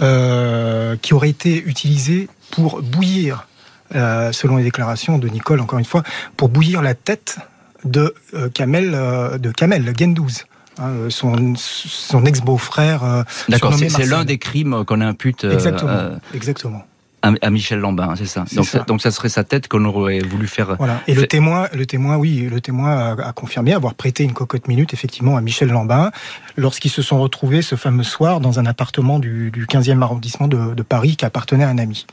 euh, 0.00 0.96
qui 1.02 1.12
aurait 1.12 1.28
été 1.28 1.62
utilisée 1.62 2.30
pour 2.50 2.80
bouillir 2.80 3.46
euh, 3.94 4.32
selon 4.32 4.56
les 4.56 4.64
déclarations 4.64 5.18
de 5.18 5.28
Nicole, 5.28 5.60
encore 5.60 5.78
une 5.78 5.84
fois, 5.84 6.02
pour 6.36 6.48
bouillir 6.48 6.82
la 6.82 6.94
tête 6.94 7.38
de 7.84 8.14
euh, 8.34 8.48
Kamel, 8.48 8.92
euh, 8.94 9.38
de 9.38 9.50
Kamel 9.50 9.92
Gendouz. 9.96 10.44
Hein, 10.78 11.08
son, 11.08 11.54
son 11.56 12.26
ex-beau-frère. 12.26 13.24
D'accord, 13.48 13.72
c'est 13.72 14.04
l'un 14.04 14.26
des 14.26 14.36
crimes 14.36 14.84
qu'on 14.84 15.00
impute. 15.00 15.44
Exactement. 15.44 16.18
Exactement. 16.34 16.84
à, 17.22 17.50
Michel 17.50 17.78
Lambin, 17.78 18.14
c'est 18.14 18.26
ça. 18.26 18.44
Donc 18.52 18.66
ça. 18.66 18.80
donc 18.80 19.00
ça 19.00 19.10
serait 19.10 19.30
sa 19.30 19.42
tête 19.42 19.68
qu'on 19.68 19.86
aurait 19.86 20.18
voulu 20.18 20.46
faire. 20.46 20.76
Voilà. 20.76 21.00
Et 21.06 21.14
le 21.14 21.26
témoin, 21.26 21.68
le 21.72 21.86
témoin, 21.86 22.18
oui, 22.18 22.46
le 22.50 22.60
témoin 22.60 23.16
a, 23.16 23.32
confirmé 23.32 23.72
avoir 23.72 23.94
prêté 23.94 24.22
une 24.22 24.34
cocotte 24.34 24.68
minute 24.68 24.92
effectivement 24.92 25.38
à 25.38 25.40
Michel 25.40 25.70
Lambin 25.70 26.10
lorsqu'ils 26.58 26.90
se 26.90 27.00
sont 27.00 27.20
retrouvés 27.22 27.62
ce 27.62 27.74
fameux 27.74 28.04
soir 28.04 28.40
dans 28.40 28.58
un 28.58 28.66
appartement 28.66 29.18
du, 29.18 29.50
du 29.50 29.64
15e 29.64 30.02
arrondissement 30.02 30.46
de, 30.46 30.74
de 30.74 30.82
Paris 30.82 31.16
qui 31.16 31.24
appartenait 31.24 31.64
à 31.64 31.70
un 31.70 31.78
ami. 31.78 32.04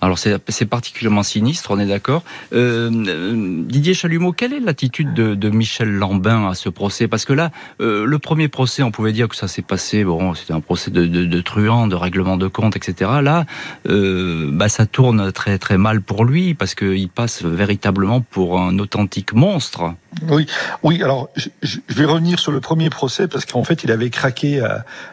Alors 0.00 0.18
c'est 0.18 0.66
particulièrement 0.66 1.22
sinistre, 1.22 1.72
on 1.72 1.78
est 1.78 1.86
d'accord. 1.86 2.22
Euh, 2.52 2.90
euh, 3.08 3.62
Didier 3.64 3.94
Chalumeau, 3.94 4.32
quelle 4.32 4.52
est 4.52 4.60
l'attitude 4.60 5.12
de, 5.12 5.48
Michel 5.50 5.90
Lambin 5.90 6.48
à 6.48 6.54
ce 6.54 6.68
procès? 6.68 7.08
Parce 7.08 7.24
que 7.24 7.32
là, 7.32 7.50
euh, 7.80 8.04
le 8.04 8.18
premier 8.18 8.48
procès, 8.48 8.82
on 8.82 8.90
pouvait 8.90 9.12
dire 9.12 9.28
que 9.28 9.34
ça 9.34 9.48
s'est 9.48 9.62
passé, 9.62 10.04
bon, 10.04 10.34
c'était 10.34 10.52
un 10.52 10.60
procès 10.60 10.90
de, 10.90 11.06
de, 11.06 11.24
de 11.24 11.40
truand, 11.40 11.88
de 11.88 11.96
règlement 11.96 12.36
de 12.36 12.46
compte, 12.46 12.76
etc. 12.76 13.10
Là, 13.22 13.44
bah, 13.84 14.68
ça 14.68 14.86
tourne 14.86 15.32
très 15.32 15.58
très 15.58 15.78
mal 15.78 16.00
pour 16.00 16.24
lui 16.24 16.54
parce 16.54 16.74
qu'il 16.74 17.08
passe 17.08 17.42
véritablement 17.42 18.20
pour 18.20 18.60
un 18.60 18.78
authentique 18.78 19.32
monstre. 19.32 19.94
Oui, 20.28 20.46
oui. 20.82 21.02
Alors, 21.02 21.28
je, 21.36 21.78
vais 21.88 22.04
revenir 22.04 22.38
sur 22.38 22.52
le 22.52 22.60
premier 22.60 22.90
procès 22.90 23.28
parce 23.28 23.44
qu'en 23.44 23.64
fait, 23.64 23.84
il 23.84 23.92
avait 23.92 24.10
craqué 24.10 24.60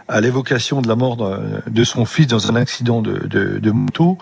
à, 0.07 0.21
l'évocation 0.21 0.81
de 0.81 0.87
la 0.87 0.95
mort 0.95 1.17
de, 1.67 1.83
son 1.83 2.05
fils 2.05 2.27
dans 2.27 2.51
un 2.51 2.55
accident 2.55 3.01
de, 3.01 3.27
de, 3.27 3.71
moto, 3.71 4.17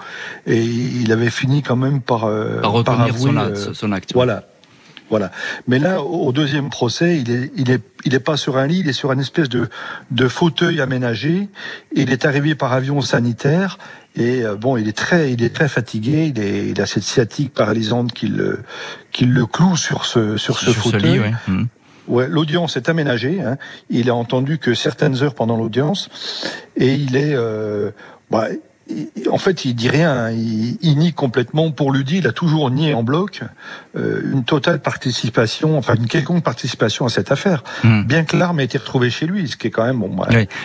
et 0.47 0.61
il 0.61 1.11
avait 1.11 1.29
fini 1.29 1.61
quand 1.61 1.75
même 1.75 2.01
par 2.01 2.25
euh, 2.25 2.59
par, 2.83 3.01
avouer, 3.01 3.31
son, 3.55 3.73
son, 3.73 3.91
acte. 3.91 4.13
Voilà, 4.13 4.43
voilà. 5.09 5.31
Mais 5.67 5.79
là, 5.79 6.01
au 6.01 6.31
deuxième 6.31 6.69
procès, 6.69 7.19
il 7.19 7.29
est, 7.31 7.51
il 7.55 7.69
est, 7.71 7.81
il 8.05 8.15
est 8.15 8.19
pas 8.19 8.37
sur 8.37 8.57
un 8.57 8.67
lit, 8.67 8.79
il 8.79 8.89
est 8.89 8.93
sur 8.93 9.11
une 9.11 9.19
espèce 9.19 9.49
de, 9.49 9.69
de 10.11 10.27
fauteuil 10.27 10.81
aménagé. 10.81 11.49
Il 11.95 12.11
est 12.11 12.25
arrivé 12.25 12.55
par 12.55 12.73
avion 12.73 13.01
sanitaire 13.01 13.77
et 14.15 14.43
euh, 14.43 14.55
bon, 14.55 14.77
il 14.77 14.87
est 14.87 14.97
très, 14.97 15.31
il 15.31 15.43
est 15.43 15.53
très 15.53 15.67
fatigué. 15.67 16.31
Il, 16.35 16.41
est, 16.41 16.67
il 16.69 16.81
a 16.81 16.85
cette 16.85 17.03
sciatique 17.03 17.53
paralysante 17.53 18.13
qui 18.13 18.27
le, 18.27 18.63
qui 19.11 19.25
le 19.25 19.45
cloue 19.45 19.77
sur 19.77 20.05
ce, 20.05 20.37
sur 20.37 20.57
ce 20.57 20.71
fauteuil. 20.71 21.19
ouais. 21.19 21.33
Mmh. 21.47 21.65
Ouais, 22.07 22.27
l'audience 22.27 22.75
est 22.75 22.89
aménagée. 22.89 23.41
Hein. 23.41 23.57
Il 23.89 24.09
a 24.09 24.15
entendu 24.15 24.57
que 24.57 24.73
certaines 24.73 25.23
heures 25.23 25.35
pendant 25.35 25.55
l'audience, 25.55 26.09
et 26.75 26.95
il 26.95 27.15
est, 27.15 27.33
euh, 27.33 27.91
bah, 28.29 28.47
en 29.31 29.37
fait, 29.37 29.65
il 29.65 29.75
dit 29.75 29.89
rien. 29.89 30.29
Il, 30.31 30.97
nie 30.97 31.13
complètement. 31.13 31.71
Pour 31.71 31.91
lui 31.91 32.03
dire, 32.03 32.17
il 32.19 32.27
a 32.27 32.31
toujours 32.31 32.69
nié 32.69 32.93
en 32.93 33.03
bloc 33.03 33.41
euh, 33.95 34.21
une 34.31 34.43
totale 34.43 34.79
participation, 34.81 35.77
enfin 35.77 35.95
une 35.95 36.07
quelconque 36.07 36.43
participation 36.43 37.05
à 37.05 37.09
cette 37.09 37.31
affaire. 37.31 37.63
Hmm. 37.83 38.03
Bien 38.03 38.23
que 38.25 38.35
l'arme 38.35 38.59
ait 38.59 38.65
été 38.65 38.77
retrouvée 38.77 39.09
chez 39.09 39.25
lui, 39.25 39.47
ce 39.47 39.55
qui 39.55 39.67
est 39.67 39.71
quand 39.71 39.85
même 39.85 39.99
bon, 39.99 40.15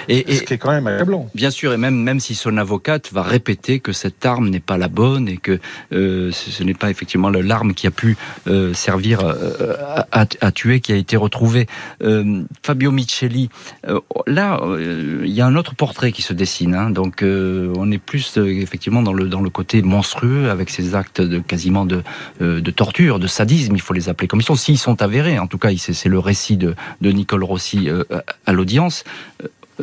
et, 0.09 0.25
ce 0.35 0.43
qui 0.43 0.55
est 0.55 0.59
quand 0.59 0.71
même 0.71 0.87
accablant. 0.87 1.29
Bien 1.35 1.51
sûr, 1.51 1.73
et 1.73 1.77
même 1.77 1.97
même 1.97 2.21
si 2.21 2.35
son 2.35 2.57
avocate 2.57 3.13
va 3.13 3.23
répéter 3.23 3.81
que 3.81 3.93
cette 3.93 4.25
arme 4.27 4.49
n'est 4.49 4.61
pas 4.61 4.79
la 4.79 4.89
bonne 4.89 5.29
et 5.29 5.37
que 5.37 5.61
euh, 5.93 6.31
ce, 6.33 6.63
n'est 6.63 6.75
pas 6.75 6.91
effectivement 6.91 7.31
l'arme 7.31 7.75
qui 7.75 7.87
a 7.87 7.91
pu 7.91 8.17
euh, 8.47 8.75
servir 8.75 9.21
à, 9.25 10.07
à, 10.41 10.53
tuer 10.53 10.81
qui 10.81 10.93
a 10.93 10.97
été 10.97 11.17
retrouvée. 11.17 11.67
Fabio 12.63 12.91
Micheli, 12.91 13.49
là, 14.27 14.61
il 14.79 15.31
y 15.31 15.41
a 15.41 15.47
un 15.47 15.57
autre 15.57 15.75
portrait 15.75 16.13
qui 16.13 16.23
se 16.23 16.33
dessine. 16.33 16.75
Hein, 16.75 16.91
donc, 16.91 17.23
on 17.23 17.91
est 17.91 17.99
plus 18.09 18.39
euh, 18.39 18.47
effectivement 18.47 19.03
dans 19.03 19.13
le 19.13 19.51
côté 19.51 19.83
monstrueux 19.83 20.49
avec 20.51 20.71
ces 20.71 20.95
actes 20.95 21.21
de 21.21 21.39
quasiment 21.41 21.85
de 21.85 22.03
euh, 22.41 22.63
de 22.63 22.71
torture, 22.71 23.19
de 23.19 23.27
sadisme, 23.27 23.75
il 23.75 23.83
faut 23.83 23.93
les 23.93 24.09
appeler 24.09 24.29
comme 24.29 24.41
ils 24.41 24.45
sont, 24.45 24.57
s'ils 24.57 24.79
sont 24.79 25.03
avérés. 25.03 25.39
En 25.39 25.47
tout 25.47 25.59
cas, 25.59 25.69
c'est 25.77 26.09
le 26.09 26.19
récit 26.19 26.57
de 26.57 26.75
de 27.03 27.13
Nicole 27.13 27.45
Rossi 27.45 27.91
euh, 27.91 28.05
à 28.47 28.53
l'audience. 28.53 29.05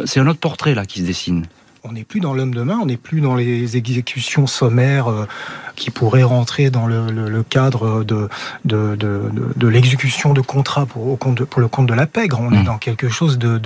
C'est 0.06 0.20
un 0.20 0.28
autre 0.28 0.40
portrait 0.40 0.74
là 0.74 0.86
qui 0.86 1.02
se 1.02 1.06
dessine 1.06 1.46
on 1.88 1.92
n'est 1.92 2.04
plus 2.04 2.20
dans 2.20 2.34
l'homme 2.34 2.56
de 2.56 2.64
main, 2.64 2.80
on 2.82 2.88
n'est 2.88 2.98
plus 2.98 3.22
dans 3.22 3.36
les 3.36 3.78
exécutions 3.78 4.48
sommaires 4.48 5.28
qui 5.76 5.92
pourraient 5.92 6.24
rentrer 6.24 6.70
dans 6.70 6.88
le, 6.88 7.44
cadre 7.44 8.04
de, 8.04 8.30
de, 8.66 8.96
de, 8.96 9.68
l'exécution 9.68 10.34
de 10.34 10.42
contrats 10.42 10.86
pour, 10.86 11.18
pour 11.18 11.62
le 11.62 11.68
compte 11.68 11.88
de 11.88 11.94
la 11.94 12.06
pègre. 12.08 12.40
On 12.42 12.52
est 12.52 12.62
mmh. 12.62 12.66
dans 12.66 12.78
quelque 12.78 13.10
chose 13.10 13.38
de, 13.38 13.58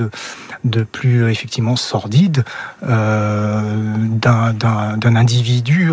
de, 0.64 0.84
plus 0.84 1.24
euh, 1.24 1.30
effectivement 1.30 1.76
sordide 1.76 2.44
euh, 2.84 3.96
d'un 4.22 5.16
individu 5.16 5.92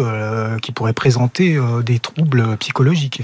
qui 0.62 0.72
pourrait 0.72 0.92
présenter 0.92 1.58
des 1.84 1.98
troubles 1.98 2.56
psychologiques, 2.58 3.22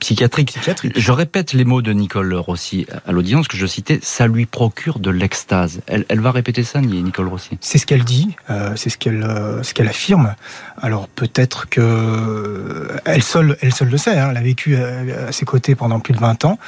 psychiatriques. 0.00 0.58
Je 0.96 1.12
répète 1.12 1.52
les 1.52 1.64
mots 1.64 1.82
de 1.82 1.92
Nicole 1.92 2.34
Rossi 2.34 2.86
à 3.06 3.12
l'audience 3.12 3.48
que 3.48 3.56
je 3.56 3.66
citais, 3.66 3.98
ça 4.02 4.26
lui 4.26 4.46
procure 4.46 4.98
de 4.98 5.10
l'extase. 5.10 5.80
Elle, 5.86 6.04
elle 6.08 6.20
va 6.20 6.30
répéter 6.30 6.62
ça, 6.62 6.80
Nicole 6.80 7.28
Rossi? 7.28 7.58
C'est 7.60 7.78
ce 7.78 7.86
qu'elle 7.86 8.04
dit. 8.04 8.36
Euh, 8.50 8.72
c'est 8.76 8.90
ce 8.90 8.98
qu'elle 8.98 9.22
euh, 9.22 9.62
ce 9.62 9.74
qu'elle 9.74 9.88
affirme. 9.88 10.34
Alors 10.80 11.08
peut-être 11.08 11.68
que 11.68 11.80
euh, 12.26 12.96
elle 13.04 13.22
seule 13.22 13.56
elle 13.60 13.74
seule 13.74 13.88
le 13.88 13.98
sait. 13.98 14.18
Hein, 14.18 14.28
elle 14.30 14.36
a 14.36 14.42
vécu 14.42 14.76
à, 14.76 15.32
ses 15.32 15.44
côtés 15.44 15.74
pendant 15.74 16.00
plus 16.00 16.14
de 16.14 16.20
20 16.20 16.44
ans. 16.44 16.58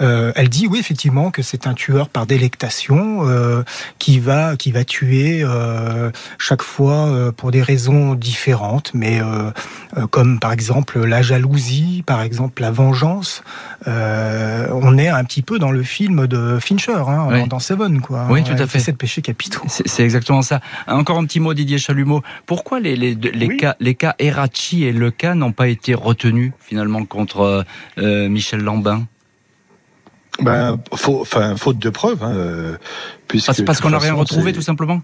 elle 0.00 0.48
dit 0.48 0.66
oui 0.66 0.78
effectivement 0.78 1.30
que 1.30 1.42
c'est 1.42 1.66
un 1.66 1.74
tueur 1.74 2.08
par 2.08 2.26
délectation 2.26 3.24
qui 3.98 4.18
va 4.18 4.56
qui 4.56 4.72
va 4.72 4.84
tuer 4.84 5.44
chaque 6.38 6.62
fois 6.62 7.32
pour 7.36 7.50
des 7.50 7.62
raisons 7.62 8.14
différentes, 8.14 8.92
mais 8.94 9.20
comme 10.10 10.38
par 10.38 10.52
exemple 10.52 11.04
la 11.04 11.22
jalousie, 11.22 12.02
par 12.06 12.22
exemple 12.22 12.62
la 12.62 12.70
vengeance. 12.70 13.42
on 13.86 14.98
est 14.98 15.08
un 15.08 15.24
petit 15.24 15.42
peu 15.42 15.58
dans 15.58 15.70
le 15.70 15.82
film 15.82 16.26
de 16.26 16.58
Fincher, 16.60 17.02
hein, 17.08 17.46
dans 17.46 17.58
Seven, 17.58 18.00
quoi. 18.00 18.26
Oui, 18.30 18.42
tout 18.42 18.52
à 18.52 18.66
fait. 18.66 18.78
C'est 18.78 18.92
le 18.92 18.96
péché 18.96 19.22
capitaux. 19.22 19.62
C'est 19.68 20.02
exactement 20.02 20.42
ça. 20.42 20.60
Encore 20.86 21.18
un 21.18 21.24
petit 21.24 21.40
mot, 21.40 21.54
Didier 21.54 21.78
Chalumeau. 21.78 22.22
Pourquoi 22.46 22.80
les, 22.80 22.96
les, 22.96 23.14
les 23.14 23.56
cas, 23.56 23.76
les 23.80 23.94
cas 23.94 24.14
Erachi 24.18 24.84
et 24.84 24.92
Le 24.94 25.10
cas 25.10 25.34
n'ont 25.34 25.52
pas 25.52 25.68
été 25.68 25.94
retenus 25.94 26.52
finalement 26.60 27.04
contre 27.04 27.40
euh, 27.40 27.62
euh, 27.98 28.28
Michel 28.28 28.60
Lambin? 28.60 29.06
Ben, 30.40 30.78
enfin, 30.90 31.56
faute 31.56 31.78
de 31.78 31.90
preuves. 31.90 32.22
Hein, 32.22 32.32
euh, 32.34 32.76
puisque, 33.28 33.64
parce, 33.64 33.80
qu'on 33.80 33.90
n'a 33.90 33.98
rien 33.98 34.14
retrouvé, 34.14 34.52
tout 34.52 34.62
simplement? 34.62 35.02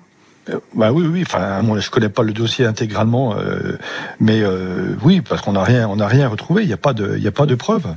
Bah 0.74 0.92
oui, 0.92 1.06
oui. 1.06 1.22
Enfin, 1.26 1.62
moi, 1.62 1.80
je 1.80 1.90
connais 1.90 2.08
pas 2.08 2.22
le 2.22 2.32
dossier 2.32 2.66
intégralement, 2.66 3.36
mais 4.18 4.42
oui, 5.02 5.20
parce 5.20 5.42
qu'on 5.42 5.52
n'a 5.52 5.62
rien, 5.62 5.88
on 5.88 5.96
n'a 5.96 6.08
rien 6.08 6.28
retrouvé. 6.28 6.62
Il 6.62 6.66
n'y 6.66 6.72
a 6.72 6.78
pas 6.78 6.92
de, 6.92 7.16
il 7.16 7.26
a 7.26 7.32
pas 7.32 7.46
de 7.46 7.54
preuves. 7.54 7.94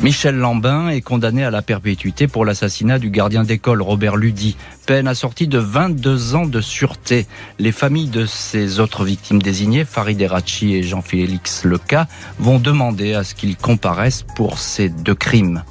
Michel 0.00 0.36
Lambin 0.36 0.90
est 0.90 1.00
condamné 1.00 1.44
à 1.44 1.50
la 1.50 1.60
perpétuité 1.60 2.28
pour 2.28 2.44
l'assassinat 2.44 3.00
du 3.00 3.10
gardien 3.10 3.42
d'école 3.42 3.82
Robert 3.82 4.16
Ludy. 4.16 4.56
Peine 4.86 5.08
assortie 5.08 5.48
de 5.48 5.58
22 5.58 6.36
ans 6.36 6.46
de 6.46 6.60
sûreté. 6.60 7.26
Les 7.58 7.72
familles 7.72 8.08
de 8.08 8.24
ces 8.24 8.78
autres 8.78 9.04
victimes 9.04 9.42
désignées, 9.42 9.84
Farid 9.84 10.20
Erachi 10.20 10.76
et 10.76 10.84
Jean-Félix 10.84 11.64
Leca, 11.64 12.06
vont 12.38 12.60
demander 12.60 13.14
à 13.14 13.24
ce 13.24 13.34
qu'ils 13.34 13.56
comparaissent 13.56 14.24
pour 14.36 14.60
ces 14.60 14.88
deux 14.88 15.16
crimes. 15.16 15.64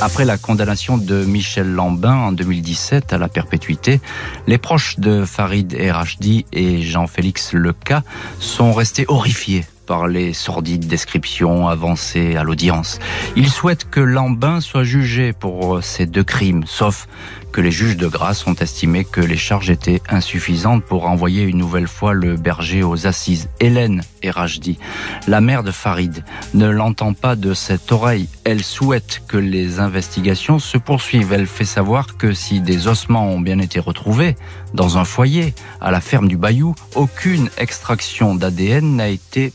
Après 0.00 0.24
la 0.24 0.38
condamnation 0.38 0.96
de 0.96 1.24
Michel 1.24 1.70
Lambin 1.72 2.14
en 2.14 2.32
2017 2.32 3.12
à 3.12 3.18
la 3.18 3.28
perpétuité, 3.28 4.00
les 4.46 4.58
proches 4.58 5.00
de 5.00 5.24
Farid 5.24 5.74
Erachdi 5.74 6.46
et 6.52 6.82
Jean-Félix 6.82 7.52
Leca 7.52 8.04
sont 8.38 8.72
restés 8.72 9.06
horrifiés 9.08 9.64
par 9.90 10.06
les 10.06 10.34
sordides 10.34 10.86
descriptions 10.86 11.66
avancées 11.66 12.36
à 12.36 12.44
l'audience. 12.44 13.00
Il 13.34 13.50
souhaite 13.50 13.90
que 13.90 13.98
Lambin 13.98 14.60
soit 14.60 14.84
jugé 14.84 15.32
pour 15.32 15.82
ces 15.82 16.06
deux 16.06 16.22
crimes, 16.22 16.62
sauf 16.64 17.08
que 17.50 17.60
les 17.60 17.72
juges 17.72 17.96
de 17.96 18.06
grâce 18.06 18.46
ont 18.46 18.54
estimé 18.54 19.04
que 19.04 19.20
les 19.20 19.36
charges 19.36 19.68
étaient 19.68 20.00
insuffisantes 20.08 20.84
pour 20.84 21.06
envoyer 21.06 21.42
une 21.42 21.58
nouvelle 21.58 21.88
fois 21.88 22.12
le 22.12 22.36
berger 22.36 22.84
aux 22.84 23.08
assises. 23.08 23.48
Hélène 23.58 24.02
Erajdi, 24.22 24.78
la 25.26 25.40
mère 25.40 25.64
de 25.64 25.72
Farid, 25.72 26.24
ne 26.54 26.68
l'entend 26.68 27.12
pas 27.12 27.34
de 27.34 27.52
cette 27.52 27.90
oreille. 27.90 28.28
Elle 28.44 28.62
souhaite 28.62 29.22
que 29.26 29.38
les 29.38 29.80
investigations 29.80 30.60
se 30.60 30.78
poursuivent. 30.78 31.32
Elle 31.32 31.48
fait 31.48 31.64
savoir 31.64 32.16
que 32.16 32.32
si 32.32 32.60
des 32.60 32.86
ossements 32.86 33.28
ont 33.28 33.40
bien 33.40 33.58
été 33.58 33.80
retrouvés 33.80 34.36
dans 34.72 34.98
un 34.98 35.04
foyer 35.04 35.52
à 35.80 35.90
la 35.90 36.00
ferme 36.00 36.28
du 36.28 36.36
Bayou, 36.36 36.76
aucune 36.94 37.50
extraction 37.58 38.36
d'ADN 38.36 38.94
n'a 38.94 39.08
été 39.08 39.52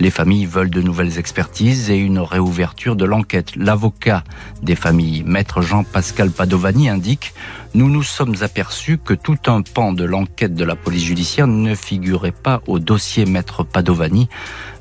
Les 0.00 0.10
familles 0.10 0.46
veulent 0.46 0.70
de 0.70 0.80
nouvelles 0.80 1.18
expertises 1.18 1.90
et 1.90 1.96
une 1.96 2.18
réouverture 2.18 2.96
de 2.96 3.04
l'enquête. 3.04 3.56
L'avocat 3.56 4.24
des 4.62 4.76
familles, 4.76 5.22
maître 5.24 5.62
Jean-Pascal 5.62 6.30
Padovani, 6.30 6.88
indique 6.88 7.34
Nous 7.74 7.88
nous 7.88 8.02
sommes 8.02 8.36
aperçus 8.40 8.98
que 8.98 9.14
tout 9.14 9.38
un 9.46 9.62
pan 9.62 9.92
de 9.92 10.04
l'enquête 10.04 10.54
de 10.54 10.64
la 10.64 10.76
police 10.76 11.04
judiciaire 11.04 11.46
ne 11.46 11.74
figurait 11.74 12.32
pas 12.32 12.60
au 12.66 12.78
dossier 12.78 13.26
maître 13.26 13.62
Padovani 13.64 14.28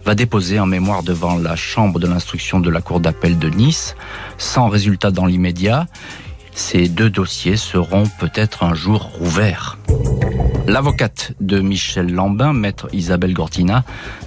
va 0.05 0.15
déposer 0.15 0.59
en 0.59 0.65
mémoire 0.65 1.03
devant 1.03 1.38
la 1.38 1.55
chambre 1.55 1.99
de 1.99 2.07
l'instruction 2.07 2.59
de 2.59 2.69
la 2.69 2.82
cour 2.82 2.99
d'appel 2.99 3.39
de 3.39 3.49
Nice, 3.49 3.95
sans 4.38 4.67
résultat 4.67 5.11
dans 5.11 5.26
l'immédiat. 5.26 5.88
Ces 6.55 6.87
deux 6.87 7.09
dossiers 7.09 7.57
seront 7.57 8.03
peut-être 8.19 8.63
un 8.63 8.73
jour 8.73 9.11
rouverts. 9.17 9.77
L'avocate 10.67 11.33
de 11.41 11.59
Michel 11.59 12.13
Lambin, 12.13 12.53
maître 12.53 12.87
Isabelle 12.93 13.33
Gortina, 13.33 13.83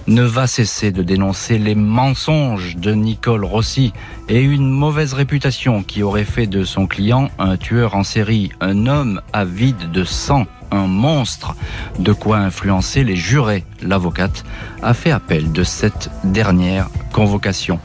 ne 0.07 0.23
va 0.23 0.47
cesser 0.47 0.93
de 0.93 1.03
dénoncer 1.03 1.59
les 1.59 1.75
mensonges 1.75 2.77
de 2.77 2.93
Nicole 2.93 3.45
Rossi 3.45 3.93
et 4.29 4.41
une 4.41 4.69
mauvaise 4.69 5.15
réputation 5.15 5.83
qui 5.83 6.03
aurait 6.03 6.25
fait 6.25 6.47
de 6.47 6.63
son 6.65 6.87
client 6.87 7.31
un 7.39 7.57
tueur 7.57 7.95
en 7.95 8.05
série, 8.05 8.51
un 8.61 8.87
homme 8.87 9.23
avide 9.33 9.91
de 9.91 10.05
sang 10.05 10.47
un 10.71 10.87
monstre, 10.87 11.55
de 11.99 12.13
quoi 12.13 12.39
influencer 12.39 13.05
les 13.05 13.17
jurés. 13.17 13.65
L'avocate 13.83 14.45
a 14.83 14.95
fait 14.95 15.11
appel 15.11 15.53
de 15.53 15.63
cette 15.63 16.11
dernière 16.25 16.89
convocation. 17.13 17.81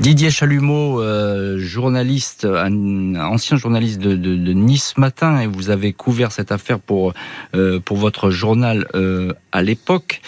Didier 0.00 0.30
Chalumeau, 0.30 1.02
euh, 1.02 1.58
journaliste, 1.58 2.46
ancien 2.46 3.58
journaliste 3.58 4.00
de, 4.00 4.52
Nice 4.54 4.96
Matin, 4.96 5.40
et 5.40 5.46
vous 5.46 5.68
avez 5.68 5.92
couvert 5.92 6.32
cette 6.32 6.52
affaire 6.52 6.78
pour 6.78 7.12
euh, 7.54 7.80
pour 7.80 7.98
votre 7.98 8.30
journal 8.30 8.86
euh, 8.94 9.34
à 9.52 9.60
l'époque. 9.62 10.22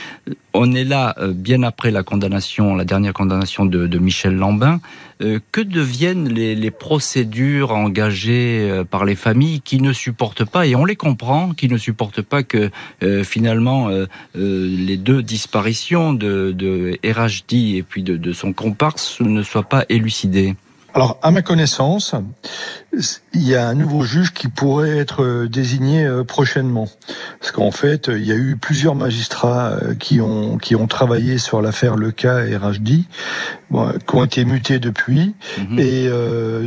On 0.52 0.74
est 0.74 0.84
là 0.84 1.16
bien 1.28 1.62
après 1.62 1.90
la 1.90 2.02
condamnation, 2.02 2.74
la 2.74 2.84
dernière 2.84 3.14
condamnation 3.14 3.64
de 3.64 3.98
Michel 3.98 4.36
Lambin. 4.36 4.78
Euh, 5.22 5.38
que 5.52 5.60
deviennent 5.60 6.28
les, 6.28 6.70
procédures 6.70 7.72
engagées 7.72 8.68
euh, 8.68 8.82
par 8.82 9.04
les 9.04 9.14
familles 9.14 9.60
qui 9.60 9.80
ne 9.80 9.92
supportent 9.92 10.44
pas, 10.44 10.66
et 10.66 10.74
on 10.74 10.84
les 10.84 10.96
comprend, 10.96 11.52
qui 11.52 11.68
ne 11.68 11.76
supportent 11.76 12.22
pas 12.22 12.42
que 12.42 12.70
euh, 13.02 13.22
finalement 13.22 13.88
les 14.34 14.96
deux 14.96 15.22
disparitions 15.22 16.12
de, 16.12 16.52
de 16.52 16.98
RHD 17.04 17.76
et 17.76 17.84
puis 17.86 18.02
de, 18.02 18.16
de 18.16 18.32
son 18.32 18.52
comparse 18.52 19.20
ne 19.20 19.42
soient 19.42 19.68
pas 19.68 19.84
élucidées? 19.88 20.54
Alors, 20.94 21.18
à 21.22 21.30
ma 21.30 21.42
connaissance, 21.42 22.14
il 23.34 23.48
y 23.48 23.54
a 23.54 23.66
un 23.66 23.74
nouveau 23.74 24.02
juge 24.02 24.32
qui 24.32 24.48
pourrait 24.48 24.98
être 24.98 25.22
euh, 25.22 25.48
désigné 25.48 26.04
euh, 26.04 26.24
prochainement. 26.24 26.88
Parce 27.40 27.50
qu'en 27.50 27.70
fait, 27.70 28.08
il 28.08 28.24
y 28.24 28.32
a 28.32 28.34
eu 28.34 28.56
plusieurs 28.56 28.94
magistrats 28.94 29.70
euh, 29.70 29.94
qui 29.94 30.20
ont, 30.20 30.58
qui 30.58 30.76
ont 30.76 30.86
travaillé 30.86 31.38
sur 31.38 31.62
l'affaire 31.62 31.96
Leca 31.96 32.46
et 32.46 32.56
RHD, 32.56 32.86
qui 32.86 34.14
ont 34.14 34.24
été 34.24 34.44
mutés 34.44 34.78
depuis. 34.78 35.34
Mhm. 35.58 35.78
Et 35.78 36.10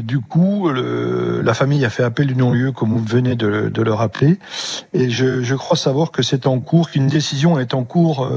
du 0.01 0.19
coup, 0.19 0.69
le, 0.69 1.41
la 1.43 1.53
famille 1.53 1.86
a 1.86 1.91
fait 1.91 2.03
appel 2.03 2.26
du 2.26 2.36
non-lieu, 2.36 2.71
comme 2.71 2.89
vous 2.89 3.03
venez 3.03 3.36
de, 3.36 3.69
de, 3.69 3.82
le 3.84 3.93
rappeler. 3.93 4.39
Et 4.93 5.11
je, 5.11 5.43
je 5.43 5.55
crois 5.55 5.78
savoir 5.78 6.09
que 6.09 6.23
c'est 6.23 6.47
en 6.47 6.59
cours, 6.59 6.89
qu'une 6.89 7.07
décision 7.07 7.59
est 7.59 7.76
en 7.76 7.84
cours, 7.84 8.28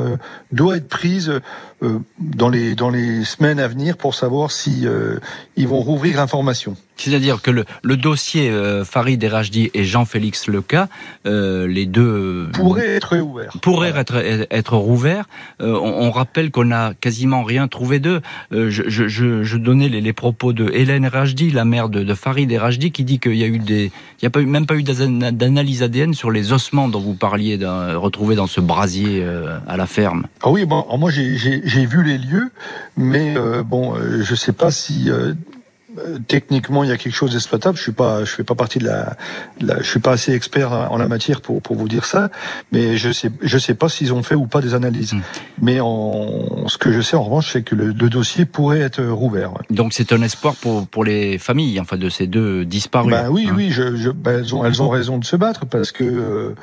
doit 0.53 0.77
être 0.77 0.89
prise 0.89 1.33
dans, 2.21 2.51
les, 2.51 2.75
dans 2.75 2.91
les 2.91 3.25
semaines 3.25 3.59
à 3.59 3.69
venir 3.69 3.97
pour 3.97 4.15
savoir 4.15 4.51
si 4.51 4.87
ils 5.57 5.69
vont 5.69 5.81
rouvrir 5.81 6.19
l'information. 6.19 6.77
C'est-à-dire 6.99 7.43
que 7.43 7.51
le, 7.51 7.65
le 7.83 7.97
dossier 7.97 8.51
euh, 8.51 8.85
Farid 8.85 9.23
Erajdi 9.23 9.71
et 9.75 9.85
Jean-Félix 9.85 10.49
Leca, 10.49 10.89
euh, 11.27 11.67
les 11.67 11.87
deux 11.87 12.03
euh, 12.03 12.51
pourraient 12.53 12.89
être 12.89 13.17
ouverts. 13.17 13.53
Pourraient 13.63 13.93
être 13.97 14.17
être 14.51 14.77
rouverts. 14.77 15.27
Euh, 15.61 15.75
on, 15.75 16.07
on, 16.07 16.11
rappelle 16.11 16.51
qu'on 16.51 16.67
n'a 16.67 16.95
quasiment 17.01 17.43
rien 17.43 17.69
trouvé 17.69 17.99
d'eux. 17.99 18.21
Euh, 18.53 18.71
je, 18.71 18.89
je, 18.89 19.43
je, 19.43 19.57
donnais 19.57 19.89
les, 19.89 20.01
les, 20.01 20.13
propos 20.13 20.53
de 20.53 20.71
Hélène 20.73 21.05
Erajdi, 21.05 21.51
la 21.51 21.65
mère 21.65 21.89
de, 21.89 22.03
de 22.03 22.15
Farid 22.15 22.51
Erajdi, 22.51 22.93
qui 22.93 23.05
dit 23.05 23.19
qu'il 23.19 23.37
y 23.37 23.45
a 23.45 23.47
eu 23.47 23.59
des, 23.59 23.93
il 24.21 24.25
y 24.25 24.27
a 24.27 24.31
pas 24.31 24.41
eu, 24.41 24.47
même 24.47 24.67
pas 24.67 24.77
eu 24.77 24.83
d'analyse 24.83 25.83
ADN 25.83 26.15
sur 26.15 26.31
les 26.31 26.53
ossements 26.53 26.89
dont 26.89 27.01
vous 27.01 27.15
parliez 27.15 27.59
retrouvés 27.97 28.35
dans 28.35 28.47
ce 28.47 28.61
brasier 28.61 29.25
à 29.67 29.77
la 29.77 29.87
ferme. 29.87 30.27
Ah 30.43 30.51
oui, 30.51 30.65
bon, 30.65 30.85
moi 30.99 31.11
j'ai 31.11 31.87
vu 31.87 32.03
les 32.03 32.19
lieux, 32.19 32.51
mais 32.97 33.35
bon, 33.65 33.95
je 34.23 34.35
sais 34.35 34.53
pas 34.53 34.71
si 34.71 35.11
euh, 35.11 35.35
techniquement 36.27 36.85
il 36.85 36.91
y 36.91 36.93
a 36.93 36.97
quelque 36.97 37.15
chose 37.15 37.33
d'exploitable. 37.33 37.77
Je 37.77 37.83
suis 37.83 37.93
pas, 37.93 38.25
je 38.25 38.31
fais 38.31 38.45
pas 38.45 38.55
partie 38.55 38.79
de 38.79 38.87
la, 38.87 39.17
je 39.61 39.89
suis 39.89 40.01
pas 40.01 40.13
assez 40.13 40.33
expert 40.33 40.73
en 40.73 40.97
la 40.97 41.09
matière 41.09 41.41
pour 41.41 41.63
pour 41.63 41.77
vous 41.77 41.89
dire 41.89 42.05
ça, 42.05 42.31
mais 42.73 42.97
je 42.97 43.13
sais, 43.13 43.31
je 43.43 43.59
sais 43.59 43.75
pas 43.75 43.89
s'ils 43.89 44.13
ont 44.13 44.23
fait 44.23 44.35
ou 44.35 44.47
pas 44.47 44.61
des 44.61 44.75
analyses. 44.75 45.15
Hmm. 45.15 45.21
Mais 45.63 45.81
en, 45.81 46.69
ce 46.69 46.79
que 46.79 46.93
je 46.93 47.01
sais 47.01 47.17
en 47.17 47.25
revanche, 47.25 47.53
c'est 47.53 47.63
que 47.63 47.75
le, 47.75 47.93
dossier 47.93 48.47
pourrait 48.47 48.81
être 48.81 49.03
rouvert. 49.05 49.53
Donc 49.71 49.93
c'est 49.93 50.13
un 50.13 50.23
espoir 50.23 50.55
pour 50.57 50.87
pour 50.87 51.05
les 51.05 51.39
familles, 51.39 51.81
enfin 51.81 51.97
de 51.97 52.09
ces 52.09 52.27
deux 52.27 52.65
disparus. 52.65 53.11
Ben 53.11 53.29
oui, 53.31 53.49
hein. 53.51 53.55
oui, 53.57 53.71
je, 53.71 53.97
je 53.97 54.11
ben, 54.11 54.39
elles 54.39 54.55
ont 54.55 54.65
elles 54.65 54.83
ont 54.83 54.89
raison 54.89 55.19
de 55.19 55.25
se 55.25 55.37
battre 55.37 55.67
parce 55.67 55.93
que 55.93 56.05
euh, 56.05 56.55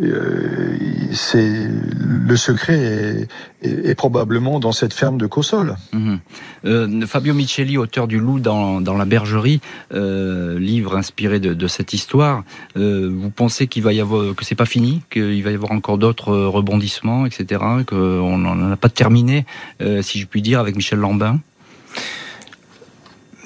euh 0.00 0.76
c'est 1.12 1.68
le 2.00 2.36
secret 2.36 3.28
est, 3.62 3.88
est, 3.90 3.94
probablement 3.94 4.60
dans 4.60 4.72
cette 4.72 4.94
ferme 4.94 5.18
de 5.18 5.26
Cossol. 5.26 5.76
Hmm. 5.92 6.16
Euh, 6.64 7.06
Fabio 7.06 7.34
Micheli, 7.34 7.76
auteur 7.76 8.06
du 8.06 8.18
Loup 8.18 8.40
dans 8.40 8.80
dans, 8.80 8.96
la 8.96 9.04
bergerie, 9.04 9.60
euh, 9.92 10.58
livre 10.58 10.96
inspiré 10.96 11.40
de, 11.40 11.66
cette 11.66 11.92
histoire. 11.92 12.44
Euh, 12.76 13.10
vous 13.12 13.30
pensez 13.30 13.66
qu'il 13.66 13.82
va 13.82 13.92
y 13.92 14.00
avoir 14.00 14.34
que 14.34 14.44
c'est 14.44 14.54
pas 14.54 14.66
fini, 14.66 15.02
qu'il 15.10 15.42
va 15.42 15.50
y 15.50 15.54
avoir 15.54 15.72
encore 15.72 15.98
d'autres 15.98 16.34
rebondissements, 16.34 17.26
etc. 17.26 17.62
Qu'on 17.86 18.38
n'en 18.38 18.72
a 18.72 18.76
pas 18.76 18.88
terminé, 18.88 19.46
euh, 19.82 20.02
si 20.02 20.20
je 20.20 20.26
puis 20.26 20.42
dire, 20.42 20.60
avec 20.60 20.76
Michel 20.76 20.98
Lambin? 20.98 21.40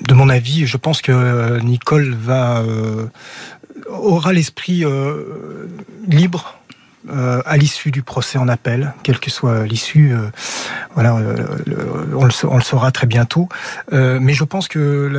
De 0.03 0.15
mon 0.15 0.29
avis, 0.29 0.67
je 0.67 0.77
pense 0.77 1.01
que 1.01 1.61
Nicole 1.61 2.15
va 2.15 2.63
aura 3.89 4.33
l'esprit 4.33 4.85
libre 6.07 6.59
euh, 7.11 7.43
à 7.45 7.59
l'issue 7.59 7.91
du 7.91 8.01
procès 8.01 8.39
en 8.39 8.49
appel, 8.49 8.95
quelle 9.03 9.19
que 9.19 9.31
soit 9.31 9.67
l'issue. 9.67 10.15
Euh, 10.15 10.31
voilà, 10.95 11.15
euh, 11.17 11.45
on, 12.15 12.25
le, 12.25 12.63
saura 12.63 12.93
très 12.93 13.07
bientôt. 13.07 13.47
mais 13.93 14.33
je 14.33 14.43
pense 14.43 14.69
que 14.69 15.11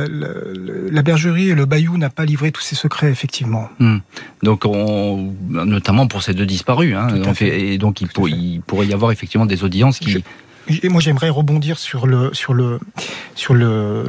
la, 0.90 1.02
bergerie 1.02 1.50
et 1.50 1.54
le 1.54 1.64
Bayou 1.64 1.96
n'a 1.96 2.10
pas 2.10 2.24
livré 2.24 2.50
tous 2.50 2.62
ses 2.62 2.74
secrets, 2.74 3.08
effectivement. 3.08 3.68
Hmm. 3.78 3.98
Donc, 4.42 4.64
on, 4.64 5.32
notamment 5.48 6.08
pour 6.08 6.24
ces 6.24 6.34
deux 6.34 6.46
disparus. 6.46 6.96
Hein, 6.96 7.06
et 7.40 7.78
donc, 7.78 8.00
il, 8.00 8.08
il, 8.26 8.62
pourrait 8.62 8.86
y 8.86 8.92
avoir 8.92 9.12
effectivement 9.12 9.46
des 9.46 9.62
audiences 9.62 10.00
qui, 10.00 10.24
moi, 10.84 11.00
j'aimerais 11.00 11.28
rebondir 11.28 11.78
sur 11.78 12.06
le 12.06 12.32
sur 12.32 12.54
le 12.54 12.78
sur 13.34 13.54
le, 13.54 14.06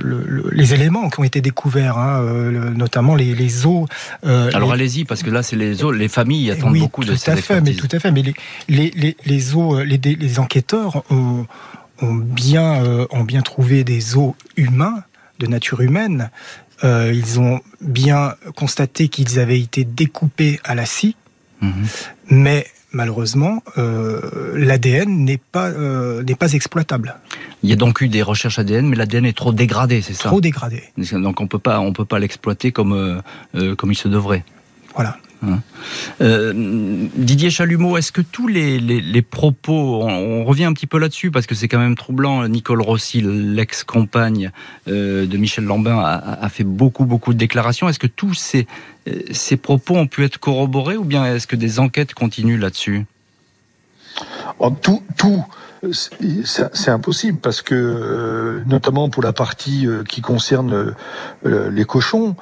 les 0.52 0.74
éléments 0.74 1.10
qui 1.10 1.20
ont 1.20 1.24
été 1.24 1.42
découverts, 1.42 1.98
hein, 1.98 2.22
euh, 2.22 2.72
notamment 2.72 3.16
les, 3.16 3.36
les 3.36 3.66
os. 3.66 3.88
Euh, 4.26 4.50
Alors 4.54 4.72
allez-y, 4.72 5.06
parce 5.06 5.24
que 5.24 5.30
là, 5.30 5.44
c'est 5.44 5.56
les 5.56 5.84
os. 5.84 5.96
Les 5.96 6.08
familles 6.08 6.52
attendent 6.52 6.78
beaucoup 6.78 7.04
de 7.04 7.16
ces 7.16 7.32
à 7.32 7.36
fait, 7.36 7.62
mais 7.62 7.74
tout 7.74 7.90
à 7.92 8.00
fait. 8.00 8.12
Mais 8.12 8.22
les 8.24 8.34
les 8.70 8.92
les, 8.96 9.18
les 9.26 9.56
os, 9.56 9.84
les, 9.84 9.98
les 9.98 10.40
enquêteurs 10.40 11.04
ont, 11.12 11.46
ont 12.02 12.16
bien 12.16 12.84
euh, 12.84 13.06
ont 13.12 13.24
bien 13.24 13.42
trouvé 13.42 13.84
des 13.84 14.18
os 14.18 14.34
humains 14.56 15.04
de 15.40 15.48
nature 15.48 15.82
humaine. 15.82 16.32
Euh, 16.84 17.12
ils 17.14 17.40
ont 17.40 17.60
bien 17.82 18.36
constaté 18.56 19.08
qu'ils 19.08 19.40
avaient 19.40 19.60
été 19.60 19.84
découpés 19.84 20.60
à 20.64 20.76
la 20.76 20.86
scie, 20.86 21.16
mhm. 21.62 21.88
mais 22.30 22.68
malheureusement, 22.92 23.64
euh, 23.78 24.54
l'ADN 24.56 25.26
n'est 25.26 25.38
pas 25.38 25.68
euh, 25.70 26.24
n'est 26.24 26.36
pas 26.36 26.54
exploitable. 26.54 27.16
Il 27.64 27.70
y 27.70 27.74
a 27.74 27.76
donc 27.76 28.02
eu 28.02 28.08
des 28.08 28.22
recherches 28.22 28.60
ADN, 28.60 28.88
mais 28.88 28.96
l'ADN 28.96 29.26
est 29.26 29.38
trop 29.38 29.52
dégradé, 29.52 30.02
c'est 30.02 30.14
ça? 30.14 30.30
Trop 30.30 30.42
dégradé. 30.42 30.84
Donc 31.14 31.42
on 31.42 31.48
peut 31.48 31.60
pas 31.60 31.80
on 31.80 31.94
peut 31.94 32.06
pas 32.06 32.20
l'exploiter 32.20 32.72
comme 32.72 32.94
euh, 32.94 33.76
comme 33.76 33.92
il 33.92 33.98
se 33.98 34.08
devrait. 34.08 34.44
Voilà. 34.96 35.18
Hein. 35.44 35.60
Euh, 36.22 36.54
Didier 37.16 37.50
Chalumeau, 37.50 37.98
est-ce 37.98 38.12
que 38.12 38.22
tous 38.22 38.48
les, 38.48 39.22
propos, 39.22 40.04
on, 40.04 40.44
revient 40.46 40.66
un 40.66 40.74
petit 40.74 40.88
peu 40.88 40.98
là-dessus 40.98 41.32
parce 41.32 41.46
que 41.46 41.56
c'est 41.56 41.68
quand 41.68 41.80
même 41.80 41.96
troublant, 41.96 42.48
Nicole 42.48 42.82
Rossi, 42.82 43.22
l'ex-compagne 43.22 44.52
euh, 44.88 45.26
de 45.26 45.38
Michel 45.38 45.66
Lambin, 45.66 46.00
a, 46.00 46.50
fait 46.50 46.64
beaucoup, 46.64 47.06
beaucoup 47.06 47.34
de 47.34 47.38
déclarations. 47.38 47.90
Est-ce 47.90 48.00
que 48.00 48.08
tous 48.08 48.34
ces, 48.34 48.68
euh, 49.08 49.22
ces 49.32 49.58
propos 49.58 49.96
ont 49.96 50.08
pu 50.08 50.24
être 50.24 50.40
corroborés 50.40 50.98
ou 50.98 51.04
bien 51.04 51.26
est-ce 51.26 51.48
que 51.48 51.56
des 51.56 51.80
enquêtes 51.80 52.14
continuent 52.14 52.60
là-dessus? 52.60 53.06
Tout, 54.82 55.04
tout 55.18 55.46
c'est 55.92 56.90
impossible 56.90 57.40
parce 57.40 57.62
que, 57.62 57.76
euh, 57.76 58.64
notamment 58.66 59.10
pour 59.10 59.24
la 59.24 59.34
partie 59.34 59.86
euh, 59.86 60.04
qui 60.04 60.22
concerne 60.22 60.96
euh, 61.46 61.70
les 61.70 61.86
cochons, 61.86 62.36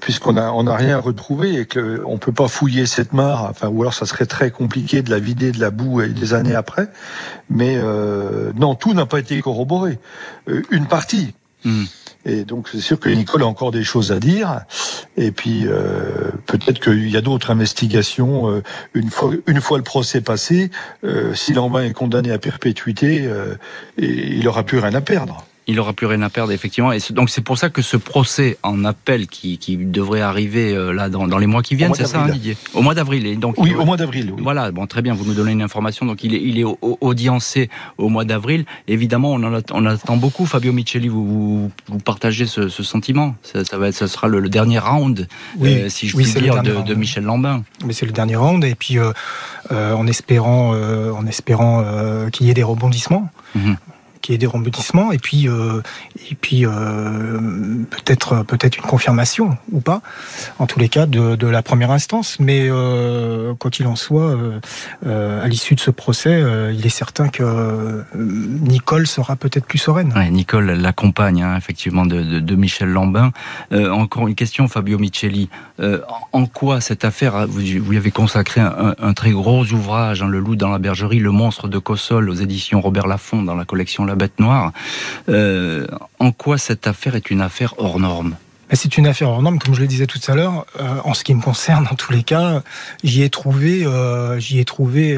puisqu'on 0.00 0.36
a 0.36 0.52
on 0.52 0.68
a 0.68 0.76
rien 0.76 0.98
retrouvé 0.98 1.54
et 1.54 1.66
que 1.66 2.00
on 2.06 2.18
peut 2.18 2.32
pas 2.32 2.46
fouiller 2.46 2.86
cette 2.86 3.12
mare, 3.12 3.46
enfin 3.50 3.66
ou 3.68 3.80
alors 3.80 3.94
ça 3.94 4.06
serait 4.06 4.26
très 4.26 4.52
compliqué 4.52 5.02
de 5.02 5.10
la 5.10 5.18
vider 5.18 5.50
de 5.50 5.58
la 5.58 5.70
boue 5.70 6.00
des 6.02 6.34
années 6.34 6.54
après. 6.54 6.88
Mais 7.50 7.76
non, 8.54 8.76
tout 8.76 8.94
n'a 8.94 9.06
pas 9.06 9.18
été 9.18 9.40
corroboré. 9.42 9.98
une 10.70 10.86
partie. 10.86 11.34
Hmm. 11.64 11.84
Et 12.28 12.44
donc 12.44 12.68
c'est 12.70 12.80
sûr 12.80 13.00
que 13.00 13.08
Nicole 13.08 13.42
a 13.42 13.46
encore 13.46 13.70
des 13.70 13.82
choses 13.82 14.12
à 14.12 14.20
dire. 14.20 14.60
Et 15.16 15.32
puis 15.32 15.66
euh, 15.66 16.30
peut-être 16.46 16.80
qu'il 16.80 17.08
y 17.08 17.16
a 17.16 17.20
d'autres 17.20 17.50
investigations. 17.50 18.50
Euh, 18.50 18.62
une 18.94 19.10
fois 19.60 19.78
le 19.78 19.84
procès 19.84 20.20
passé, 20.20 20.70
euh, 21.04 21.34
si 21.34 21.54
Lambin 21.54 21.82
est 21.82 21.92
condamné 21.92 22.30
à 22.30 22.38
perpétuité, 22.38 23.28
il 23.96 24.46
aura 24.46 24.62
plus 24.62 24.78
rien 24.78 24.94
à 24.94 25.00
perdre 25.00 25.44
il 25.68 25.78
aura 25.78 25.92
plus 25.92 26.06
rien 26.06 26.22
à 26.22 26.30
perdre 26.30 26.50
effectivement. 26.50 26.92
Et 26.92 26.98
donc 27.10 27.28
c'est 27.28 27.42
pour 27.42 27.58
ça 27.58 27.68
que 27.68 27.82
ce 27.82 27.98
procès 27.98 28.56
en 28.62 28.86
appel 28.86 29.26
qui, 29.26 29.58
qui 29.58 29.76
devrait 29.76 30.22
arriver 30.22 30.72
euh, 30.74 30.92
là 30.92 31.10
dans, 31.10 31.28
dans, 31.28 31.36
les 31.36 31.46
mois 31.46 31.62
qui 31.62 31.74
viennent, 31.74 31.94
c'est 31.94 32.06
ça, 32.06 32.22
hein, 32.22 32.30
Didier? 32.30 32.56
Au 32.72 32.80
mois 32.80 32.94
d'avril. 32.94 33.38
Donc 33.38 33.56
oui, 33.58 33.74
au 33.74 33.84
mois 33.84 33.98
d'avril. 33.98 34.32
Oui. 34.34 34.42
Voilà, 34.42 34.72
bon, 34.72 34.86
très 34.86 35.02
bien. 35.02 35.12
Vous 35.12 35.26
nous 35.26 35.34
donnez 35.34 35.52
une 35.52 35.62
information. 35.62 36.06
Donc 36.06 36.24
il 36.24 36.34
est, 36.34 36.42
il 36.42 36.58
est 36.58 36.64
audiencé 36.80 37.68
au 37.98 38.08
mois 38.08 38.24
d'avril. 38.24 38.64
Évidemment, 38.88 39.32
on 39.32 39.42
en, 39.42 39.52
attend, 39.52 39.76
on 39.76 39.84
attend 39.84 40.16
beaucoup. 40.16 40.46
Fabio 40.46 40.72
Micheli, 40.72 41.08
vous, 41.08 41.70
vous, 41.86 41.98
partagez 41.98 42.46
ce, 42.46 42.68
ce 42.68 42.82
sentiment? 42.82 43.34
Ça, 43.42 43.62
ça, 43.66 43.76
va 43.76 43.88
être, 43.88 43.94
ça 43.94 44.08
sera 44.08 44.26
le, 44.26 44.48
dernier 44.48 44.78
round, 44.78 45.28
euh, 45.62 45.88
si 45.90 46.08
je 46.08 46.16
puis 46.16 46.24
dire, 46.24 46.62
de, 46.62 46.80
de, 46.80 46.94
Michel 46.94 47.24
Lambin. 47.24 47.62
Mais 47.84 47.92
c'est 47.92 48.06
le 48.06 48.12
dernier 48.12 48.36
round. 48.36 48.64
Et 48.64 48.74
puis 48.74 48.98
euh, 48.98 49.12
euh 49.70 49.92
en 49.92 50.06
espérant, 50.06 50.70
en 50.70 51.26
espérant 51.26 51.84
qu'il 52.32 52.46
y 52.46 52.50
ait 52.50 52.54
des 52.54 52.62
rebondissements. 52.62 53.28
Mhm 53.54 53.76
qu'il 54.20 54.32
y 54.32 54.34
ait 54.34 54.38
des 54.38 54.46
rebondissements 54.46 55.12
et 55.12 55.18
puis 55.18 55.46
et 55.46 56.34
puis 56.34 56.64
peut-être 56.64 58.44
peut-être 58.44 58.76
une 58.76 58.84
confirmation 58.84 59.56
ou 59.72 59.80
pas, 59.80 60.02
en 60.58 60.66
tous 60.66 60.78
les 60.78 60.88
cas 60.88 61.06
de, 61.06 61.36
de 61.36 61.46
la 61.46 61.62
première 61.62 61.90
instance. 61.90 62.38
Mais 62.40 62.68
quoi 63.58 63.70
qu'il 63.70 63.86
en 63.86 63.96
soit, 63.96 64.36
à 65.06 65.46
l'issue 65.46 65.74
de 65.74 65.80
ce 65.80 65.90
procès, 65.90 66.42
il 66.72 66.84
est 66.84 66.90
certain 66.90 67.28
que 67.28 68.04
Nicole 68.14 69.06
sera 69.06 69.36
peut-être 69.36 69.66
plus 69.66 69.78
sereine. 69.78 70.14
Nicole 70.30 70.70
l'accompagne 70.72 71.42
hein, 71.42 71.56
effectivement 71.56 72.06
de, 72.06 72.22
de, 72.40 72.54
Michel 72.56 72.88
Lambin. 72.88 73.32
encore 73.72 74.28
une 74.28 74.34
question, 74.34 74.68
Fabio 74.68 74.98
Micheli. 74.98 75.48
en 76.32 76.46
quoi 76.46 76.80
cette 76.80 77.04
affaire, 77.04 77.46
vous, 77.46 77.62
vous 77.80 77.96
avez 77.96 78.10
consacré 78.10 78.60
un, 78.60 78.94
un, 78.98 79.12
très 79.12 79.30
gros 79.30 79.64
ouvrage, 79.72 80.22
hein, 80.22 80.28
Le 80.28 80.38
loup 80.38 80.56
dans 80.56 80.68
la 80.68 80.78
bergerie, 80.78 81.18
Le 81.18 81.30
monstre 81.30 81.68
de 81.68 81.78
Cossol 81.78 82.28
aux 82.30 82.34
éditions 82.34 82.80
Robert 82.80 83.06
Laffont 83.06 83.42
dans 83.42 83.54
la 83.54 83.64
collection 83.64 84.04
La 84.08 84.16
Bête 84.16 84.38
Noire. 84.40 84.72
Euh, 85.28 85.86
en 86.18 86.32
quoi 86.32 86.58
cette 86.58 86.86
affaire 86.86 87.14
est 87.14 87.30
une 87.30 87.40
affaire 87.40 87.74
hors 87.78 88.00
norme? 88.00 88.36
C'est 88.72 88.98
une 88.98 89.06
affaire 89.06 89.30
hors 89.30 89.40
norme, 89.40 89.58
comme 89.58 89.74
je 89.74 89.80
le 89.80 89.86
disais 89.86 90.06
tout 90.06 90.20
à 90.26 90.34
l'heure. 90.34 90.66
Euh, 90.80 90.96
en 91.04 91.14
ce 91.14 91.24
qui 91.24 91.34
me 91.34 91.40
concerne, 91.40 91.86
en 91.90 91.94
tous 91.94 92.12
les 92.12 92.22
cas, 92.22 92.62
j'y 93.02 93.22
ai 93.22 93.30
trouvé, 93.30 93.86
euh, 93.86 94.38
j'y 94.38 94.58
ai 94.58 94.64
trouvé 94.64 95.16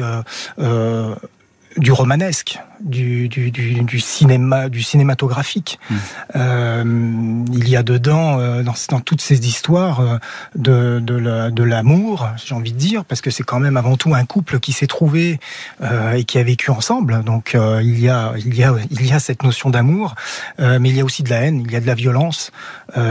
du 1.77 1.91
romanesque 1.91 2.59
du, 2.83 3.29
du, 3.29 3.51
du, 3.51 3.81
du, 3.83 3.99
cinéma, 3.99 4.69
du 4.69 4.81
cinématographique. 4.81 5.79
Mmh. 5.89 5.95
Euh, 6.35 7.43
il 7.53 7.69
y 7.69 7.75
a 7.75 7.83
dedans, 7.83 8.39
euh, 8.39 8.63
dans, 8.63 8.73
dans, 8.89 8.99
toutes 8.99 9.21
ces 9.21 9.47
histoires, 9.47 9.99
euh, 9.99 10.17
de, 10.55 10.99
de 10.99 11.63
l'amour, 11.63 12.29
j'ai 12.43 12.55
envie 12.55 12.73
de 12.73 12.77
dire, 12.77 13.05
parce 13.05 13.21
que 13.21 13.29
c'est 13.29 13.43
quand 13.43 13.59
même 13.59 13.77
avant 13.77 13.97
tout 13.97 14.13
un 14.13 14.25
couple 14.25 14.59
qui 14.59 14.71
s'est 14.71 14.87
trouvé 14.87 15.39
euh, 15.81 16.13
et 16.13 16.23
qui 16.23 16.37
a 16.37 16.43
vécu 16.43 16.71
ensemble. 16.71 17.23
Donc 17.23 17.55
il 17.55 17.99
y 17.99 18.09
a, 18.09 18.33
il 18.37 18.55
y 18.55 18.63
a, 18.63 18.73
il 18.89 19.05
y 19.05 19.11
a 19.11 19.19
cette 19.19 19.43
notion 19.43 19.69
d'amour, 19.69 20.15
mais 20.59 20.89
il 20.89 20.95
y 20.95 21.01
a 21.01 21.05
aussi 21.05 21.23
de 21.23 21.29
la 21.29 21.41
haine, 21.41 21.63
il 21.65 21.71
y 21.71 21.75
a 21.75 21.79
de 21.79 21.87
la 21.87 21.95
violence, 21.95 22.51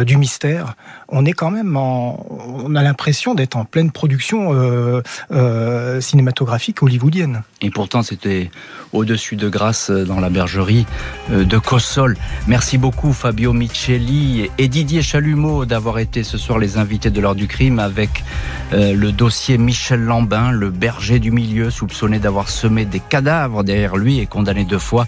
du 0.05 0.17
mystère. 0.17 0.75
On 1.09 1.25
est 1.25 1.33
quand 1.33 1.51
même, 1.51 1.77
en, 1.77 2.27
on 2.31 2.75
a 2.75 2.83
l'impression 2.83 3.35
d'être 3.35 3.57
en 3.57 3.65
pleine 3.65 3.91
production 3.91 5.03
cinématographique 6.01 6.83
hollywoodienne. 6.83 7.43
Et 7.63 7.71
pourtant, 7.71 8.03
c'était 8.03 8.51
au-dessus 8.93 9.37
de 9.37 9.49
grâce 9.61 9.91
dans 9.91 10.21
la 10.21 10.31
bergerie 10.31 10.87
euh, 11.31 11.45
de 11.45 11.59
Cossol. 11.59 12.17
Merci 12.47 12.79
beaucoup 12.79 13.13
Fabio 13.13 13.53
Micheli 13.53 14.49
et 14.57 14.69
Didier 14.69 15.03
Chalumeau 15.03 15.67
d'avoir 15.67 15.99
été 15.99 16.25
ce 16.25 16.39
soir 16.39 16.59
les 16.59 16.79
invités 16.79 17.11
de 17.11 17.21
l'heure 17.21 17.35
du 17.35 17.47
crime 17.47 17.79
avec 17.79 18.25
euh, 18.73 18.95
le 18.95 19.13
dossier 19.13 19.59
Michel 19.59 20.01
Lambin, 20.01 20.51
le 20.51 20.71
berger 20.71 21.19
du 21.19 21.31
milieu, 21.31 21.69
soupçonné 21.69 22.19
d'avoir 22.19 22.49
semé 22.49 22.87
des 22.87 23.01
cadavres 23.01 23.63
derrière 23.63 23.99
lui 23.99 24.19
et 24.19 24.25
condamné 24.25 24.65
deux 24.65 24.79
fois. 24.79 25.07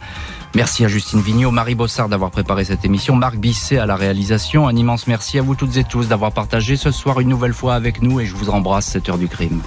Merci 0.55 0.85
à 0.85 0.89
Justine 0.89 1.23
Vignot, 1.23 1.51
Marie 1.51 1.75
Bossard 1.75 2.11
d'avoir 2.11 2.31
préparé 2.31 2.65
cette 2.65 2.85
émission, 2.85 3.17
Marc 3.17 3.37
Bisset 3.37 3.79
à 3.79 3.87
la 3.87 3.97
réalisation. 3.97 4.69
Un 4.69 4.77
immense 4.77 5.07
merci 5.07 5.39
à 5.39 5.43
vous 5.43 5.55
toutes 5.55 5.79
et 5.79 5.85
tous 5.85 6.09
d'avoir 6.09 6.31
partagé 6.31 6.77
ce 6.77 6.91
soir 6.91 7.21
une 7.21 7.29
nouvelle 7.31 7.55
fois 7.55 7.75
avec 7.75 8.03
nous 8.03 8.21
et 8.21 8.27
je 8.27 8.37
vous 8.37 8.51
embrasse 8.51 8.85
cette 8.85 9.09
heure 9.09 9.17
du 9.17 9.29
crime. 9.29 9.63